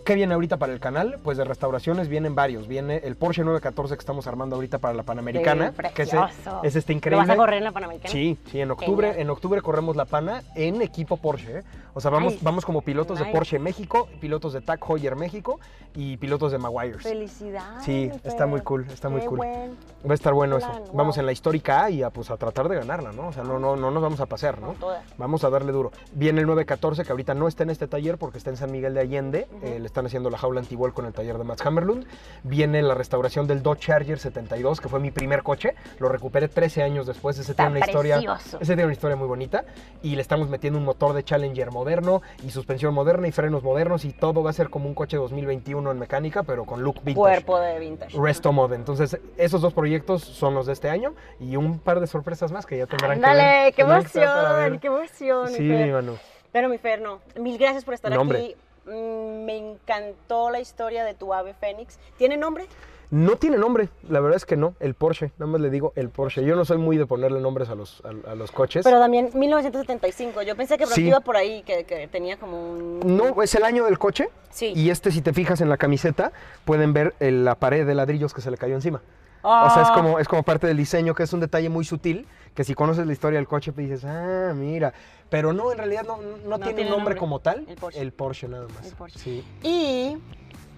¿Qué 0.08 0.14
viene 0.14 0.32
ahorita 0.32 0.56
para 0.56 0.72
el 0.72 0.80
canal? 0.80 1.18
Pues 1.22 1.36
de 1.36 1.44
restauraciones 1.44 2.08
vienen 2.08 2.34
varios. 2.34 2.66
Viene 2.66 3.02
el 3.04 3.14
Porsche 3.14 3.42
914 3.42 3.94
que 3.94 4.00
estamos 4.00 4.26
armando 4.26 4.56
ahorita 4.56 4.78
para 4.78 4.94
la 4.94 5.02
Panamericana. 5.02 5.66
Sí, 5.68 5.76
que 5.76 5.82
precioso. 6.06 6.60
ese 6.62 6.78
está 6.78 6.92
¿Lo 6.92 6.96
increíble. 6.96 7.26
vas 7.26 7.28
a 7.28 7.36
correr 7.36 7.58
en 7.58 7.64
la 7.64 7.72
Panamericana? 7.72 8.10
Sí, 8.10 8.38
sí, 8.50 8.58
en 8.58 8.70
octubre, 8.70 9.08
Genial. 9.08 9.20
en 9.22 9.28
octubre 9.28 9.60
corremos 9.60 9.96
la 9.96 10.06
Pana 10.06 10.44
en 10.54 10.80
equipo 10.80 11.18
Porsche. 11.18 11.62
O 11.98 12.00
sea, 12.00 12.12
vamos, 12.12 12.40
vamos 12.42 12.64
como 12.64 12.82
pilotos 12.82 13.18
de. 13.18 13.24
Porsche 13.24 13.58
México, 13.58 14.08
pilotos 14.20 14.52
de 14.52 14.60
TAC 14.60 14.88
Heuer 14.88 15.16
México 15.16 15.58
y 15.96 16.16
pilotos 16.16 16.52
de 16.52 16.58
Maguires. 16.58 17.02
Felicidades. 17.02 17.82
Sí, 17.82 18.08
está 18.22 18.46
muy 18.46 18.60
cool, 18.60 18.86
está 18.88 19.08
muy 19.08 19.20
cool. 19.22 19.38
buen 19.38 19.76
Va 20.06 20.12
a 20.12 20.14
estar 20.14 20.32
bueno 20.32 20.58
plan, 20.58 20.70
eso. 20.70 20.80
wow. 20.80 20.96
Vamos 20.96 21.18
en 21.18 21.26
la 21.26 21.32
histórica 21.32 21.82
A 21.82 21.90
y 21.90 22.04
a, 22.04 22.10
pues, 22.10 22.30
a 22.30 22.36
tratar 22.36 22.68
de 22.68 22.76
ganarla, 22.76 23.10
¿no? 23.10 23.26
O 23.26 23.32
sea, 23.32 23.42
no, 23.42 23.58
no, 23.58 23.74
no 23.74 23.90
nos 23.90 24.00
vamos 24.00 24.20
a 24.20 24.26
pasear, 24.26 24.60
¿no? 24.60 24.74
Toda. 24.74 25.02
Vamos 25.16 25.42
a 25.42 25.50
darle 25.50 25.72
duro. 25.72 25.90
Viene 26.12 26.40
el 26.40 26.46
914, 26.46 27.02
que 27.02 27.10
ahorita 27.10 27.34
no 27.34 27.48
está 27.48 27.64
en 27.64 27.70
este 27.70 27.88
taller 27.88 28.16
porque 28.16 28.38
está 28.38 28.50
en 28.50 28.56
San 28.56 28.70
Miguel 28.70 28.94
de 28.94 29.00
Allende. 29.00 29.48
Eh, 29.62 29.78
le 29.80 29.86
están 29.86 30.06
haciendo 30.06 30.30
la 30.30 30.38
jaula 30.38 30.60
antigua 30.60 30.92
con 30.92 31.04
el 31.04 31.12
taller 31.12 31.36
de 31.36 31.42
Max 31.42 31.66
Hammerlund. 31.66 32.06
Viene 32.44 32.80
la 32.80 32.94
restauración 32.94 33.48
del 33.48 33.60
Dodge 33.64 33.80
Charger 33.80 34.20
72, 34.20 34.80
que 34.80 34.88
fue 34.88 35.00
mi 35.00 35.10
primer 35.10 35.42
coche. 35.42 35.74
Lo 35.98 36.08
recuperé 36.08 36.46
13 36.46 36.84
años 36.84 37.08
después. 37.08 37.36
Ese 37.40 37.50
Está 37.50 37.64
tiene 37.64 37.78
una 37.78 37.86
historia. 37.86 38.38
Ese 38.38 38.66
tiene 38.66 38.84
una 38.84 38.92
historia 38.92 39.16
muy 39.16 39.26
bonita. 39.26 39.64
Y 40.00 40.14
le 40.14 40.22
estamos 40.22 40.48
metiendo 40.48 40.78
un 40.78 40.84
motor 40.84 41.12
de 41.12 41.24
Challenger 41.24 41.72
moderno 41.88 42.20
y 42.44 42.50
suspensión 42.50 42.92
moderna 42.92 43.28
y 43.28 43.32
frenos 43.32 43.62
modernos. 43.62 44.04
Y 44.04 44.12
todo 44.12 44.42
va 44.42 44.50
a 44.50 44.52
ser 44.52 44.68
como 44.68 44.88
un 44.88 44.94
coche 44.94 45.16
2021 45.16 45.90
en 45.90 45.98
mecánica, 45.98 46.42
pero 46.42 46.64
con 46.66 46.82
look 46.82 46.96
vintage. 46.96 47.14
Cuerpo 47.16 47.58
de 47.58 47.78
vintage. 47.78 48.18
Resto 48.20 48.52
Mod. 48.52 48.72
Entonces, 48.74 49.18
esos 49.38 49.62
dos 49.62 49.72
proyectos 49.72 50.22
son 50.22 50.54
los 50.54 50.66
de 50.66 50.74
este 50.74 50.90
año 50.90 51.14
y 51.40 51.56
un 51.56 51.78
par 51.78 52.00
de 52.00 52.06
sorpresas 52.06 52.52
más 52.52 52.66
que 52.66 52.76
ya 52.76 52.86
tendrán 52.86 53.20
que 53.20 53.26
ver. 53.26 53.74
qué 53.74 53.84
para 53.84 53.98
ver. 53.98 54.66
emoción, 54.66 54.78
qué 54.80 54.86
emoción. 54.88 55.48
Sí, 55.48 55.62
mi 55.62 55.90
Manu. 55.90 56.16
Pero 56.52 56.68
mi 56.68 56.78
Fer, 56.78 57.00
no. 57.00 57.20
Mil 57.40 57.56
gracias 57.58 57.84
por 57.84 57.94
estar 57.94 58.12
No, 58.12 58.22
aquí. 58.22 58.54
Mm, 58.86 59.44
Me 59.44 59.56
encantó 59.56 60.50
la 60.50 60.60
historia 60.60 61.04
de 61.04 61.14
tu 61.14 61.32
ave 61.32 61.54
Fénix. 61.54 61.98
¿Tiene 62.18 62.36
nombre? 62.36 62.66
No 63.10 63.36
tiene 63.36 63.56
nombre, 63.56 63.88
la 64.08 64.20
verdad 64.20 64.36
es 64.36 64.44
que 64.44 64.56
no, 64.56 64.74
el 64.80 64.92
Porsche, 64.94 65.32
nada 65.38 65.50
más 65.50 65.60
le 65.62 65.70
digo 65.70 65.92
el 65.96 66.10
Porsche. 66.10 66.44
Yo 66.44 66.56
no 66.56 66.64
soy 66.66 66.76
muy 66.76 66.98
de 66.98 67.06
ponerle 67.06 67.40
nombres 67.40 67.70
a 67.70 67.74
los, 67.74 68.02
a, 68.04 68.32
a 68.32 68.34
los 68.34 68.50
coches. 68.52 68.84
Pero 68.84 68.98
también 68.98 69.30
1975. 69.34 70.42
Yo 70.42 70.54
pensé 70.56 70.76
que 70.76 70.86
Sí. 70.86 71.06
iba 71.08 71.20
por 71.20 71.36
ahí, 71.36 71.62
que, 71.62 71.84
que 71.84 72.06
tenía 72.08 72.36
como 72.36 72.70
un... 72.70 73.00
No, 73.16 73.42
es 73.42 73.54
el 73.54 73.64
año 73.64 73.84
del 73.86 73.98
coche. 73.98 74.28
Sí. 74.50 74.72
Y 74.76 74.90
este, 74.90 75.10
si 75.10 75.22
te 75.22 75.32
fijas 75.32 75.60
en 75.62 75.70
la 75.70 75.78
camiseta, 75.78 76.32
pueden 76.66 76.92
ver 76.92 77.14
el- 77.18 77.44
la 77.46 77.54
pared 77.54 77.86
de 77.86 77.94
ladrillos 77.94 78.34
que 78.34 78.40
se 78.42 78.50
le 78.50 78.58
cayó 78.58 78.74
encima. 78.74 79.00
O 79.42 79.70
sea, 79.70 79.82
es 79.84 79.88
Ah. 79.90 79.94
como, 79.94 80.18
es 80.18 80.28
como 80.28 80.42
parte 80.42 80.66
del 80.66 80.76
diseño, 80.76 81.14
que 81.14 81.22
es 81.22 81.32
un 81.32 81.40
detalle 81.40 81.68
muy 81.70 81.84
sutil, 81.84 82.26
que 82.54 82.64
si 82.64 82.74
conoces 82.74 83.06
la 83.06 83.12
historia 83.12 83.38
del 83.38 83.46
coche, 83.48 83.72
pues 83.72 83.88
dices, 83.88 84.04
ah, 84.04 84.52
mira. 84.54 84.92
Pero 85.30 85.52
no, 85.52 85.70
en 85.72 85.78
realidad 85.78 86.02
no, 86.06 86.18
no, 86.46 86.58
tiene, 86.58 86.74
tiene 86.74 86.90
un 86.90 86.96
nombre, 86.98 87.14
nombre. 87.14 87.16
como 87.16 87.38
tal. 87.40 87.64
El 87.94 88.12
Porsche. 88.12 88.48
nada 88.48 88.66
más. 88.74 88.86
El 88.86 88.94
Porsche. 88.94 89.18
Sí. 89.18 89.44
Y 89.62 90.18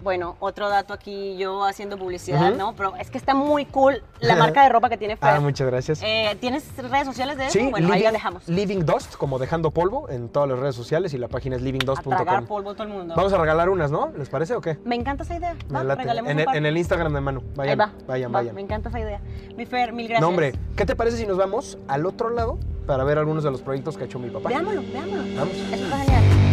bueno, 0.03 0.35
otro 0.39 0.69
dato 0.69 0.93
aquí, 0.93 1.37
yo 1.37 1.63
haciendo 1.63 1.97
publicidad. 1.97 2.53
¿no? 2.53 2.73
Pero 2.75 2.95
es 2.97 3.09
que 3.09 3.17
está 3.17 3.33
muy 3.33 3.65
cool 3.65 4.03
la 4.19 4.35
marca 4.37 4.63
de 4.63 4.69
ropa 4.69 4.89
que 4.89 4.97
tiene 4.97 5.15
Fer. 5.17 5.29
Ah, 5.29 5.39
muchas 5.39 5.67
gracias. 5.67 6.01
Eh, 6.03 6.35
¿Tienes 6.39 6.65
redes 6.77 7.05
sociales 7.05 7.37
de 7.37 7.43
eso? 7.47 7.53
Sí, 7.59 7.69
bueno, 7.69 7.87
ahí 7.87 7.93
living, 7.93 8.03
la 8.03 8.11
dejamos. 8.11 8.47
Living 8.47 8.79
Dust, 8.85 9.15
como 9.15 9.39
dejando 9.39 9.71
polvo, 9.71 10.09
en 10.09 10.29
todas 10.29 10.49
las 10.49 10.59
redes 10.59 10.75
sociales 10.75 11.13
y 11.13 11.17
la 11.17 11.27
página 11.27 11.55
es 11.55 11.61
livingdust.com. 11.61 12.45
polvo 12.47 12.73
todo 12.73 12.83
el 12.83 12.89
mundo. 12.93 13.13
Vamos 13.15 13.33
a 13.33 13.37
regalar 13.37 13.69
unas, 13.69 13.91
¿no? 13.91 14.11
¿Les 14.17 14.29
parece 14.29 14.55
o 14.55 14.61
qué? 14.61 14.77
Me 14.85 14.95
encanta 14.95 15.23
esa 15.23 15.35
idea. 15.35 15.55
Me 15.69 15.83
Va, 15.83 15.95
regalemos 15.95 16.29
en, 16.29 16.35
un 16.37 16.39
el, 16.39 16.45
par. 16.45 16.55
en 16.57 16.65
el 16.65 16.77
Instagram 16.77 17.13
de 17.13 17.21
Manu. 17.21 17.41
Vayan, 17.55 17.79
Ahí 17.81 17.87
va. 17.87 17.93
vayan, 18.07 18.31
va, 18.31 18.33
vayan. 18.39 18.55
Me 18.55 18.61
encanta 18.61 18.89
esa 18.89 18.99
idea. 18.99 19.19
Mi 19.55 19.65
Fer, 19.65 19.93
mil 19.93 20.07
gracias. 20.07 20.21
No, 20.21 20.29
hombre, 20.29 20.53
¿qué 20.75 20.85
te 20.85 20.95
parece 20.95 21.17
si 21.17 21.25
nos 21.27 21.37
vamos 21.37 21.77
al 21.87 22.05
otro 22.05 22.29
lado 22.29 22.57
para 22.87 23.03
ver 23.03 23.17
algunos 23.17 23.43
de 23.43 23.51
los 23.51 23.61
proyectos 23.61 23.97
que 23.97 24.03
ha 24.03 24.05
hecho 24.07 24.19
mi 24.19 24.29
papá? 24.29 24.49
Veámoslo, 24.49 24.81
veámoslo. 24.81 25.35
Vamos. 25.37 25.53
Eso 25.71 25.83
está 25.83 25.97
genial. 25.99 26.50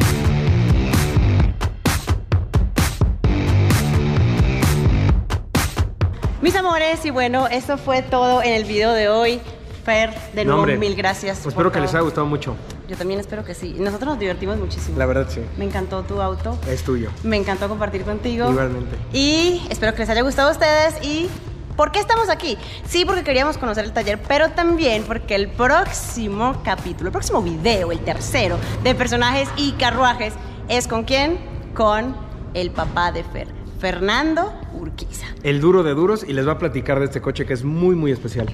Mis 6.49 6.57
amores, 6.57 7.05
y 7.05 7.11
bueno, 7.11 7.47
eso 7.47 7.77
fue 7.77 8.01
todo 8.01 8.43
en 8.43 8.55
el 8.55 8.65
video 8.65 8.93
de 8.93 9.11
hoy. 9.11 9.39
Fer, 9.85 10.15
de 10.33 10.47
nuevo, 10.47 10.65
mil 10.65 10.95
gracias. 10.97 11.41
Pues 11.43 11.53
espero 11.53 11.71
que 11.71 11.79
les 11.79 11.91
haya 11.91 12.01
gustado 12.01 12.27
mucho. 12.27 12.57
Yo 12.89 12.97
también 12.97 13.21
espero 13.21 13.45
que 13.45 13.53
sí. 13.53 13.77
Nosotros 13.79 14.13
nos 14.13 14.19
divertimos 14.19 14.57
muchísimo. 14.57 14.97
La 14.97 15.05
verdad, 15.05 15.27
sí. 15.29 15.43
Me 15.59 15.67
encantó 15.67 16.05
tu 16.05 16.23
auto. 16.23 16.59
Es 16.67 16.83
tuyo. 16.83 17.11
Me 17.23 17.37
encantó 17.37 17.69
compartir 17.69 18.03
contigo. 18.03 18.51
Igualmente. 18.51 18.97
Y 19.13 19.63
espero 19.69 19.93
que 19.93 19.99
les 19.99 20.09
haya 20.09 20.23
gustado 20.23 20.49
a 20.49 20.53
ustedes. 20.53 20.95
¿Y 21.05 21.29
por 21.77 21.93
qué 21.93 21.99
estamos 21.99 22.31
aquí? 22.31 22.57
Sí, 22.87 23.05
porque 23.05 23.25
queríamos 23.25 23.59
conocer 23.59 23.85
el 23.85 23.93
taller, 23.93 24.19
pero 24.27 24.49
también 24.49 25.03
porque 25.03 25.35
el 25.35 25.49
próximo 25.49 26.63
capítulo, 26.65 27.09
el 27.09 27.13
próximo 27.13 27.43
video, 27.43 27.93
el 27.93 28.01
tercero 28.01 28.57
de 28.83 28.95
personajes 28.95 29.51
y 29.59 29.73
carruajes, 29.73 30.33
es 30.69 30.89
con 30.89 31.05
quién? 31.05 31.39
Con 31.75 32.17
el 32.55 32.71
papá 32.71 33.13
de 33.13 33.23
Fer, 33.23 33.49
Fernando 33.79 34.53
Urquiza. 34.75 35.27
El 35.43 35.61
duro 35.61 35.83
de 35.83 35.95
duros 35.95 36.25
y 36.27 36.33
les 36.33 36.47
va 36.47 36.53
a 36.53 36.59
platicar 36.59 36.99
de 36.99 37.07
este 37.07 37.21
coche 37.21 37.47
que 37.47 37.55
es 37.55 37.64
muy, 37.64 37.95
muy 37.95 38.11
especial. 38.11 38.49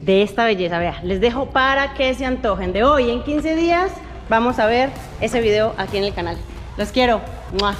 De 0.00 0.22
esta 0.22 0.44
belleza, 0.44 0.80
vea, 0.80 1.00
les 1.04 1.20
dejo 1.20 1.50
para 1.50 1.94
que 1.94 2.12
se 2.14 2.24
antojen. 2.24 2.72
De 2.72 2.82
hoy 2.82 3.10
en 3.10 3.22
15 3.22 3.54
días 3.54 3.92
vamos 4.28 4.58
a 4.58 4.66
ver 4.66 4.90
ese 5.20 5.40
video 5.40 5.74
aquí 5.78 5.96
en 5.96 6.04
el 6.04 6.12
canal. 6.12 6.36
Los 6.76 6.90
quiero. 6.90 7.20
¡Mua! 7.60 7.76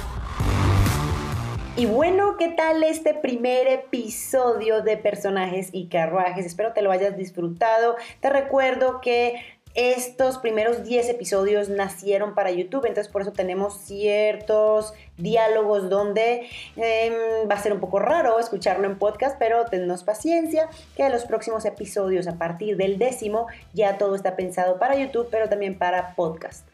Y 1.75 1.85
bueno, 1.85 2.37
¿qué 2.37 2.49
tal 2.49 2.83
este 2.83 3.15
primer 3.15 3.67
episodio 3.67 4.83
de 4.83 4.95
personajes 4.95 5.69
y 5.73 5.87
carruajes? 5.87 6.45
Espero 6.45 6.71
te 6.71 6.81
lo 6.81 6.91
hayas 6.91 7.17
disfrutado. 7.17 7.95
Te 8.21 8.29
recuerdo 8.29 9.01
que 9.01 9.33
estos 9.75 10.37
primeros 10.37 10.83
10 10.83 11.09
episodios 11.09 11.69
nacieron 11.69 12.35
para 12.35 12.51
YouTube, 12.51 12.85
entonces 12.85 13.11
por 13.11 13.23
eso 13.23 13.31
tenemos 13.31 13.79
ciertos 13.81 14.93
diálogos 15.17 15.89
donde 15.89 16.47
em, 16.75 17.13
va 17.49 17.55
a 17.55 17.61
ser 17.61 17.73
un 17.73 17.79
poco 17.79 17.99
raro 17.99 18.39
escucharlo 18.39 18.85
en 18.85 18.99
podcast, 18.99 19.37
pero 19.39 19.65
tennos 19.65 20.03
paciencia 20.03 20.69
que 20.95 21.09
los 21.09 21.25
próximos 21.25 21.65
episodios 21.65 22.27
a 22.27 22.37
partir 22.37 22.77
del 22.77 22.97
décimo 22.97 23.47
ya 23.73 23.97
todo 23.97 24.15
está 24.15 24.35
pensado 24.35 24.77
para 24.77 24.95
YouTube, 24.95 25.27
pero 25.31 25.49
también 25.49 25.77
para 25.77 26.15
podcast. 26.15 26.67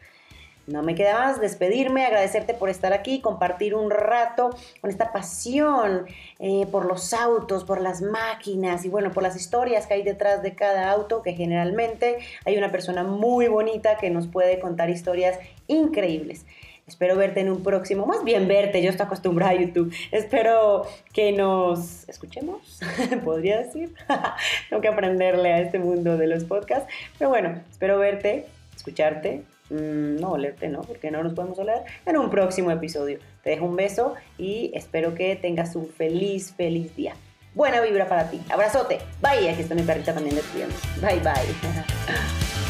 No 0.70 0.84
me 0.84 0.94
queda 0.94 1.18
más 1.18 1.40
despedirme, 1.40 2.06
agradecerte 2.06 2.54
por 2.54 2.68
estar 2.68 2.92
aquí, 2.92 3.20
compartir 3.20 3.74
un 3.74 3.90
rato 3.90 4.50
con 4.80 4.88
esta 4.88 5.12
pasión 5.12 6.06
eh, 6.38 6.64
por 6.70 6.86
los 6.86 7.12
autos, 7.12 7.64
por 7.64 7.80
las 7.80 8.02
máquinas 8.02 8.84
y 8.84 8.88
bueno, 8.88 9.10
por 9.10 9.24
las 9.24 9.34
historias 9.34 9.88
que 9.88 9.94
hay 9.94 10.02
detrás 10.02 10.42
de 10.42 10.54
cada 10.54 10.92
auto, 10.92 11.22
que 11.22 11.32
generalmente 11.32 12.18
hay 12.44 12.56
una 12.56 12.70
persona 12.70 13.02
muy 13.02 13.48
bonita 13.48 13.96
que 13.98 14.10
nos 14.10 14.28
puede 14.28 14.60
contar 14.60 14.90
historias 14.90 15.40
increíbles. 15.66 16.46
Espero 16.86 17.16
verte 17.16 17.40
en 17.40 17.50
un 17.50 17.64
próximo, 17.64 18.06
más 18.06 18.22
bien 18.22 18.46
verte, 18.46 18.80
yo 18.80 18.90
estoy 18.90 19.06
acostumbrada 19.06 19.52
a 19.52 19.54
YouTube. 19.54 19.92
Espero 20.12 20.86
que 21.12 21.32
nos 21.32 22.08
escuchemos, 22.08 22.80
podría 23.24 23.58
decir. 23.58 23.92
Tengo 24.68 24.82
que 24.82 24.88
aprenderle 24.88 25.52
a 25.52 25.60
este 25.60 25.80
mundo 25.80 26.16
de 26.16 26.28
los 26.28 26.44
podcasts. 26.44 26.92
Pero 27.18 27.28
bueno, 27.28 27.60
espero 27.70 27.98
verte, 27.98 28.46
escucharte, 28.76 29.42
mm, 29.70 30.20
no 30.20 30.32
olerte, 30.32 30.68
¿no? 30.68 30.82
Porque 30.82 31.10
no 31.10 31.22
nos 31.22 31.34
podemos 31.34 31.58
oler 31.58 31.82
en 32.06 32.16
un 32.16 32.30
próximo 32.30 32.70
episodio. 32.70 33.18
Te 33.42 33.50
dejo 33.50 33.64
un 33.64 33.76
beso 33.76 34.14
y 34.38 34.70
espero 34.74 35.14
que 35.14 35.36
tengas 35.36 35.76
un 35.76 35.88
feliz, 35.88 36.52
feliz 36.56 36.94
día. 36.96 37.14
Buena 37.54 37.80
vibra 37.80 38.08
para 38.08 38.30
ti. 38.30 38.40
Abrazote. 38.48 38.98
Bye. 39.20 39.48
Aquí 39.48 39.62
está 39.62 39.74
mi 39.74 39.82
perrita 39.82 40.14
también 40.14 40.36
despidiéndose. 40.36 40.86
Bye, 41.00 41.20
bye. 41.20 41.30